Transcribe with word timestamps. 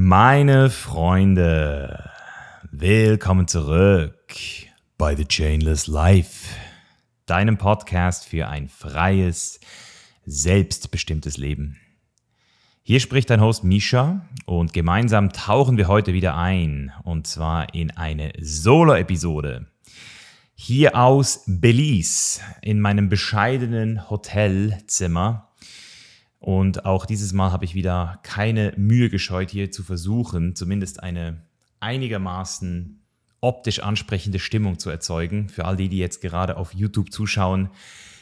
Meine 0.00 0.70
Freunde, 0.70 2.08
willkommen 2.70 3.48
zurück 3.48 4.32
bei 4.96 5.16
The 5.16 5.24
Chainless 5.26 5.88
Life, 5.88 6.54
deinem 7.26 7.58
Podcast 7.58 8.24
für 8.24 8.46
ein 8.46 8.68
freies, 8.68 9.58
selbstbestimmtes 10.24 11.36
Leben. 11.36 11.80
Hier 12.84 13.00
spricht 13.00 13.28
dein 13.28 13.40
Host 13.40 13.64
Misha 13.64 14.24
und 14.46 14.72
gemeinsam 14.72 15.32
tauchen 15.32 15.76
wir 15.76 15.88
heute 15.88 16.12
wieder 16.12 16.36
ein 16.36 16.92
und 17.02 17.26
zwar 17.26 17.74
in 17.74 17.90
eine 17.90 18.34
Solo-Episode. 18.40 19.66
Hier 20.54 20.94
aus 20.94 21.42
Belize 21.48 22.40
in 22.62 22.80
meinem 22.80 23.08
bescheidenen 23.08 24.08
Hotelzimmer 24.08 25.47
und 26.40 26.84
auch 26.84 27.04
dieses 27.04 27.32
Mal 27.32 27.50
habe 27.50 27.64
ich 27.64 27.74
wieder 27.74 28.20
keine 28.22 28.72
Mühe 28.76 29.10
gescheut, 29.10 29.50
hier 29.50 29.70
zu 29.70 29.82
versuchen, 29.82 30.54
zumindest 30.54 31.02
eine 31.02 31.42
einigermaßen 31.80 33.02
optisch 33.40 33.80
ansprechende 33.80 34.38
Stimmung 34.38 34.78
zu 34.78 34.90
erzeugen. 34.90 35.48
Für 35.48 35.64
all 35.64 35.76
die, 35.76 35.88
die 35.88 35.98
jetzt 35.98 36.20
gerade 36.20 36.56
auf 36.56 36.74
YouTube 36.74 37.12
zuschauen. 37.12 37.70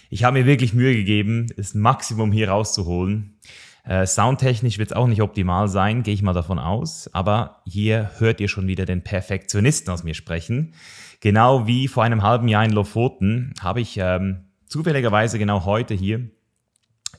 Ich 0.09 0.25
habe 0.25 0.39
mir 0.39 0.47
wirklich 0.47 0.73
Mühe 0.73 0.95
gegeben, 0.95 1.47
das 1.57 1.75
Maximum 1.75 2.33
hier 2.33 2.51
rauszuholen. 2.51 3.39
Äh, 3.85 4.07
soundtechnisch 4.07 4.79
wird 4.79 4.91
es 4.91 4.97
auch 4.97 5.07
nicht 5.07 5.23
optimal 5.23 5.69
sein, 5.69 6.03
gehe 6.03 6.15
ich 6.15 6.23
mal 6.23 6.33
davon 6.33 6.59
aus. 6.59 7.11
Aber 7.13 7.63
hier 7.67 8.11
hört 8.19 8.41
ihr 8.41 8.49
schon 8.49 8.67
wieder 8.67 8.85
den 8.85 9.03
Perfektionisten 9.03 9.93
aus 9.93 10.05
mir 10.05 10.15
sprechen. 10.15 10.75
Genau 11.21 11.67
wie 11.67 11.89
vor 11.89 12.03
einem 12.03 12.23
halben 12.23 12.49
Jahr 12.49 12.65
in 12.65 12.73
Lofoten 12.73 13.55
habe 13.61 13.81
ich 13.81 13.97
ähm, 13.99 14.45
zufälligerweise 14.67 15.39
genau 15.39 15.65
heute 15.65 15.95
hier 15.95 16.31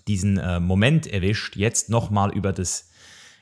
diesen 0.08 0.38
äh, 0.38 0.60
Moment 0.60 1.08
erwischt, 1.08 1.56
jetzt 1.56 1.90
nochmal 1.90 2.32
über 2.32 2.54
das 2.54 2.90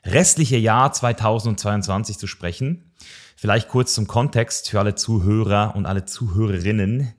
restliche 0.05 0.57
Jahr 0.57 0.91
2022 0.91 2.17
zu 2.17 2.27
sprechen. 2.27 2.91
Vielleicht 3.35 3.67
kurz 3.67 3.93
zum 3.93 4.07
Kontext 4.07 4.69
für 4.69 4.79
alle 4.79 4.95
Zuhörer 4.95 5.75
und 5.75 5.85
alle 5.85 6.05
Zuhörerinnen, 6.05 7.13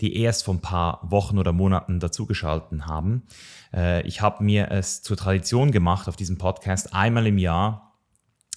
die 0.00 0.16
erst 0.16 0.44
vor 0.44 0.54
ein 0.54 0.60
paar 0.60 1.00
Wochen 1.10 1.38
oder 1.38 1.52
Monaten 1.52 2.00
dazugeschalten 2.00 2.86
haben. 2.86 3.22
Äh, 3.72 4.06
ich 4.06 4.20
habe 4.20 4.42
mir 4.42 4.70
es 4.70 5.02
zur 5.02 5.16
Tradition 5.16 5.70
gemacht, 5.70 6.08
auf 6.08 6.16
diesem 6.16 6.38
Podcast 6.38 6.94
einmal 6.94 7.26
im 7.26 7.38
Jahr 7.38 7.96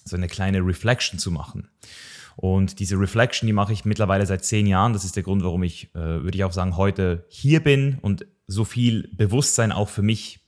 so 0.04 0.16
eine 0.16 0.28
kleine 0.28 0.58
Reflection 0.60 1.18
zu 1.18 1.30
machen. 1.30 1.68
Und 2.36 2.80
diese 2.80 2.98
Reflection, 2.98 3.46
die 3.46 3.52
mache 3.52 3.72
ich 3.72 3.84
mittlerweile 3.84 4.26
seit 4.26 4.44
zehn 4.44 4.66
Jahren. 4.66 4.92
Das 4.92 5.04
ist 5.04 5.16
der 5.16 5.22
Grund, 5.22 5.44
warum 5.44 5.62
ich, 5.62 5.94
äh, 5.94 5.98
würde 5.98 6.36
ich 6.36 6.44
auch 6.44 6.52
sagen, 6.52 6.76
heute 6.76 7.24
hier 7.28 7.62
bin 7.62 7.98
und 8.02 8.26
so 8.46 8.64
viel 8.64 9.08
Bewusstsein 9.12 9.72
auch 9.72 9.88
für 9.88 10.02
mich 10.02 10.40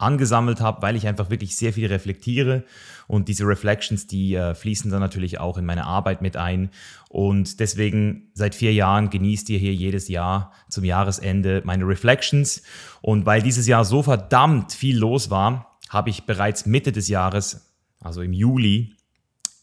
angesammelt 0.00 0.60
habe, 0.60 0.82
weil 0.82 0.96
ich 0.96 1.06
einfach 1.06 1.30
wirklich 1.30 1.56
sehr 1.56 1.72
viel 1.72 1.86
reflektiere. 1.86 2.64
Und 3.06 3.28
diese 3.28 3.46
Reflections, 3.46 4.06
die 4.06 4.34
äh, 4.34 4.54
fließen 4.54 4.90
dann 4.90 5.00
natürlich 5.00 5.38
auch 5.38 5.58
in 5.58 5.66
meine 5.66 5.84
Arbeit 5.84 6.22
mit 6.22 6.36
ein. 6.36 6.70
Und 7.08 7.60
deswegen 7.60 8.30
seit 8.34 8.54
vier 8.54 8.72
Jahren 8.72 9.10
genießt 9.10 9.50
ihr 9.50 9.58
hier 9.58 9.74
jedes 9.74 10.08
Jahr 10.08 10.52
zum 10.68 10.84
Jahresende 10.84 11.60
meine 11.64 11.86
Reflections. 11.86 12.62
Und 13.02 13.26
weil 13.26 13.42
dieses 13.42 13.66
Jahr 13.66 13.84
so 13.84 14.02
verdammt 14.02 14.72
viel 14.72 14.96
los 14.96 15.28
war, 15.28 15.78
habe 15.90 16.10
ich 16.10 16.24
bereits 16.24 16.66
Mitte 16.66 16.92
des 16.92 17.08
Jahres, 17.08 17.74
also 18.00 18.22
im 18.22 18.32
Juli 18.32 18.94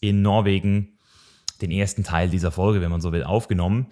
in 0.01 0.21
Norwegen 0.21 0.97
den 1.61 1.71
ersten 1.71 2.03
Teil 2.03 2.29
dieser 2.29 2.51
Folge, 2.51 2.81
wenn 2.81 2.91
man 2.91 3.01
so 3.01 3.11
will, 3.11 3.23
aufgenommen. 3.23 3.87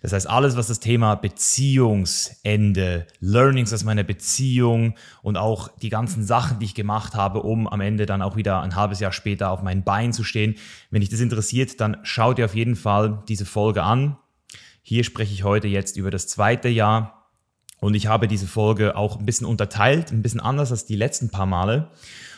Das 0.00 0.12
heißt, 0.12 0.28
alles, 0.28 0.56
was 0.56 0.68
das 0.68 0.78
Thema 0.78 1.16
Beziehungsende, 1.16 3.06
Learnings 3.20 3.72
aus 3.72 3.82
meiner 3.82 4.04
Beziehung 4.04 4.94
und 5.22 5.36
auch 5.36 5.68
die 5.78 5.88
ganzen 5.88 6.24
Sachen, 6.24 6.60
die 6.60 6.66
ich 6.66 6.74
gemacht 6.74 7.14
habe, 7.14 7.42
um 7.42 7.66
am 7.66 7.80
Ende 7.80 8.06
dann 8.06 8.22
auch 8.22 8.36
wieder 8.36 8.62
ein 8.62 8.76
halbes 8.76 9.00
Jahr 9.00 9.12
später 9.12 9.50
auf 9.50 9.62
meinen 9.62 9.82
Beinen 9.82 10.12
zu 10.12 10.22
stehen. 10.22 10.54
Wenn 10.90 11.00
dich 11.00 11.10
das 11.10 11.20
interessiert, 11.20 11.80
dann 11.80 11.96
schau 12.04 12.32
dir 12.32 12.44
auf 12.44 12.54
jeden 12.54 12.76
Fall 12.76 13.24
diese 13.28 13.44
Folge 13.44 13.82
an. 13.82 14.16
Hier 14.82 15.02
spreche 15.02 15.34
ich 15.34 15.42
heute 15.42 15.66
jetzt 15.66 15.96
über 15.96 16.10
das 16.10 16.28
zweite 16.28 16.68
Jahr 16.68 17.28
und 17.80 17.94
ich 17.94 18.06
habe 18.06 18.28
diese 18.28 18.46
Folge 18.46 18.96
auch 18.96 19.18
ein 19.18 19.26
bisschen 19.26 19.46
unterteilt, 19.46 20.12
ein 20.12 20.22
bisschen 20.22 20.40
anders 20.40 20.70
als 20.70 20.86
die 20.86 20.96
letzten 20.96 21.30
paar 21.30 21.46
Male. 21.46 21.90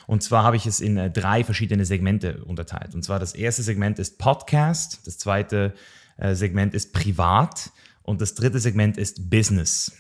Und 0.07 0.23
zwar 0.23 0.43
habe 0.43 0.57
ich 0.57 0.67
es 0.67 0.81
in 0.81 0.97
äh, 0.97 1.11
drei 1.11 1.45
verschiedene 1.45 1.85
Segmente 1.85 2.43
unterteilt. 2.45 2.95
Und 2.95 3.05
zwar 3.05 3.21
das 3.21 3.35
erste 3.35 3.63
Segment 3.63 3.99
ist 3.99 4.19
Podcast, 4.19 5.07
das 5.07 5.19
zweite 5.19 5.75
äh, 6.21 6.35
Segment 6.35 6.75
ist 6.75 6.93
Privat 6.93 7.71
und 8.03 8.21
das 8.21 8.35
dritte 8.35 8.61
Segment 8.61 8.97
ist 8.97 9.31
Business. 9.31 9.93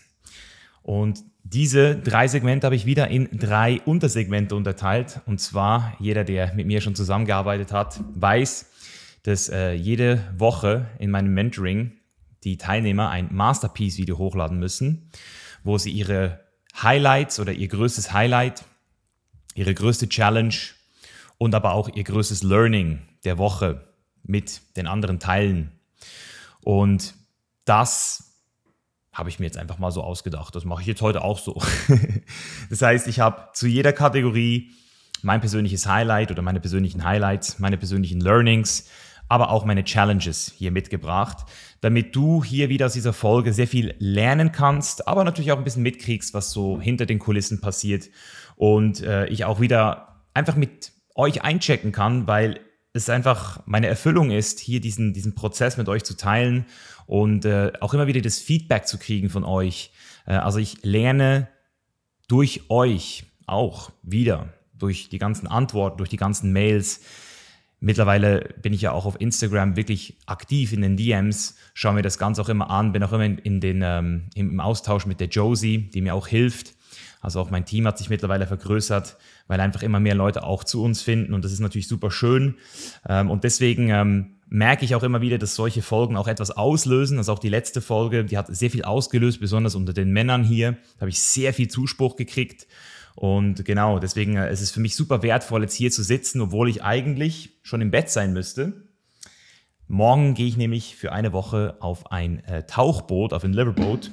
Und 0.82 1.24
diese 1.42 1.96
drei 1.96 2.28
Segmente 2.28 2.66
habe 2.66 2.76
ich 2.76 2.86
wieder 2.86 3.08
in 3.08 3.28
drei 3.32 3.80
Untersegmente 3.84 4.54
unterteilt. 4.54 5.20
Und 5.26 5.40
zwar, 5.40 5.94
jeder, 5.98 6.24
der 6.24 6.54
mit 6.54 6.66
mir 6.66 6.80
schon 6.80 6.94
zusammengearbeitet 6.94 7.72
hat, 7.72 8.00
weiß, 8.14 8.66
dass 9.24 9.48
äh, 9.48 9.72
jede 9.72 10.24
Woche 10.36 10.86
in 10.98 11.10
meinem 11.10 11.34
Mentoring 11.34 11.92
die 12.44 12.56
Teilnehmer 12.56 13.10
ein 13.10 13.28
Masterpiece-Video 13.34 14.16
hochladen 14.16 14.58
müssen, 14.58 15.10
wo 15.62 15.76
sie 15.76 15.90
ihre 15.90 16.40
Highlights 16.80 17.40
oder 17.40 17.52
ihr 17.52 17.68
größtes 17.68 18.12
Highlight 18.12 18.64
ihre 19.54 19.74
größte 19.74 20.08
Challenge 20.08 20.54
und 21.38 21.54
aber 21.54 21.72
auch 21.72 21.88
ihr 21.88 22.04
größtes 22.04 22.42
Learning 22.42 23.00
der 23.24 23.38
Woche 23.38 23.84
mit 24.22 24.62
den 24.76 24.86
anderen 24.86 25.18
teilen. 25.18 25.72
Und 26.62 27.14
das 27.64 28.30
habe 29.12 29.28
ich 29.28 29.38
mir 29.38 29.46
jetzt 29.46 29.58
einfach 29.58 29.78
mal 29.78 29.90
so 29.90 30.02
ausgedacht. 30.02 30.54
Das 30.54 30.64
mache 30.64 30.82
ich 30.82 30.86
jetzt 30.86 31.02
heute 31.02 31.22
auch 31.22 31.38
so. 31.38 31.60
das 32.70 32.82
heißt, 32.82 33.08
ich 33.08 33.20
habe 33.20 33.48
zu 33.54 33.66
jeder 33.66 33.92
Kategorie 33.92 34.70
mein 35.22 35.40
persönliches 35.40 35.86
Highlight 35.86 36.30
oder 36.30 36.42
meine 36.42 36.60
persönlichen 36.60 37.04
Highlights, 37.04 37.58
meine 37.58 37.76
persönlichen 37.76 38.20
Learnings, 38.20 38.88
aber 39.28 39.50
auch 39.50 39.64
meine 39.64 39.84
Challenges 39.84 40.52
hier 40.56 40.70
mitgebracht, 40.70 41.46
damit 41.80 42.16
du 42.16 42.42
hier 42.42 42.68
wieder 42.68 42.86
aus 42.86 42.94
dieser 42.94 43.12
Folge 43.12 43.52
sehr 43.52 43.68
viel 43.68 43.94
lernen 43.98 44.52
kannst, 44.52 45.06
aber 45.06 45.24
natürlich 45.24 45.52
auch 45.52 45.58
ein 45.58 45.64
bisschen 45.64 45.82
mitkriegst, 45.82 46.34
was 46.34 46.50
so 46.50 46.80
hinter 46.80 47.06
den 47.06 47.18
Kulissen 47.18 47.60
passiert 47.60 48.08
und 48.56 49.02
äh, 49.02 49.26
ich 49.26 49.44
auch 49.44 49.60
wieder 49.60 50.24
einfach 50.34 50.56
mit 50.56 50.92
euch 51.14 51.42
einchecken 51.42 51.92
kann, 51.92 52.26
weil 52.26 52.60
es 52.92 53.08
einfach 53.08 53.62
meine 53.66 53.86
Erfüllung 53.86 54.30
ist, 54.30 54.60
hier 54.60 54.80
diesen, 54.80 55.12
diesen 55.12 55.34
Prozess 55.34 55.76
mit 55.76 55.88
euch 55.88 56.04
zu 56.04 56.16
teilen 56.16 56.66
und 57.06 57.44
äh, 57.44 57.72
auch 57.80 57.94
immer 57.94 58.06
wieder 58.06 58.20
das 58.20 58.38
Feedback 58.38 58.86
zu 58.86 58.98
kriegen 58.98 59.30
von 59.30 59.44
euch. 59.44 59.92
Äh, 60.26 60.34
also 60.34 60.58
ich 60.58 60.82
lerne 60.82 61.48
durch 62.28 62.68
euch 62.68 63.24
auch 63.46 63.90
wieder, 64.02 64.52
durch 64.74 65.08
die 65.08 65.18
ganzen 65.18 65.46
Antworten, 65.46 65.98
durch 65.98 66.10
die 66.10 66.16
ganzen 66.16 66.52
Mails. 66.52 67.00
Mittlerweile 67.80 68.54
bin 68.60 68.72
ich 68.72 68.82
ja 68.82 68.92
auch 68.92 69.06
auf 69.06 69.20
Instagram 69.20 69.76
wirklich 69.76 70.18
aktiv 70.26 70.72
in 70.72 70.82
den 70.82 70.96
DMs, 70.96 71.56
schaue 71.74 71.94
mir 71.94 72.02
das 72.02 72.18
Ganze 72.18 72.42
auch 72.42 72.48
immer 72.48 72.70
an, 72.70 72.92
bin 72.92 73.02
auch 73.02 73.12
immer 73.12 73.24
in, 73.24 73.38
in 73.38 73.60
den, 73.60 73.82
ähm, 73.82 74.28
im 74.34 74.60
Austausch 74.60 75.06
mit 75.06 75.20
der 75.20 75.28
Josie, 75.28 75.90
die 75.90 76.02
mir 76.02 76.14
auch 76.14 76.26
hilft. 76.26 76.74
Also 77.20 77.40
auch 77.40 77.50
mein 77.50 77.66
Team 77.66 77.86
hat 77.86 77.98
sich 77.98 78.08
mittlerweile 78.08 78.46
vergrößert, 78.46 79.16
weil 79.46 79.60
einfach 79.60 79.82
immer 79.82 80.00
mehr 80.00 80.14
Leute 80.14 80.42
auch 80.42 80.64
zu 80.64 80.82
uns 80.82 81.02
finden 81.02 81.34
und 81.34 81.44
das 81.44 81.52
ist 81.52 81.60
natürlich 81.60 81.88
super 81.88 82.10
schön. 82.10 82.56
Ähm, 83.08 83.30
und 83.30 83.44
deswegen 83.44 83.90
ähm, 83.90 84.36
merke 84.48 84.84
ich 84.84 84.94
auch 84.94 85.02
immer 85.02 85.20
wieder, 85.20 85.38
dass 85.38 85.54
solche 85.54 85.82
Folgen 85.82 86.16
auch 86.16 86.28
etwas 86.28 86.50
auslösen. 86.50 87.18
Also 87.18 87.32
auch 87.32 87.38
die 87.38 87.48
letzte 87.48 87.80
Folge, 87.80 88.24
die 88.24 88.36
hat 88.36 88.46
sehr 88.48 88.70
viel 88.70 88.82
ausgelöst, 88.82 89.40
besonders 89.40 89.74
unter 89.74 89.92
den 89.92 90.10
Männern 90.10 90.42
hier. 90.42 90.72
Da 90.96 91.02
habe 91.02 91.10
ich 91.10 91.20
sehr 91.20 91.54
viel 91.54 91.68
Zuspruch 91.68 92.16
gekriegt. 92.16 92.66
Und 93.14 93.64
genau, 93.64 93.98
deswegen 93.98 94.36
äh, 94.36 94.48
es 94.48 94.60
ist 94.60 94.68
es 94.68 94.70
für 94.70 94.80
mich 94.80 94.96
super 94.96 95.22
wertvoll, 95.22 95.62
jetzt 95.62 95.74
hier 95.74 95.90
zu 95.90 96.02
sitzen, 96.02 96.40
obwohl 96.40 96.68
ich 96.68 96.82
eigentlich 96.82 97.58
schon 97.62 97.80
im 97.80 97.90
Bett 97.90 98.08
sein 98.08 98.32
müsste. 98.32 98.88
Morgen 99.88 100.34
gehe 100.34 100.46
ich 100.46 100.56
nämlich 100.56 100.96
für 100.96 101.12
eine 101.12 101.32
Woche 101.32 101.76
auf 101.80 102.10
ein 102.12 102.42
äh, 102.44 102.62
Tauchboot, 102.62 103.32
auf 103.32 103.44
ein 103.44 103.52
Liverboat. 103.52 104.10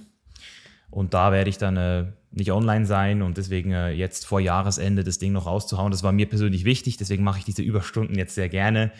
Und 0.89 1.13
da 1.13 1.31
werde 1.31 1.50
ich 1.50 1.57
dann 1.57 1.78
äh, 1.78 2.06
nicht 2.37 2.51
online 2.51 2.85
sein 2.85 3.21
und 3.21 3.37
deswegen 3.37 3.71
äh, 3.71 3.91
jetzt 3.91 4.25
vor 4.25 4.39
Jahresende 4.39 5.03
das 5.03 5.19
Ding 5.19 5.33
noch 5.33 5.45
rauszuhauen, 5.45 5.91
das 5.91 6.03
war 6.03 6.11
mir 6.11 6.27
persönlich 6.27 6.65
wichtig, 6.65 6.97
deswegen 6.97 7.23
mache 7.23 7.39
ich 7.39 7.45
diese 7.45 7.61
Überstunden 7.61 8.17
jetzt 8.17 8.35
sehr 8.35 8.49
gerne. 8.49 8.91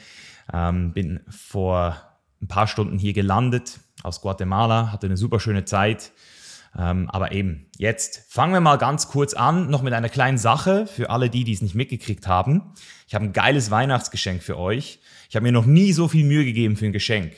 Ähm, 0.54 0.94
bin 0.94 1.20
vor 1.30 1.98
ein 2.42 2.48
paar 2.48 2.68
Stunden 2.68 2.98
hier 2.98 3.14
gelandet 3.14 3.80
aus 4.04 4.22
Guatemala, 4.22 4.92
hatte 4.92 5.08
eine 5.08 5.18
super 5.18 5.40
schöne 5.40 5.66
Zeit. 5.66 6.12
Ähm, 6.78 7.10
aber 7.10 7.32
eben, 7.32 7.66
jetzt 7.78 8.26
fangen 8.30 8.54
wir 8.54 8.60
mal 8.60 8.78
ganz 8.78 9.08
kurz 9.08 9.34
an, 9.34 9.70
noch 9.70 9.82
mit 9.82 9.94
einer 9.94 10.10
kleinen 10.10 10.38
Sache 10.38 10.86
für 10.86 11.10
alle 11.10 11.30
die, 11.30 11.44
die 11.44 11.54
es 11.54 11.62
nicht 11.62 11.76
mitgekriegt 11.76 12.28
haben. 12.28 12.74
Ich 13.08 13.16
habe 13.16 13.26
ein 13.26 13.34
geiles 13.34 13.72
Weihnachtsgeschenk 13.72 14.44
für 14.44 14.58
euch. 14.58 15.00
Ich 15.30 15.36
habe 15.36 15.44
mir 15.44 15.52
noch 15.52 15.66
nie 15.66 15.92
so 15.94 16.08
viel 16.08 16.26
Mühe 16.26 16.46
gegeben 16.46 16.76
für 16.76 16.86
ein 16.86 16.94
Geschenk. 16.94 17.34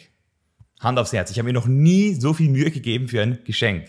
Hand 0.80 1.00
aufs 1.00 1.14
Herz, 1.14 1.32
ich 1.32 1.38
habe 1.38 1.48
mir 1.48 1.54
noch 1.54 1.68
nie 1.68 2.14
so 2.14 2.34
viel 2.34 2.50
Mühe 2.50 2.72
gegeben 2.72 3.08
für 3.08 3.22
ein 3.22 3.40
Geschenk. 3.44 3.86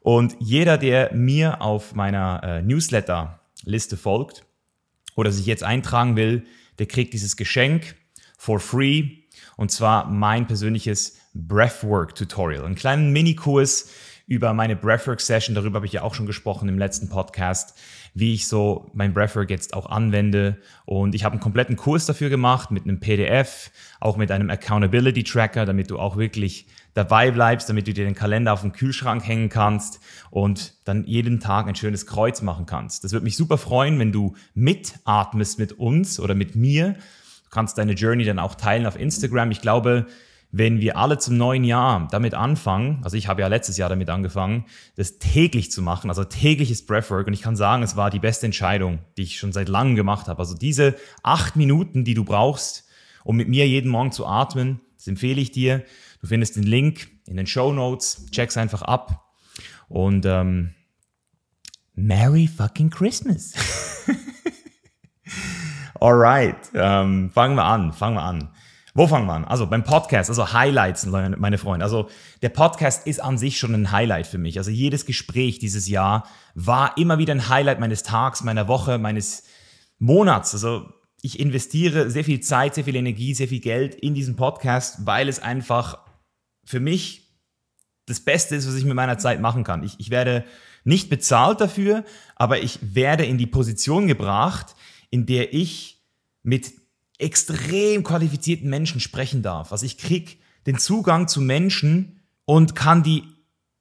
Und 0.00 0.36
jeder, 0.38 0.78
der 0.78 1.12
mir 1.14 1.60
auf 1.60 1.94
meiner 1.94 2.42
äh, 2.42 2.62
Newsletter-Liste 2.62 3.96
folgt 3.96 4.44
oder 5.16 5.32
sich 5.32 5.46
jetzt 5.46 5.64
eintragen 5.64 6.16
will, 6.16 6.44
der 6.78 6.86
kriegt 6.86 7.12
dieses 7.12 7.36
Geschenk 7.36 7.96
for 8.36 8.60
free. 8.60 9.10
Und 9.56 9.70
zwar 9.70 10.08
mein 10.08 10.46
persönliches 10.46 11.18
Breathwork-Tutorial. 11.34 12.64
Einen 12.64 12.74
kleinen 12.74 13.12
Minikurs 13.12 13.90
über 14.28 14.52
meine 14.52 14.76
Breathwork-Session, 14.76 15.54
darüber 15.54 15.76
habe 15.76 15.86
ich 15.86 15.92
ja 15.92 16.02
auch 16.02 16.14
schon 16.14 16.26
gesprochen 16.26 16.68
im 16.68 16.78
letzten 16.78 17.08
Podcast, 17.08 17.78
wie 18.12 18.34
ich 18.34 18.46
so 18.46 18.90
mein 18.92 19.14
Breathwork 19.14 19.48
jetzt 19.48 19.72
auch 19.72 19.86
anwende. 19.86 20.58
Und 20.84 21.14
ich 21.14 21.24
habe 21.24 21.32
einen 21.32 21.40
kompletten 21.40 21.76
Kurs 21.76 22.04
dafür 22.04 22.28
gemacht 22.28 22.70
mit 22.70 22.84
einem 22.84 23.00
PDF, 23.00 23.70
auch 24.00 24.18
mit 24.18 24.30
einem 24.30 24.50
Accountability 24.50 25.24
Tracker, 25.24 25.64
damit 25.64 25.90
du 25.90 25.98
auch 25.98 26.18
wirklich 26.18 26.66
dabei 26.94 27.30
bleibst, 27.30 27.68
damit 27.68 27.86
du 27.86 27.92
dir 27.92 28.04
den 28.04 28.14
Kalender 28.14 28.52
auf 28.52 28.62
den 28.62 28.72
Kühlschrank 28.72 29.26
hängen 29.26 29.48
kannst 29.48 30.00
und 30.30 30.74
dann 30.84 31.04
jeden 31.06 31.40
Tag 31.40 31.68
ein 31.68 31.74
schönes 31.74 32.06
Kreuz 32.06 32.42
machen 32.42 32.66
kannst. 32.66 33.04
Das 33.04 33.12
würde 33.12 33.24
mich 33.24 33.36
super 33.36 33.58
freuen, 33.58 33.98
wenn 33.98 34.12
du 34.12 34.34
mitatmest 34.54 35.58
mit 35.58 35.72
uns 35.72 36.18
oder 36.18 36.34
mit 36.34 36.56
mir. 36.56 36.94
Du 37.44 37.50
kannst 37.50 37.78
deine 37.78 37.92
Journey 37.92 38.24
dann 38.24 38.38
auch 38.38 38.54
teilen 38.54 38.86
auf 38.86 38.98
Instagram. 38.98 39.50
Ich 39.50 39.60
glaube, 39.60 40.06
wenn 40.50 40.80
wir 40.80 40.96
alle 40.96 41.18
zum 41.18 41.36
neuen 41.36 41.62
Jahr 41.62 42.08
damit 42.10 42.32
anfangen, 42.34 43.00
also 43.04 43.16
ich 43.16 43.28
habe 43.28 43.42
ja 43.42 43.48
letztes 43.48 43.76
Jahr 43.76 43.90
damit 43.90 44.08
angefangen, 44.08 44.64
das 44.96 45.18
täglich 45.18 45.70
zu 45.70 45.82
machen, 45.82 46.08
also 46.08 46.24
tägliches 46.24 46.86
Breathwork 46.86 47.26
und 47.26 47.34
ich 47.34 47.42
kann 47.42 47.54
sagen, 47.54 47.82
es 47.82 47.96
war 47.96 48.10
die 48.10 48.18
beste 48.18 48.46
Entscheidung, 48.46 49.00
die 49.16 49.22
ich 49.22 49.38
schon 49.38 49.52
seit 49.52 49.68
langem 49.68 49.94
gemacht 49.94 50.26
habe. 50.26 50.38
Also 50.38 50.54
diese 50.54 50.94
acht 51.22 51.56
Minuten, 51.56 52.04
die 52.04 52.14
du 52.14 52.24
brauchst, 52.24 52.88
um 53.24 53.36
mit 53.36 53.48
mir 53.48 53.68
jeden 53.68 53.90
Morgen 53.90 54.10
zu 54.10 54.26
atmen, 54.26 54.80
das 54.96 55.06
empfehle 55.06 55.40
ich 55.40 55.52
dir. 55.52 55.84
Du 56.20 56.26
findest 56.26 56.56
den 56.56 56.64
Link 56.64 57.08
in 57.26 57.36
den 57.36 57.46
Show 57.46 57.72
Notes, 57.72 58.26
check's 58.30 58.56
einfach 58.56 58.82
ab 58.82 59.24
und 59.88 60.26
ähm, 60.26 60.74
Merry 61.94 62.46
fucking 62.46 62.90
Christmas. 62.90 63.54
Alright, 66.00 66.70
ähm, 66.74 67.30
fangen 67.30 67.56
wir 67.56 67.64
an, 67.64 67.92
fangen 67.92 68.16
wir 68.16 68.22
an. 68.22 68.50
Wo 68.94 69.06
fangen 69.06 69.26
wir 69.26 69.34
an? 69.34 69.44
Also 69.44 69.66
beim 69.66 69.84
Podcast, 69.84 70.28
also 70.28 70.52
Highlights, 70.52 71.06
meine 71.06 71.58
Freunde. 71.58 71.84
Also 71.84 72.08
der 72.42 72.48
Podcast 72.48 73.06
ist 73.06 73.22
an 73.22 73.38
sich 73.38 73.58
schon 73.58 73.74
ein 73.74 73.92
Highlight 73.92 74.26
für 74.26 74.38
mich. 74.38 74.58
Also 74.58 74.72
jedes 74.72 75.06
Gespräch 75.06 75.60
dieses 75.60 75.88
Jahr 75.88 76.26
war 76.54 76.96
immer 76.96 77.18
wieder 77.18 77.32
ein 77.32 77.48
Highlight 77.48 77.78
meines 77.78 78.02
Tags, 78.02 78.42
meiner 78.42 78.66
Woche, 78.66 78.98
meines 78.98 79.44
Monats. 79.98 80.52
Also 80.52 80.92
ich 81.22 81.38
investiere 81.38 82.10
sehr 82.10 82.24
viel 82.24 82.40
Zeit, 82.40 82.74
sehr 82.74 82.84
viel 82.84 82.96
Energie, 82.96 83.34
sehr 83.34 83.48
viel 83.48 83.60
Geld 83.60 83.94
in 83.94 84.14
diesen 84.14 84.36
Podcast, 84.36 85.06
weil 85.06 85.28
es 85.28 85.40
einfach 85.40 85.98
für 86.68 86.80
mich 86.80 87.22
das 88.04 88.20
Beste 88.20 88.54
ist, 88.54 88.68
was 88.68 88.74
ich 88.74 88.84
mit 88.84 88.94
meiner 88.94 89.18
Zeit 89.18 89.40
machen 89.40 89.64
kann. 89.64 89.82
Ich, 89.82 89.94
ich 89.98 90.10
werde 90.10 90.44
nicht 90.84 91.08
bezahlt 91.08 91.62
dafür, 91.62 92.04
aber 92.36 92.62
ich 92.62 92.78
werde 92.94 93.24
in 93.24 93.38
die 93.38 93.46
Position 93.46 94.06
gebracht, 94.06 94.74
in 95.10 95.24
der 95.24 95.54
ich 95.54 96.02
mit 96.42 96.72
extrem 97.18 98.04
qualifizierten 98.04 98.68
Menschen 98.68 99.00
sprechen 99.00 99.42
darf. 99.42 99.72
Also 99.72 99.86
ich 99.86 99.96
krieg 99.96 100.40
den 100.66 100.78
Zugang 100.78 101.26
zu 101.26 101.40
Menschen 101.40 102.20
und 102.44 102.74
kann 102.74 103.02
die 103.02 103.24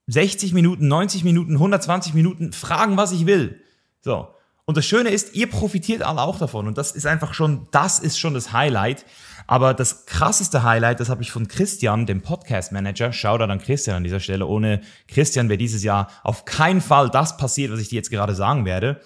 60 0.07 0.53
Minuten, 0.53 0.87
90 0.87 1.25
Minuten, 1.25 1.53
120 1.53 2.13
Minuten 2.13 2.53
fragen, 2.53 2.95
was 2.95 3.11
ich 3.11 3.25
will. 3.25 3.61
So. 4.01 4.29
Und 4.63 4.77
das 4.77 4.85
Schöne 4.85 5.09
ist, 5.09 5.35
ihr 5.35 5.49
profitiert 5.49 6.01
alle 6.01 6.21
auch 6.21 6.39
davon. 6.39 6.67
Und 6.67 6.77
das 6.77 6.91
ist 6.91 7.05
einfach 7.05 7.33
schon, 7.33 7.67
das 7.71 7.99
ist 7.99 8.17
schon 8.17 8.33
das 8.33 8.53
Highlight. 8.53 9.05
Aber 9.47 9.73
das 9.73 10.05
krasseste 10.05 10.63
Highlight, 10.63 10.99
das 10.99 11.09
habe 11.09 11.23
ich 11.23 11.31
von 11.31 11.47
Christian, 11.47 12.05
dem 12.05 12.21
Podcast 12.21 12.73
Manager. 12.73 13.13
Shoutout 13.13 13.45
an 13.45 13.59
Christian 13.59 13.95
an 13.95 14.03
dieser 14.03 14.19
Stelle. 14.19 14.45
Ohne 14.45 14.81
Christian 15.07 15.47
wäre 15.47 15.57
dieses 15.57 15.83
Jahr 15.83 16.09
auf 16.23 16.43
keinen 16.43 16.81
Fall 16.81 17.09
das 17.09 17.37
passiert, 17.37 17.71
was 17.71 17.79
ich 17.79 17.89
dir 17.89 17.95
jetzt 17.95 18.11
gerade 18.11 18.35
sagen 18.35 18.65
werde. 18.65 19.01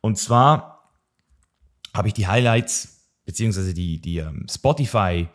Und 0.00 0.18
zwar 0.18 0.90
habe 1.94 2.08
ich 2.08 2.14
die 2.14 2.26
Highlights 2.26 3.10
beziehungsweise 3.26 3.74
die, 3.74 4.00
die 4.00 4.18
ähm, 4.18 4.46
Spotify 4.50 5.28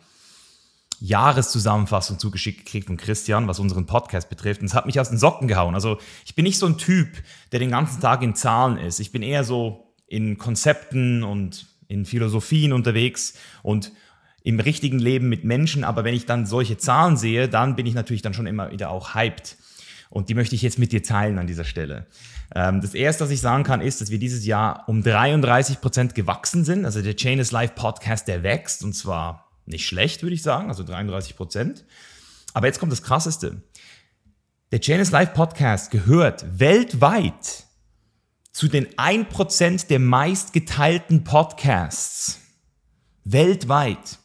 Jahreszusammenfassung 1.02 2.20
zugeschickt 2.20 2.66
gekriegt 2.66 2.88
von 2.88 2.98
Christian, 2.98 3.48
was 3.48 3.60
unseren 3.60 3.86
Podcast 3.86 4.30
betrifft. 4.30 4.62
Und 4.62 4.68
es 4.68 4.74
hat 4.74 4.86
mich 4.86 5.00
aus 5.00 5.10
den 5.10 5.18
Socken 5.18 5.48
gehauen. 5.48 5.74
Also 5.74 5.98
ich 6.26 6.36
bin 6.36 6.44
nicht 6.44 6.58
so 6.58 6.66
ein 6.66 6.78
Typ, 6.78 7.08
der 7.52 7.60
den 7.60 7.72
ganzen 7.72 8.02
Tag 8.02 8.22
in 8.22 8.36
Zahlen 8.36 8.78
ist. 8.78 9.00
Ich 9.00 9.12
bin 9.12 9.22
eher 9.22 9.44
so 9.44 9.94
in 10.08 10.38
Konzepten 10.38 11.24
und 11.24 11.68
in 11.88 12.06
Philosophien 12.06 12.74
unterwegs 12.74 13.36
und 13.64 13.94
im 14.44 14.60
richtigen 14.60 15.00
Leben 15.00 15.30
mit 15.30 15.44
Menschen. 15.44 15.84
Aber 15.84 16.04
wenn 16.04 16.14
ich 16.14 16.26
dann 16.26 16.46
solche 16.46 16.78
Zahlen 16.78 17.18
sehe, 17.18 17.50
dann 17.50 17.76
bin 17.76 17.86
ich 17.86 17.94
natürlich 17.94 18.22
dann 18.22 18.34
schon 18.34 18.48
immer 18.48 18.72
wieder 18.72 18.90
auch 18.90 19.16
hyped. 19.16 19.58
Und 20.10 20.30
die 20.30 20.34
möchte 20.34 20.56
ich 20.56 20.62
jetzt 20.62 20.80
mit 20.80 20.92
dir 20.92 21.04
teilen 21.04 21.38
an 21.38 21.48
dieser 21.48 21.64
Stelle. 21.64 22.08
Ähm, 22.56 22.82
das 22.82 22.96
erste, 22.96 23.24
was 23.24 23.32
ich 23.32 23.42
sagen 23.42 23.64
kann, 23.64 23.82
ist, 23.82 24.02
dass 24.02 24.10
wir 24.10 24.18
dieses 24.18 24.46
Jahr 24.46 24.84
um 24.88 25.04
33 25.04 25.82
Prozent 25.82 26.16
gewachsen 26.16 26.66
sind. 26.66 26.86
Also 26.86 27.02
der 27.02 27.16
Chain 27.16 27.40
is 27.40 27.52
Life 27.52 27.74
Podcast, 27.76 28.28
der 28.28 28.42
wächst 28.42 28.84
und 28.84 28.94
zwar 28.94 29.52
nicht 29.66 29.86
schlecht, 29.86 30.24
würde 30.24 30.34
ich 30.34 30.42
sagen, 30.42 30.70
also 30.70 30.84
33 30.84 31.36
Prozent. 31.36 31.86
Aber 32.54 32.66
jetzt 32.66 32.80
kommt 32.80 32.92
das 32.92 33.04
Krasseste. 33.04 33.62
Der 34.72 34.82
Chain 34.82 35.00
is 35.00 35.12
Life 35.12 35.34
Podcast 35.34 35.92
gehört 35.92 36.46
weltweit 36.60 37.66
zu 38.52 38.68
den 38.68 38.88
1% 38.88 39.88
der 39.88 40.00
meistgeteilten 40.00 41.24
Podcasts. 41.24 42.40
Weltweit. 43.24 44.20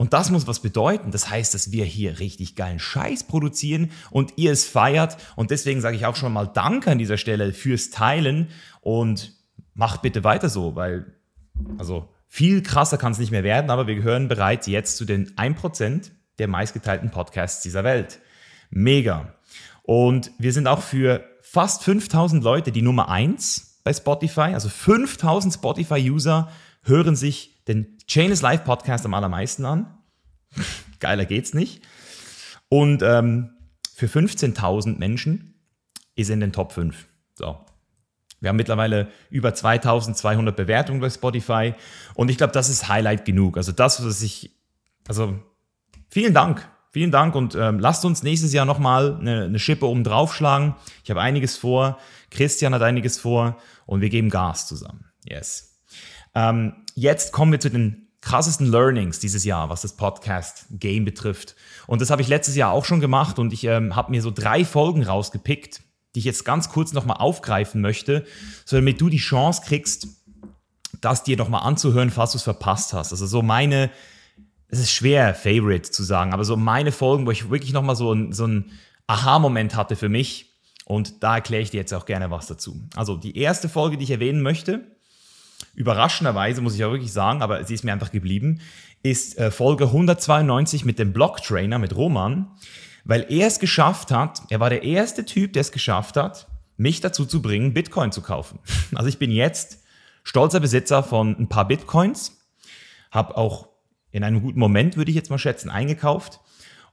Und 0.00 0.14
das 0.14 0.30
muss 0.30 0.46
was 0.46 0.60
bedeuten. 0.60 1.10
Das 1.10 1.28
heißt, 1.28 1.52
dass 1.52 1.72
wir 1.72 1.84
hier 1.84 2.20
richtig 2.20 2.56
geilen 2.56 2.78
Scheiß 2.78 3.24
produzieren 3.24 3.90
und 4.10 4.32
ihr 4.36 4.50
es 4.50 4.64
feiert. 4.64 5.18
Und 5.36 5.50
deswegen 5.50 5.82
sage 5.82 5.94
ich 5.94 6.06
auch 6.06 6.16
schon 6.16 6.32
mal 6.32 6.46
Danke 6.46 6.90
an 6.90 6.96
dieser 6.96 7.18
Stelle 7.18 7.52
fürs 7.52 7.90
Teilen 7.90 8.48
und 8.80 9.34
macht 9.74 10.00
bitte 10.00 10.24
weiter 10.24 10.48
so, 10.48 10.74
weil, 10.74 11.04
also 11.76 12.08
viel 12.28 12.62
krasser 12.62 12.96
kann 12.96 13.12
es 13.12 13.18
nicht 13.18 13.30
mehr 13.30 13.44
werden, 13.44 13.70
aber 13.70 13.86
wir 13.86 13.94
gehören 13.94 14.26
bereits 14.26 14.66
jetzt 14.66 14.96
zu 14.96 15.04
den 15.04 15.36
1% 15.36 16.10
der 16.38 16.48
meistgeteilten 16.48 17.10
Podcasts 17.10 17.60
dieser 17.60 17.84
Welt. 17.84 18.20
Mega. 18.70 19.34
Und 19.82 20.30
wir 20.38 20.54
sind 20.54 20.66
auch 20.66 20.80
für 20.80 21.26
fast 21.42 21.84
5000 21.84 22.42
Leute 22.42 22.72
die 22.72 22.80
Nummer 22.80 23.10
1 23.10 23.82
bei 23.84 23.92
Spotify. 23.92 24.54
Also 24.54 24.70
5000 24.70 25.52
Spotify-User 25.52 26.48
hören 26.84 27.16
sich 27.16 27.49
den 27.68 27.98
Chain 28.06 28.30
is 28.30 28.42
Live 28.42 28.64
Podcast 28.64 29.04
am 29.04 29.14
allermeisten 29.14 29.64
an. 29.64 29.98
Geiler 31.00 31.24
geht's 31.24 31.54
nicht. 31.54 31.82
Und 32.68 33.02
ähm, 33.02 33.50
für 33.94 34.06
15.000 34.06 34.98
Menschen 34.98 35.54
ist 36.14 36.30
er 36.30 36.34
in 36.34 36.40
den 36.40 36.52
Top 36.52 36.72
5. 36.72 37.06
So. 37.34 37.58
Wir 38.40 38.48
haben 38.48 38.56
mittlerweile 38.56 39.08
über 39.28 39.52
2200 39.52 40.56
Bewertungen 40.56 41.00
bei 41.00 41.10
Spotify 41.10 41.74
und 42.14 42.30
ich 42.30 42.38
glaube, 42.38 42.52
das 42.52 42.70
ist 42.70 42.88
Highlight 42.88 43.24
genug. 43.26 43.56
Also 43.58 43.72
das, 43.72 44.04
was 44.04 44.22
ich, 44.22 44.50
also 45.06 45.38
vielen 46.08 46.32
Dank, 46.32 46.66
vielen 46.90 47.10
Dank 47.10 47.34
und 47.34 47.54
ähm, 47.54 47.78
lasst 47.78 48.04
uns 48.04 48.22
nächstes 48.22 48.54
Jahr 48.54 48.64
nochmal 48.64 49.18
eine, 49.20 49.44
eine 49.44 49.58
Schippe 49.58 49.86
oben 49.86 50.04
draufschlagen. 50.04 50.74
Ich 51.04 51.10
habe 51.10 51.20
einiges 51.20 51.58
vor, 51.58 51.98
Christian 52.30 52.74
hat 52.74 52.82
einiges 52.82 53.18
vor 53.18 53.58
und 53.84 54.00
wir 54.00 54.08
geben 54.08 54.30
Gas 54.30 54.66
zusammen. 54.66 55.04
Yes. 55.24 55.78
Ähm, 56.34 56.86
jetzt 57.00 57.32
kommen 57.32 57.50
wir 57.50 57.60
zu 57.60 57.70
den 57.70 58.08
krassesten 58.20 58.66
Learnings 58.66 59.18
dieses 59.18 59.44
Jahr, 59.44 59.70
was 59.70 59.80
das 59.80 59.96
Podcast-Game 59.96 61.06
betrifft. 61.06 61.56
Und 61.86 62.02
das 62.02 62.10
habe 62.10 62.20
ich 62.20 62.28
letztes 62.28 62.54
Jahr 62.56 62.72
auch 62.72 62.84
schon 62.84 63.00
gemacht 63.00 63.38
und 63.38 63.54
ich 63.54 63.64
ähm, 63.64 63.96
habe 63.96 64.10
mir 64.10 64.20
so 64.20 64.30
drei 64.30 64.66
Folgen 64.66 65.02
rausgepickt, 65.02 65.80
die 66.14 66.18
ich 66.18 66.26
jetzt 66.26 66.44
ganz 66.44 66.68
kurz 66.68 66.92
nochmal 66.92 67.16
aufgreifen 67.16 67.80
möchte, 67.80 68.26
so 68.66 68.76
damit 68.76 69.00
du 69.00 69.08
die 69.08 69.16
Chance 69.16 69.62
kriegst, 69.64 70.08
das 71.00 71.22
dir 71.22 71.38
nochmal 71.38 71.62
anzuhören, 71.62 72.10
falls 72.10 72.32
du 72.32 72.36
es 72.36 72.42
verpasst 72.42 72.92
hast. 72.92 73.12
Also 73.12 73.26
so 73.26 73.40
meine, 73.40 73.90
es 74.68 74.80
ist 74.80 74.92
schwer, 74.92 75.34
Favorite 75.34 75.90
zu 75.90 76.02
sagen, 76.02 76.34
aber 76.34 76.44
so 76.44 76.58
meine 76.58 76.92
Folgen, 76.92 77.24
wo 77.26 77.30
ich 77.30 77.48
wirklich 77.48 77.72
nochmal 77.72 77.96
so, 77.96 78.12
ein, 78.12 78.34
so 78.34 78.44
einen 78.44 78.72
Aha-Moment 79.06 79.74
hatte 79.74 79.96
für 79.96 80.10
mich. 80.10 80.50
Und 80.84 81.22
da 81.22 81.36
erkläre 81.36 81.62
ich 81.62 81.70
dir 81.70 81.78
jetzt 81.78 81.94
auch 81.94 82.04
gerne 82.04 82.30
was 82.30 82.48
dazu. 82.48 82.78
Also 82.94 83.16
die 83.16 83.38
erste 83.38 83.70
Folge, 83.70 83.96
die 83.96 84.04
ich 84.04 84.10
erwähnen 84.10 84.42
möchte, 84.42 84.84
überraschenderweise 85.74 86.60
muss 86.60 86.74
ich 86.74 86.84
auch 86.84 86.92
wirklich 86.92 87.12
sagen, 87.12 87.42
aber 87.42 87.64
sie 87.64 87.74
ist 87.74 87.84
mir 87.84 87.92
einfach 87.92 88.12
geblieben, 88.12 88.60
ist 89.02 89.38
äh, 89.38 89.50
Folge 89.50 89.84
192 89.84 90.84
mit 90.84 90.98
dem 90.98 91.12
Block 91.12 91.42
Trainer, 91.42 91.78
mit 91.78 91.96
Roman 91.96 92.48
weil 93.04 93.26
er 93.28 93.46
es 93.46 93.58
geschafft 93.58 94.10
hat, 94.10 94.42
er 94.50 94.60
war 94.60 94.70
der 94.70 94.82
erste 94.82 95.24
Typ, 95.24 95.52
der 95.52 95.62
es 95.62 95.72
geschafft 95.72 96.16
hat, 96.16 96.48
mich 96.76 97.00
dazu 97.00 97.26
zu 97.26 97.42
bringen, 97.42 97.74
Bitcoin 97.74 98.12
zu 98.12 98.22
kaufen. 98.22 98.58
Also 98.94 99.08
ich 99.08 99.18
bin 99.18 99.30
jetzt 99.30 99.80
stolzer 100.22 100.60
Besitzer 100.60 101.02
von 101.02 101.36
ein 101.38 101.48
paar 101.48 101.66
Bitcoins, 101.66 102.38
habe 103.10 103.36
auch 103.36 103.68
in 104.10 104.24
einem 104.24 104.42
guten 104.42 104.58
Moment, 104.58 104.96
würde 104.96 105.10
ich 105.10 105.16
jetzt 105.16 105.30
mal 105.30 105.38
schätzen, 105.38 105.70
eingekauft. 105.70 106.40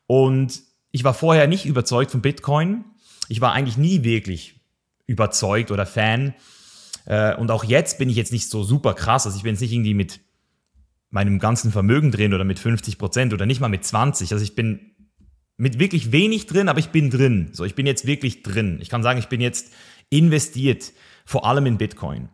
Und 0.06 0.62
ich 0.92 1.04
war 1.04 1.14
vorher 1.14 1.48
nicht 1.48 1.66
überzeugt 1.66 2.12
von 2.12 2.22
Bitcoin. 2.22 2.86
Ich 3.28 3.42
war 3.42 3.54
eigentlich 3.54 3.78
nie 3.78 4.04
wirklich 4.04 4.60
überzeugt 5.06 5.72
oder 5.72 5.86
Fan. 5.86 6.34
Äh, 7.08 7.36
und 7.36 7.50
auch 7.52 7.64
jetzt 7.64 7.98
bin 7.98 8.10
ich 8.10 8.18
jetzt 8.18 8.32
nicht 8.32 8.50
so 8.50 8.64
super 8.64 8.94
krass. 8.94 9.26
Also 9.26 9.38
ich 9.38 9.44
bin 9.44 9.54
jetzt 9.54 9.62
nicht 9.62 9.72
irgendwie 9.72 9.94
mit 9.94 10.20
meinem 11.10 11.40
ganzen 11.40 11.72
Vermögen 11.72 12.12
drin 12.12 12.34
oder 12.34 12.44
mit 12.44 12.60
50 12.60 12.98
Prozent 12.98 13.34
oder 13.34 13.46
nicht 13.46 13.62
mal 13.62 13.70
mit 13.70 13.86
20. 13.86 14.34
Also 14.34 14.44
ich 14.44 14.56
bin 14.56 14.92
mit 15.56 15.80
wirklich 15.80 16.12
wenig 16.12 16.46
drin, 16.46 16.70
aber 16.70 16.80
ich 16.80 16.90
bin 16.90 17.10
drin. 17.10 17.50
So, 17.54 17.64
ich 17.64 17.76
bin 17.76 17.88
jetzt 17.88 18.06
wirklich 18.06 18.44
drin. 18.44 18.78
Ich 18.82 18.90
kann 18.90 19.04
sagen, 19.04 19.20
ich 19.20 19.28
bin 19.28 19.42
jetzt 19.42 19.72
investiert, 20.10 20.92
vor 21.26 21.46
allem 21.46 21.66
in 21.66 21.78
Bitcoin. 21.78 22.30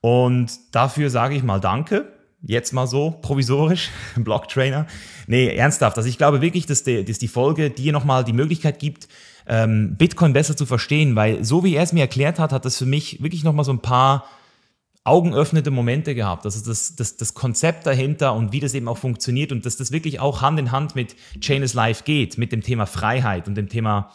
Und 0.00 0.50
dafür 0.72 1.08
sage 1.08 1.36
ich 1.36 1.42
mal 1.42 1.60
Danke. 1.60 2.12
Jetzt 2.42 2.72
mal 2.72 2.86
so 2.86 3.10
provisorisch, 3.22 3.90
Blocktrainer. 4.16 4.86
Nee, 5.26 5.54
ernsthaft. 5.54 5.96
Also 5.98 6.08
ich 6.08 6.18
glaube 6.18 6.40
wirklich, 6.40 6.66
dass 6.66 6.82
die, 6.82 7.04
dass 7.04 7.18
die 7.18 7.28
Folge 7.28 7.70
dir 7.70 7.92
nochmal 7.92 8.24
die 8.24 8.32
Möglichkeit 8.32 8.78
gibt, 8.78 9.08
ähm, 9.50 9.96
Bitcoin 9.96 10.32
besser 10.32 10.56
zu 10.56 10.64
verstehen, 10.64 11.16
weil 11.16 11.44
so 11.44 11.64
wie 11.64 11.74
er 11.74 11.82
es 11.82 11.92
mir 11.92 12.02
erklärt 12.02 12.38
hat, 12.38 12.52
hat 12.52 12.64
das 12.64 12.78
für 12.78 12.86
mich 12.86 13.20
wirklich 13.20 13.42
nochmal 13.42 13.64
so 13.64 13.72
ein 13.72 13.80
paar 13.80 14.24
augenöffnende 15.02 15.72
Momente 15.72 16.14
gehabt. 16.14 16.44
Also 16.44 16.64
das, 16.64 16.94
das, 16.94 17.16
das 17.16 17.34
Konzept 17.34 17.84
dahinter 17.84 18.34
und 18.34 18.52
wie 18.52 18.60
das 18.60 18.74
eben 18.74 18.86
auch 18.86 18.98
funktioniert 18.98 19.50
und 19.50 19.66
dass 19.66 19.76
das 19.76 19.90
wirklich 19.90 20.20
auch 20.20 20.40
Hand 20.40 20.60
in 20.60 20.70
Hand 20.70 20.94
mit 20.94 21.16
Chain 21.40 21.64
is 21.64 21.74
Life 21.74 22.04
geht, 22.04 22.38
mit 22.38 22.52
dem 22.52 22.62
Thema 22.62 22.86
Freiheit 22.86 23.48
und 23.48 23.56
dem 23.56 23.68
Thema 23.68 24.12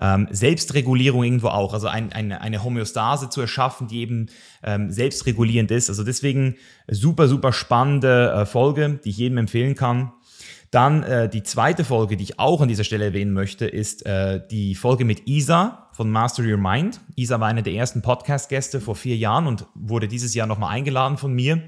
ähm, 0.00 0.28
Selbstregulierung 0.30 1.24
irgendwo 1.24 1.48
auch, 1.48 1.74
also 1.74 1.88
ein, 1.88 2.12
eine, 2.12 2.40
eine 2.40 2.62
Homöostase 2.62 3.30
zu 3.30 3.40
erschaffen, 3.40 3.88
die 3.88 3.98
eben 3.98 4.26
ähm, 4.62 4.92
selbstregulierend 4.92 5.72
ist. 5.72 5.88
Also 5.88 6.04
deswegen 6.04 6.54
super, 6.88 7.26
super 7.26 7.52
spannende 7.52 8.30
äh, 8.30 8.46
Folge, 8.46 9.00
die 9.02 9.10
ich 9.10 9.18
jedem 9.18 9.38
empfehlen 9.38 9.74
kann. 9.74 10.12
Dann 10.70 11.02
äh, 11.02 11.28
die 11.28 11.42
zweite 11.42 11.84
Folge, 11.84 12.16
die 12.16 12.24
ich 12.24 12.38
auch 12.38 12.60
an 12.60 12.68
dieser 12.68 12.84
Stelle 12.84 13.06
erwähnen 13.06 13.32
möchte, 13.32 13.66
ist 13.66 14.04
äh, 14.04 14.40
die 14.50 14.74
Folge 14.74 15.04
mit 15.04 15.26
Isa 15.26 15.88
von 15.92 16.10
Master 16.10 16.44
Your 16.44 16.58
Mind. 16.58 17.00
Isa 17.16 17.40
war 17.40 17.48
eine 17.48 17.62
der 17.62 17.72
ersten 17.72 18.02
Podcast-Gäste 18.02 18.80
vor 18.80 18.94
vier 18.94 19.16
Jahren 19.16 19.46
und 19.46 19.66
wurde 19.74 20.08
dieses 20.08 20.34
Jahr 20.34 20.46
nochmal 20.46 20.74
eingeladen 20.74 21.16
von 21.16 21.32
mir. 21.32 21.62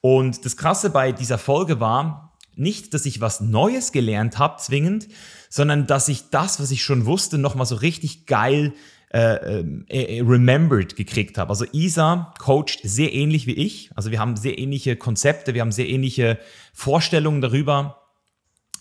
Und 0.00 0.44
das 0.44 0.56
Krasse 0.56 0.90
bei 0.90 1.12
dieser 1.12 1.38
Folge 1.38 1.80
war 1.80 2.32
nicht, 2.56 2.94
dass 2.94 3.04
ich 3.04 3.20
was 3.20 3.40
Neues 3.40 3.92
gelernt 3.92 4.38
habe, 4.38 4.60
zwingend, 4.60 5.08
sondern 5.50 5.86
dass 5.86 6.08
ich 6.08 6.30
das, 6.30 6.60
was 6.60 6.70
ich 6.70 6.82
schon 6.82 7.04
wusste, 7.06 7.36
nochmal 7.36 7.66
so 7.66 7.76
richtig 7.76 8.26
geil 8.26 8.72
äh, 9.12 9.62
äh, 9.88 10.20
remembered 10.22 10.96
gekriegt 10.96 11.38
habe. 11.38 11.50
Also 11.50 11.66
Isa 11.72 12.34
coacht 12.38 12.80
sehr 12.82 13.12
ähnlich 13.12 13.46
wie 13.46 13.54
ich. 13.54 13.90
Also 13.94 14.10
wir 14.10 14.18
haben 14.18 14.36
sehr 14.36 14.58
ähnliche 14.58 14.96
Konzepte, 14.96 15.54
wir 15.54 15.60
haben 15.60 15.72
sehr 15.72 15.88
ähnliche 15.88 16.38
Vorstellungen 16.72 17.40
darüber, 17.40 18.03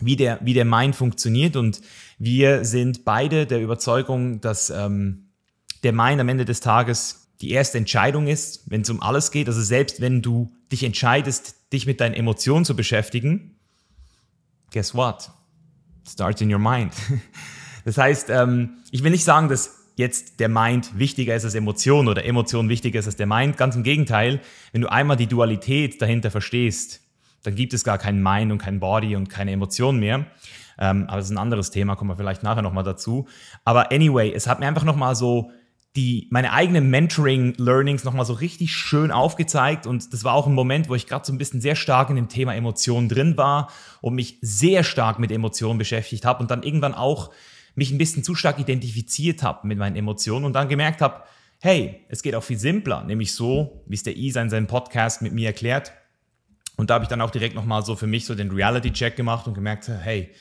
wie 0.05 0.15
der, 0.15 0.39
wie 0.41 0.53
der 0.53 0.65
Mind 0.65 0.95
funktioniert. 0.95 1.55
Und 1.55 1.81
wir 2.17 2.65
sind 2.65 3.05
beide 3.05 3.45
der 3.45 3.61
Überzeugung, 3.61 4.41
dass 4.41 4.69
ähm, 4.69 5.29
der 5.83 5.93
Mind 5.93 6.21
am 6.21 6.29
Ende 6.29 6.45
des 6.45 6.59
Tages 6.59 7.27
die 7.41 7.51
erste 7.51 7.77
Entscheidung 7.77 8.27
ist, 8.27 8.69
wenn 8.69 8.81
es 8.81 8.89
um 8.89 9.01
alles 9.01 9.31
geht. 9.31 9.47
Also 9.47 9.61
selbst 9.61 9.99
wenn 10.01 10.21
du 10.21 10.51
dich 10.71 10.83
entscheidest, 10.83 11.55
dich 11.73 11.85
mit 11.85 11.99
deinen 11.99 12.13
Emotionen 12.13 12.65
zu 12.65 12.75
beschäftigen, 12.75 13.59
guess 14.71 14.95
what? 14.95 15.29
Starts 16.07 16.41
in 16.41 16.53
your 16.53 16.59
mind. 16.59 16.93
Das 17.85 17.97
heißt, 17.97 18.29
ähm, 18.29 18.77
ich 18.91 19.03
will 19.03 19.11
nicht 19.11 19.25
sagen, 19.25 19.49
dass 19.49 19.91
jetzt 19.95 20.39
der 20.39 20.49
Mind 20.49 20.97
wichtiger 20.97 21.35
ist 21.35 21.45
als 21.45 21.55
Emotion 21.55 22.07
oder 22.07 22.25
Emotion 22.25 22.69
wichtiger 22.69 22.99
ist 22.99 23.07
als 23.07 23.15
der 23.15 23.27
Mind. 23.27 23.57
Ganz 23.57 23.75
im 23.75 23.83
Gegenteil, 23.83 24.41
wenn 24.71 24.81
du 24.81 24.91
einmal 24.91 25.17
die 25.17 25.27
Dualität 25.27 26.01
dahinter 26.01 26.31
verstehst, 26.31 27.01
dann 27.43 27.55
gibt 27.55 27.73
es 27.73 27.83
gar 27.83 27.97
keinen 27.97 28.23
Mind 28.23 28.51
und 28.51 28.57
kein 28.57 28.79
Body 28.79 29.15
und 29.15 29.29
keine 29.29 29.51
Emotionen 29.51 29.99
mehr. 29.99 30.25
Ähm, 30.79 31.05
aber 31.07 31.17
das 31.17 31.25
ist 31.25 31.31
ein 31.31 31.37
anderes 31.37 31.71
Thema, 31.71 31.95
kommen 31.95 32.09
wir 32.09 32.17
vielleicht 32.17 32.43
nachher 32.43 32.61
nochmal 32.61 32.83
dazu. 32.83 33.27
Aber 33.63 33.91
anyway, 33.91 34.33
es 34.33 34.47
hat 34.47 34.59
mir 34.59 34.67
einfach 34.67 34.83
nochmal 34.83 35.15
so 35.15 35.51
die, 35.95 36.27
meine 36.31 36.51
eigenen 36.53 36.89
Mentoring-Learnings 36.89 38.03
nochmal 38.03 38.25
so 38.25 38.33
richtig 38.33 38.71
schön 38.71 39.11
aufgezeigt. 39.11 39.85
Und 39.85 40.11
das 40.11 40.23
war 40.23 40.33
auch 40.33 40.47
ein 40.47 40.53
Moment, 40.53 40.89
wo 40.89 40.95
ich 40.95 41.05
gerade 41.05 41.25
so 41.25 41.31
ein 41.31 41.37
bisschen 41.37 41.61
sehr 41.61 41.75
stark 41.75 42.09
in 42.09 42.15
dem 42.15 42.29
Thema 42.29 42.55
Emotionen 42.55 43.09
drin 43.09 43.37
war 43.37 43.69
und 44.01 44.15
mich 44.15 44.39
sehr 44.41 44.83
stark 44.83 45.19
mit 45.19 45.31
Emotionen 45.31 45.77
beschäftigt 45.77 46.25
habe 46.25 46.41
und 46.41 46.49
dann 46.49 46.63
irgendwann 46.63 46.95
auch 46.95 47.31
mich 47.75 47.91
ein 47.91 47.97
bisschen 47.97 48.23
zu 48.23 48.35
stark 48.35 48.59
identifiziert 48.59 49.43
habe 49.43 49.67
mit 49.67 49.77
meinen 49.77 49.95
Emotionen 49.95 50.45
und 50.45 50.53
dann 50.53 50.67
gemerkt 50.67 51.01
habe, 51.01 51.23
hey, 51.61 52.05
es 52.09 52.23
geht 52.23 52.35
auch 52.35 52.43
viel 52.43 52.57
simpler, 52.57 53.03
nämlich 53.03 53.33
so, 53.33 53.83
wie 53.87 53.95
es 53.95 54.03
der 54.03 54.17
Isa 54.17 54.41
in 54.41 54.49
seinem 54.49 54.67
Podcast 54.67 55.21
mit 55.21 55.33
mir 55.33 55.47
erklärt. 55.47 55.93
Und 56.75 56.89
da 56.89 56.95
habe 56.95 57.05
ich 57.05 57.09
dann 57.09 57.21
auch 57.21 57.31
direkt 57.31 57.55
nochmal 57.55 57.83
so 57.83 57.95
für 57.95 58.07
mich 58.07 58.25
so 58.25 58.35
den 58.35 58.51
Reality-Check 58.51 59.15
gemacht 59.15 59.47
und 59.47 59.53
gemerkt, 59.53 59.87
hey, 59.87 60.31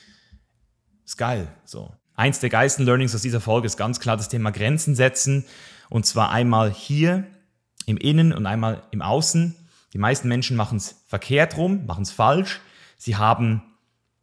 ist 1.05 1.17
geil. 1.17 1.47
So. 1.63 1.93
Eins 2.15 2.39
der 2.39 2.49
geilsten 2.49 2.85
Learnings 2.85 3.15
aus 3.15 3.21
dieser 3.21 3.41
Folge 3.41 3.65
ist 3.65 3.77
ganz 3.77 3.99
klar 3.99 4.17
das 4.17 4.29
Thema 4.29 4.51
Grenzen 4.51 4.95
setzen. 4.95 5.45
Und 5.89 6.05
zwar 6.05 6.31
einmal 6.31 6.71
hier 6.71 7.25
im 7.85 7.97
Innen 7.97 8.33
und 8.33 8.45
einmal 8.45 8.83
im 8.91 9.01
Außen. 9.01 9.55
Die 9.93 9.97
meisten 9.97 10.27
Menschen 10.27 10.57
machen 10.57 10.77
es 10.77 11.03
verkehrt 11.07 11.57
rum, 11.57 11.85
machen 11.85 12.03
es 12.03 12.11
falsch. 12.11 12.61
Sie 12.97 13.15
haben 13.15 13.61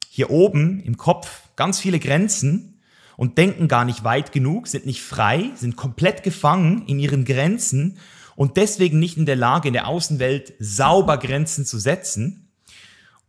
hier 0.08 0.30
oben 0.30 0.80
im 0.80 0.96
Kopf 0.96 1.42
ganz 1.54 1.78
viele 1.78 2.00
Grenzen 2.00 2.80
und 3.16 3.38
denken 3.38 3.68
gar 3.68 3.84
nicht 3.84 4.02
weit 4.02 4.32
genug, 4.32 4.66
sind 4.66 4.86
nicht 4.86 5.02
frei, 5.02 5.50
sind 5.54 5.76
komplett 5.76 6.22
gefangen 6.22 6.86
in 6.86 6.98
ihren 6.98 7.24
Grenzen 7.24 7.98
und 8.40 8.56
deswegen 8.56 8.99
nicht 8.99 9.18
in 9.18 9.26
der 9.26 9.37
Lage, 9.37 9.68
in 9.68 9.75
der 9.75 9.87
Außenwelt 9.87 10.54
sauber 10.59 11.18
Grenzen 11.18 11.66
zu 11.66 11.78
setzen. 11.78 12.49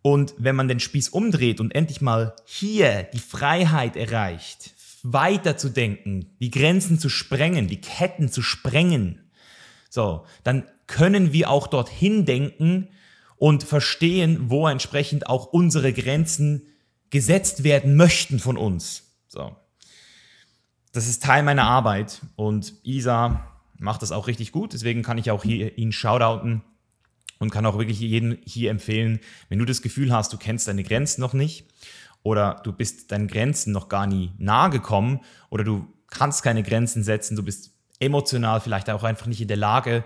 Und 0.02 0.34
wenn 0.38 0.56
man 0.56 0.70
den 0.70 0.80
Spieß 0.80 1.10
umdreht 1.10 1.60
und 1.60 1.76
endlich 1.76 2.00
mal 2.00 2.34
hier 2.46 3.04
die 3.04 3.20
Freiheit 3.20 3.98
erreicht, 3.98 4.74
weiter 5.04 5.58
zu 5.58 5.68
denken, 5.68 6.28
die 6.40 6.50
Grenzen 6.50 6.98
zu 6.98 7.10
sprengen, 7.10 7.68
die 7.68 7.82
Ketten 7.82 8.32
zu 8.32 8.42
sprengen, 8.42 9.20
so, 9.90 10.26
dann 10.46 10.64
können 10.88 11.34
wir 11.34 11.50
auch 11.50 11.68
dorthin 11.68 12.24
denken 12.24 12.88
und 13.36 13.64
verstehen, 13.64 14.50
wo 14.50 14.70
entsprechend 14.70 15.28
auch 15.28 15.48
unsere 15.48 15.92
Grenzen 15.92 16.68
gesetzt 17.10 17.66
werden 17.66 17.98
möchten 17.98 18.40
von 18.40 18.56
uns. 18.56 19.12
So. 19.28 19.58
Das 20.94 21.10
ist 21.10 21.22
Teil 21.22 21.44
meiner 21.44 21.66
Arbeit 21.66 22.22
und 22.38 22.76
Isa 22.84 23.51
macht 23.82 24.02
das 24.02 24.12
auch 24.12 24.28
richtig 24.28 24.52
gut. 24.52 24.74
Deswegen 24.74 25.02
kann 25.02 25.18
ich 25.18 25.32
auch 25.32 25.44
hier 25.44 25.78
ihn 25.78 25.92
shoutouten 25.92 26.62
und 27.40 27.50
kann 27.50 27.66
auch 27.66 27.78
wirklich 27.78 28.00
jedem 28.00 28.38
hier 28.46 28.70
empfehlen, 28.70 29.20
wenn 29.50 29.60
du 29.60 29.66
das 29.66 29.82
Gefühl 29.82 30.14
hast, 30.14 30.32
du 30.32 30.38
kennst 30.38 30.68
deine 30.68 30.84
Grenzen 30.84 31.22
noch 31.22 31.34
nicht 31.34 31.66
oder 32.24 32.62
du 32.64 32.72
bist 32.72 33.12
deinen 33.12 33.28
Grenzen 33.28 33.74
noch 33.74 33.90
gar 33.90 34.06
nie 34.06 34.32
nahe 34.38 34.70
gekommen 34.70 35.22
oder 35.50 35.64
du 35.64 35.88
kannst 36.08 36.44
keine 36.44 36.62
Grenzen 36.62 37.04
setzen, 37.04 37.36
du 37.36 37.44
bist 37.44 37.72
emotional 38.00 38.62
vielleicht 38.62 38.90
auch 38.90 39.04
einfach 39.04 39.26
nicht 39.26 39.42
in 39.42 39.48
der 39.48 39.58
Lage, 39.58 40.04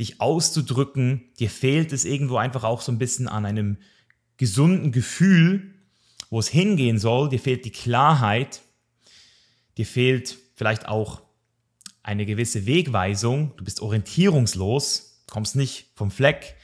dich 0.00 0.20
auszudrücken, 0.20 1.22
dir 1.38 1.50
fehlt 1.50 1.92
es 1.92 2.04
irgendwo 2.04 2.36
einfach 2.36 2.64
auch 2.64 2.80
so 2.80 2.90
ein 2.90 2.98
bisschen 2.98 3.28
an 3.28 3.46
einem 3.46 3.76
gesunden 4.36 4.90
Gefühl, 4.90 5.74
wo 6.30 6.40
es 6.40 6.48
hingehen 6.48 6.98
soll, 6.98 7.28
dir 7.28 7.38
fehlt 7.38 7.64
die 7.64 7.70
Klarheit, 7.70 8.62
dir 9.76 9.86
fehlt 9.86 10.38
vielleicht 10.56 10.88
auch 10.88 11.22
eine 12.02 12.26
gewisse 12.26 12.66
Wegweisung, 12.66 13.54
du 13.56 13.64
bist 13.64 13.80
orientierungslos, 13.80 15.24
kommst 15.30 15.56
nicht 15.56 15.90
vom 15.94 16.10
Fleck, 16.10 16.56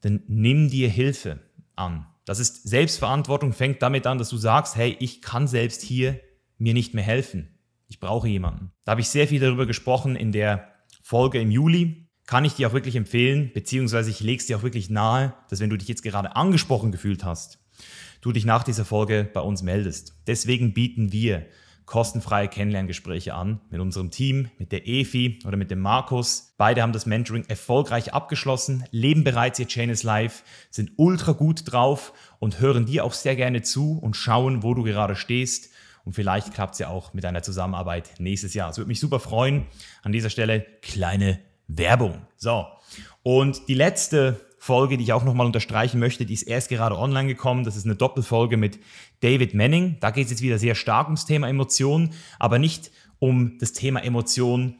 dann 0.00 0.22
nimm 0.26 0.70
dir 0.70 0.88
Hilfe 0.88 1.40
an. 1.76 2.06
Das 2.24 2.38
ist 2.38 2.68
Selbstverantwortung, 2.68 3.52
fängt 3.52 3.82
damit 3.82 4.06
an, 4.06 4.18
dass 4.18 4.28
du 4.28 4.36
sagst, 4.36 4.76
hey, 4.76 4.96
ich 5.00 5.22
kann 5.22 5.48
selbst 5.48 5.82
hier 5.82 6.20
mir 6.58 6.74
nicht 6.74 6.94
mehr 6.94 7.04
helfen. 7.04 7.58
Ich 7.88 7.98
brauche 7.98 8.28
jemanden. 8.28 8.70
Da 8.84 8.92
habe 8.92 9.00
ich 9.00 9.08
sehr 9.08 9.26
viel 9.26 9.40
darüber 9.40 9.66
gesprochen 9.66 10.14
in 10.14 10.30
der 10.30 10.72
Folge 11.02 11.40
im 11.40 11.50
Juli. 11.50 12.06
Kann 12.26 12.44
ich 12.44 12.54
dir 12.54 12.68
auch 12.68 12.72
wirklich 12.72 12.94
empfehlen, 12.94 13.50
beziehungsweise 13.52 14.10
ich 14.10 14.20
lege 14.20 14.40
es 14.40 14.46
dir 14.46 14.58
auch 14.58 14.62
wirklich 14.62 14.90
nahe, 14.90 15.34
dass 15.48 15.58
wenn 15.58 15.70
du 15.70 15.76
dich 15.76 15.88
jetzt 15.88 16.04
gerade 16.04 16.36
angesprochen 16.36 16.92
gefühlt 16.92 17.24
hast, 17.24 17.58
du 18.20 18.30
dich 18.30 18.44
nach 18.44 18.62
dieser 18.62 18.84
Folge 18.84 19.28
bei 19.32 19.40
uns 19.40 19.62
meldest. 19.62 20.14
Deswegen 20.28 20.72
bieten 20.72 21.10
wir 21.10 21.46
kostenfreie 21.90 22.46
Kennenlerngespräche 22.46 23.34
an 23.34 23.60
mit 23.68 23.80
unserem 23.80 24.12
Team, 24.12 24.48
mit 24.58 24.70
der 24.70 24.86
Efi 24.86 25.40
oder 25.44 25.56
mit 25.56 25.72
dem 25.72 25.80
Markus. 25.80 26.54
Beide 26.56 26.82
haben 26.82 26.92
das 26.92 27.04
Mentoring 27.04 27.44
erfolgreich 27.48 28.14
abgeschlossen, 28.14 28.84
leben 28.92 29.24
bereits 29.24 29.58
ihr 29.58 29.66
Chain 29.66 29.90
is 29.90 30.04
Life, 30.04 30.44
sind 30.70 30.92
ultra 30.96 31.32
gut 31.32 31.62
drauf 31.64 32.12
und 32.38 32.60
hören 32.60 32.86
dir 32.86 33.04
auch 33.04 33.12
sehr 33.12 33.34
gerne 33.34 33.62
zu 33.62 33.98
und 33.98 34.14
schauen, 34.14 34.62
wo 34.62 34.72
du 34.74 34.84
gerade 34.84 35.16
stehst. 35.16 35.70
Und 36.04 36.12
vielleicht 36.12 36.54
klappt 36.54 36.74
es 36.74 36.78
ja 36.78 36.86
auch 36.86 37.12
mit 37.12 37.24
einer 37.24 37.42
Zusammenarbeit 37.42 38.20
nächstes 38.20 38.54
Jahr. 38.54 38.70
Es 38.70 38.78
würde 38.78 38.88
mich 38.88 39.00
super 39.00 39.18
freuen. 39.18 39.66
An 40.04 40.12
dieser 40.12 40.30
Stelle 40.30 40.64
kleine 40.82 41.40
Werbung. 41.66 42.24
So. 42.36 42.66
Und 43.24 43.66
die 43.66 43.74
letzte 43.74 44.40
Folge, 44.62 44.98
die 44.98 45.04
ich 45.04 45.14
auch 45.14 45.24
nochmal 45.24 45.46
unterstreichen 45.46 45.98
möchte, 45.98 46.26
die 46.26 46.34
ist 46.34 46.42
erst 46.42 46.68
gerade 46.68 46.98
online 46.98 47.26
gekommen. 47.26 47.64
Das 47.64 47.76
ist 47.76 47.86
eine 47.86 47.96
Doppelfolge 47.96 48.58
mit 48.58 48.78
David 49.20 49.54
Manning. 49.54 49.96
Da 50.00 50.10
geht 50.10 50.26
es 50.26 50.32
jetzt 50.32 50.42
wieder 50.42 50.58
sehr 50.58 50.74
stark 50.74 51.06
ums 51.06 51.24
Thema 51.24 51.48
Emotionen, 51.48 52.12
aber 52.38 52.58
nicht 52.58 52.90
um 53.18 53.56
das 53.58 53.72
Thema 53.72 54.04
Emotionen 54.04 54.76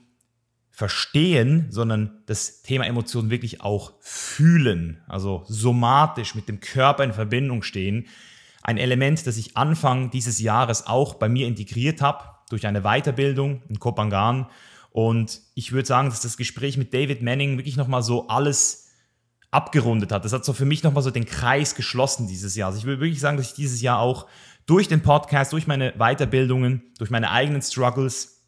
verstehen, 0.71 1.69
sondern 1.71 2.23
das 2.27 2.61
Thema 2.61 2.85
Emotionen 2.85 3.31
wirklich 3.31 3.63
auch 3.63 3.95
fühlen, 4.01 5.01
also 5.09 5.45
somatisch 5.49 6.35
mit 6.35 6.47
dem 6.47 6.61
Körper 6.61 7.03
in 7.03 7.15
Verbindung 7.15 7.63
stehen. 7.63 8.07
Ein 8.63 8.77
Element, 8.77 9.27
das 9.27 9.39
ich 9.39 9.57
Anfang 9.57 10.11
dieses 10.11 10.41
Jahres 10.41 10.87
auch 10.87 11.15
bei 11.15 11.31
mir 11.31 11.47
integriert 11.47 12.03
habe 12.03 12.25
durch 12.51 12.67
eine 12.67 12.83
Weiterbildung 12.83 13.63
in 13.71 13.79
Kopangan. 13.79 14.47
Und 14.91 15.41
ich 15.55 15.73
würde 15.73 15.87
sagen, 15.87 16.11
dass 16.11 16.21
das 16.21 16.37
Gespräch 16.37 16.77
mit 16.77 16.93
David 16.93 17.23
Manning 17.23 17.57
wirklich 17.57 17.79
nochmal 17.79 18.03
so 18.03 18.29
alles 18.29 18.80
abgerundet 19.51 20.13
hat. 20.13 20.25
Das 20.25 20.33
hat 20.33 20.45
so 20.45 20.53
für 20.53 20.65
mich 20.65 20.83
nochmal 20.83 21.03
so 21.03 21.11
den 21.11 21.27
Kreis 21.27 21.75
geschlossen 21.75 22.29
dieses 22.29 22.55
Jahr. 22.55 22.69
Also 22.69 22.79
ich 22.79 22.85
würde 22.85 23.01
wirklich 23.01 23.21
sagen, 23.21 23.37
dass 23.37 23.49
ich 23.49 23.55
dieses 23.55 23.81
Jahr 23.81 23.99
auch 23.99 24.27
durch 24.67 24.87
den 24.87 25.03
Podcast, 25.03 25.53
durch 25.53 25.67
meine 25.67 25.93
Weiterbildungen, 25.99 26.83
durch 26.99 27.11
meine 27.11 27.31
eigenen 27.31 27.63
Struggles 27.63 28.45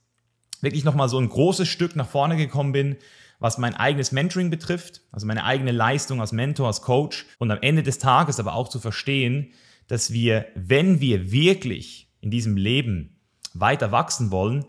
wirklich 0.61 0.85
nochmal 0.85 1.09
so 1.09 1.19
ein 1.19 1.29
großes 1.29 1.69
Stück 1.69 1.97
nach 1.97 2.09
vorne 2.09 2.37
gekommen 2.37 2.73
bin, 2.73 2.97
was 3.41 3.59
mein 3.59 3.75
eigenes 3.75 4.13
Mentoring 4.13 4.51
betrifft, 4.51 5.01
also 5.11 5.27
meine 5.27 5.45
eigene 5.45 5.73
Leistung 5.73 6.21
als 6.21 6.31
Mentor, 6.31 6.69
als 6.69 6.83
Coach 6.83 7.27
und 7.39 7.51
am 7.51 7.59
Ende 7.61 7.83
des 7.83 7.99
Tages 7.99 8.39
aber 8.39 8.55
auch 8.55 8.69
zu 8.69 8.79
verstehen, 8.79 9.53
dass 9.89 10.13
wir, 10.13 10.47
wenn 10.55 11.01
wir 11.01 11.33
wirklich 11.33 12.09
in 12.21 12.31
diesem 12.31 12.57
Leben 12.57 13.17
weiter 13.53 13.91
wachsen 13.91 14.31
wollen, 14.31 14.65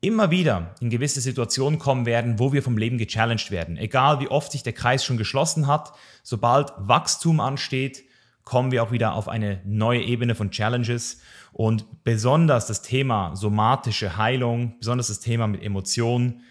immer 0.00 0.30
wieder 0.30 0.74
in 0.80 0.90
gewisse 0.90 1.20
Situationen 1.20 1.78
kommen 1.78 2.06
werden, 2.06 2.38
wo 2.38 2.52
wir 2.52 2.62
vom 2.62 2.78
Leben 2.78 2.98
gechallenged 2.98 3.50
werden. 3.50 3.76
Egal 3.76 4.20
wie 4.20 4.28
oft 4.28 4.52
sich 4.52 4.62
der 4.62 4.72
Kreis 4.72 5.04
schon 5.04 5.18
geschlossen 5.18 5.66
hat, 5.66 5.92
sobald 6.22 6.72
Wachstum 6.78 7.40
ansteht, 7.40 8.04
kommen 8.44 8.72
wir 8.72 8.82
auch 8.82 8.92
wieder 8.92 9.14
auf 9.14 9.28
eine 9.28 9.60
neue 9.64 10.02
Ebene 10.02 10.34
von 10.34 10.50
Challenges. 10.50 11.20
Und 11.52 12.04
besonders 12.04 12.66
das 12.66 12.82
Thema 12.82 13.36
somatische 13.36 14.16
Heilung, 14.16 14.78
besonders 14.78 15.08
das 15.08 15.20
Thema 15.20 15.46
mit 15.46 15.62
Emotionen, 15.62 16.42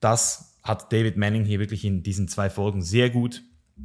das 0.00 0.58
hat 0.62 0.92
David 0.92 1.16
Manning 1.16 1.44
hier 1.44 1.60
wirklich 1.60 1.84
in 1.84 2.02
diesen 2.02 2.26
zwei 2.26 2.50
Folgen 2.50 2.82
sehr 2.82 3.10
gut 3.10 3.42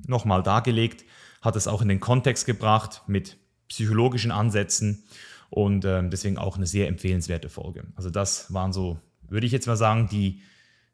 nochmal 0.08 0.42
dargelegt, 0.42 1.06
hat 1.42 1.56
es 1.56 1.68
auch 1.68 1.82
in 1.82 1.90
den 1.90 2.00
Kontext 2.00 2.46
gebracht 2.46 3.04
mit 3.08 3.38
psychologischen 3.68 4.32
Ansätzen 4.32 5.04
und 5.50 5.86
äh, 5.86 6.08
deswegen 6.10 6.38
auch 6.38 6.58
eine 6.58 6.66
sehr 6.66 6.88
empfehlenswerte 6.88 7.50
Folge. 7.50 7.84
Also 7.96 8.10
das 8.10 8.52
waren 8.54 8.74
so 8.74 8.98
würde 9.32 9.46
ich 9.46 9.52
jetzt 9.52 9.68
mal 9.68 9.78
sagen, 9.78 10.08
die 10.12 10.42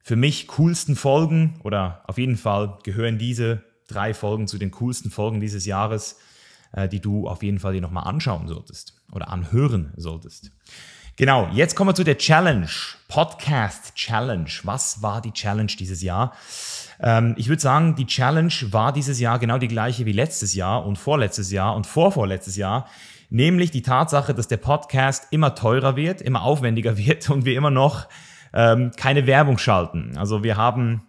für 0.01 0.15
mich 0.15 0.47
coolsten 0.47 0.95
Folgen 0.95 1.59
oder 1.63 2.03
auf 2.07 2.17
jeden 2.17 2.37
Fall 2.37 2.77
gehören 2.83 3.17
diese 3.17 3.63
drei 3.87 4.13
Folgen 4.13 4.47
zu 4.47 4.57
den 4.57 4.71
coolsten 4.71 5.11
Folgen 5.11 5.41
dieses 5.41 5.65
Jahres, 5.65 6.19
äh, 6.71 6.87
die 6.87 7.01
du 7.01 7.27
auf 7.27 7.43
jeden 7.43 7.59
Fall 7.59 7.73
dir 7.73 7.81
nochmal 7.81 8.07
anschauen 8.07 8.47
solltest 8.47 9.01
oder 9.11 9.29
anhören 9.29 9.91
solltest. 9.97 10.51
Genau, 11.15 11.49
jetzt 11.51 11.75
kommen 11.75 11.89
wir 11.89 11.95
zu 11.95 12.03
der 12.03 12.19
Challenge, 12.19 12.69
Podcast 13.07 13.95
Challenge. 13.95 14.49
Was 14.63 15.01
war 15.01 15.19
die 15.19 15.31
Challenge 15.31 15.71
dieses 15.77 16.03
Jahr? 16.03 16.33
Ähm, 16.99 17.33
ich 17.37 17.49
würde 17.49 17.61
sagen, 17.61 17.95
die 17.95 18.05
Challenge 18.05 18.53
war 18.69 18.93
dieses 18.93 19.19
Jahr 19.19 19.39
genau 19.39 19.57
die 19.57 19.67
gleiche 19.67 20.05
wie 20.05 20.11
letztes 20.11 20.53
Jahr 20.53 20.85
und 20.85 20.97
vorletztes 20.97 21.51
Jahr 21.51 21.75
und 21.75 21.87
vorvorletztes 21.87 22.55
Jahr 22.55 22.87
nämlich 23.29 23.71
die 23.71 23.81
Tatsache, 23.81 24.33
dass 24.33 24.47
der 24.47 24.57
Podcast 24.57 25.27
immer 25.31 25.55
teurer 25.55 25.95
wird, 25.95 26.21
immer 26.21 26.43
aufwendiger 26.43 26.97
wird 26.97 27.29
und 27.29 27.45
wir 27.45 27.55
immer 27.55 27.71
noch 27.71 28.07
ähm, 28.53 28.91
keine 28.95 29.27
Werbung 29.27 29.57
schalten. 29.57 30.17
Also 30.17 30.43
wir 30.43 30.57
haben 30.57 31.03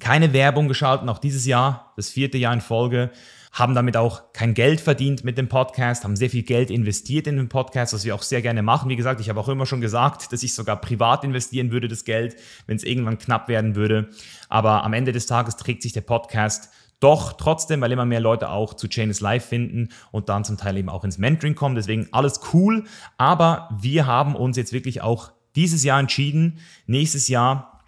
keine 0.00 0.32
Werbung 0.32 0.68
geschalten, 0.68 1.08
auch 1.08 1.18
dieses 1.18 1.46
Jahr, 1.46 1.92
das 1.96 2.10
vierte 2.10 2.38
Jahr 2.38 2.52
in 2.52 2.60
Folge, 2.60 3.10
haben 3.52 3.74
damit 3.74 3.96
auch 3.96 4.34
kein 4.34 4.52
Geld 4.52 4.82
verdient 4.82 5.24
mit 5.24 5.38
dem 5.38 5.48
Podcast, 5.48 6.04
haben 6.04 6.16
sehr 6.16 6.28
viel 6.28 6.42
Geld 6.42 6.70
investiert 6.70 7.26
in 7.26 7.38
den 7.38 7.48
Podcast, 7.48 7.94
was 7.94 8.04
wir 8.04 8.14
auch 8.14 8.22
sehr 8.22 8.42
gerne 8.42 8.62
machen. 8.62 8.90
Wie 8.90 8.96
gesagt, 8.96 9.18
ich 9.20 9.30
habe 9.30 9.40
auch 9.40 9.48
immer 9.48 9.64
schon 9.64 9.80
gesagt, 9.80 10.30
dass 10.30 10.42
ich 10.42 10.54
sogar 10.54 10.78
privat 10.78 11.24
investieren 11.24 11.70
würde, 11.70 11.88
das 11.88 12.04
Geld, 12.04 12.36
wenn 12.66 12.76
es 12.76 12.84
irgendwann 12.84 13.16
knapp 13.16 13.48
werden 13.48 13.74
würde. 13.74 14.10
Aber 14.50 14.84
am 14.84 14.92
Ende 14.92 15.12
des 15.12 15.24
Tages 15.24 15.56
trägt 15.56 15.82
sich 15.82 15.94
der 15.94 16.02
Podcast 16.02 16.68
doch 17.00 17.32
trotzdem, 17.34 17.80
weil 17.80 17.92
immer 17.92 18.04
mehr 18.04 18.20
Leute 18.20 18.50
auch 18.50 18.74
zu 18.74 18.88
Chain 18.88 19.08
is 19.08 19.20
Live 19.20 19.46
finden 19.46 19.88
und 20.12 20.28
dann 20.28 20.44
zum 20.44 20.58
Teil 20.58 20.76
eben 20.76 20.88
auch 20.90 21.04
ins 21.04 21.18
Mentoring 21.18 21.54
kommen. 21.54 21.74
Deswegen 21.76 22.08
alles 22.12 22.40
cool. 22.52 22.84
Aber 23.16 23.70
wir 23.78 24.06
haben 24.06 24.34
uns 24.34 24.58
jetzt 24.58 24.72
wirklich 24.74 25.00
auch 25.00 25.32
dieses 25.56 25.82
Jahr 25.84 25.98
entschieden, 25.98 26.58
nächstes 26.86 27.28
Jahr 27.28 27.82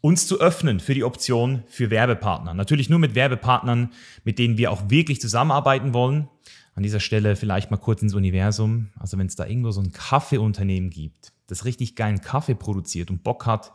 uns 0.00 0.26
zu 0.26 0.40
öffnen 0.40 0.78
für 0.78 0.94
die 0.94 1.02
Option 1.02 1.64
für 1.66 1.90
Werbepartner. 1.90 2.54
Natürlich 2.54 2.88
nur 2.88 2.98
mit 2.98 3.14
Werbepartnern, 3.14 3.90
mit 4.24 4.38
denen 4.38 4.56
wir 4.58 4.70
auch 4.70 4.88
wirklich 4.88 5.20
zusammenarbeiten 5.20 5.94
wollen. 5.94 6.28
An 6.74 6.82
dieser 6.82 7.00
Stelle 7.00 7.34
vielleicht 7.34 7.70
mal 7.70 7.78
kurz 7.78 8.02
ins 8.02 8.14
Universum. 8.14 8.90
Also 9.00 9.18
wenn 9.18 9.26
es 9.26 9.34
da 9.34 9.46
irgendwo 9.46 9.72
so 9.72 9.80
ein 9.80 9.92
Kaffeeunternehmen 9.92 10.90
gibt, 10.90 11.32
das 11.48 11.64
richtig 11.64 11.96
geilen 11.96 12.20
Kaffee 12.20 12.54
produziert 12.54 13.10
und 13.10 13.24
Bock 13.24 13.46
hat, 13.46 13.72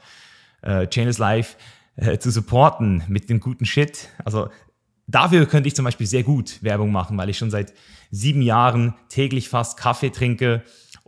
äh, 0.61 0.87
Chain 0.87 1.07
is 1.07 1.17
Live 1.17 1.57
äh, 1.95 2.17
zu 2.19 2.31
supporten 2.31 3.03
mit 3.07 3.29
dem 3.29 3.39
guten 3.39 3.65
Shit. 3.65 4.07
Also 4.23 4.49
Dafür 5.11 5.45
könnte 5.45 5.67
ich 5.67 5.75
zum 5.75 5.83
Beispiel 5.83 6.07
sehr 6.07 6.23
gut 6.23 6.63
Werbung 6.63 6.91
machen, 6.91 7.17
weil 7.17 7.29
ich 7.29 7.37
schon 7.37 7.51
seit 7.51 7.73
sieben 8.11 8.41
Jahren 8.41 8.93
täglich 9.09 9.49
fast 9.49 9.77
Kaffee 9.77 10.09
trinke 10.09 10.63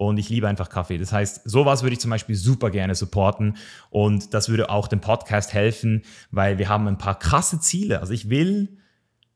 und 0.07 0.17
ich 0.17 0.29
liebe 0.29 0.47
einfach 0.47 0.69
Kaffee. 0.69 0.97
Das 0.97 1.11
heißt, 1.11 1.41
sowas 1.45 1.83
würde 1.83 1.93
ich 1.93 1.99
zum 1.99 2.09
Beispiel 2.09 2.35
super 2.35 2.69
gerne 2.69 2.95
supporten 2.95 3.57
und 3.89 4.33
das 4.33 4.49
würde 4.49 4.69
auch 4.69 4.87
dem 4.87 5.01
Podcast 5.01 5.53
helfen, 5.53 6.03
weil 6.31 6.57
wir 6.57 6.69
haben 6.69 6.87
ein 6.87 6.97
paar 6.97 7.17
krasse 7.17 7.59
Ziele. 7.59 7.99
Also 7.99 8.13
ich 8.13 8.29
will, 8.29 8.77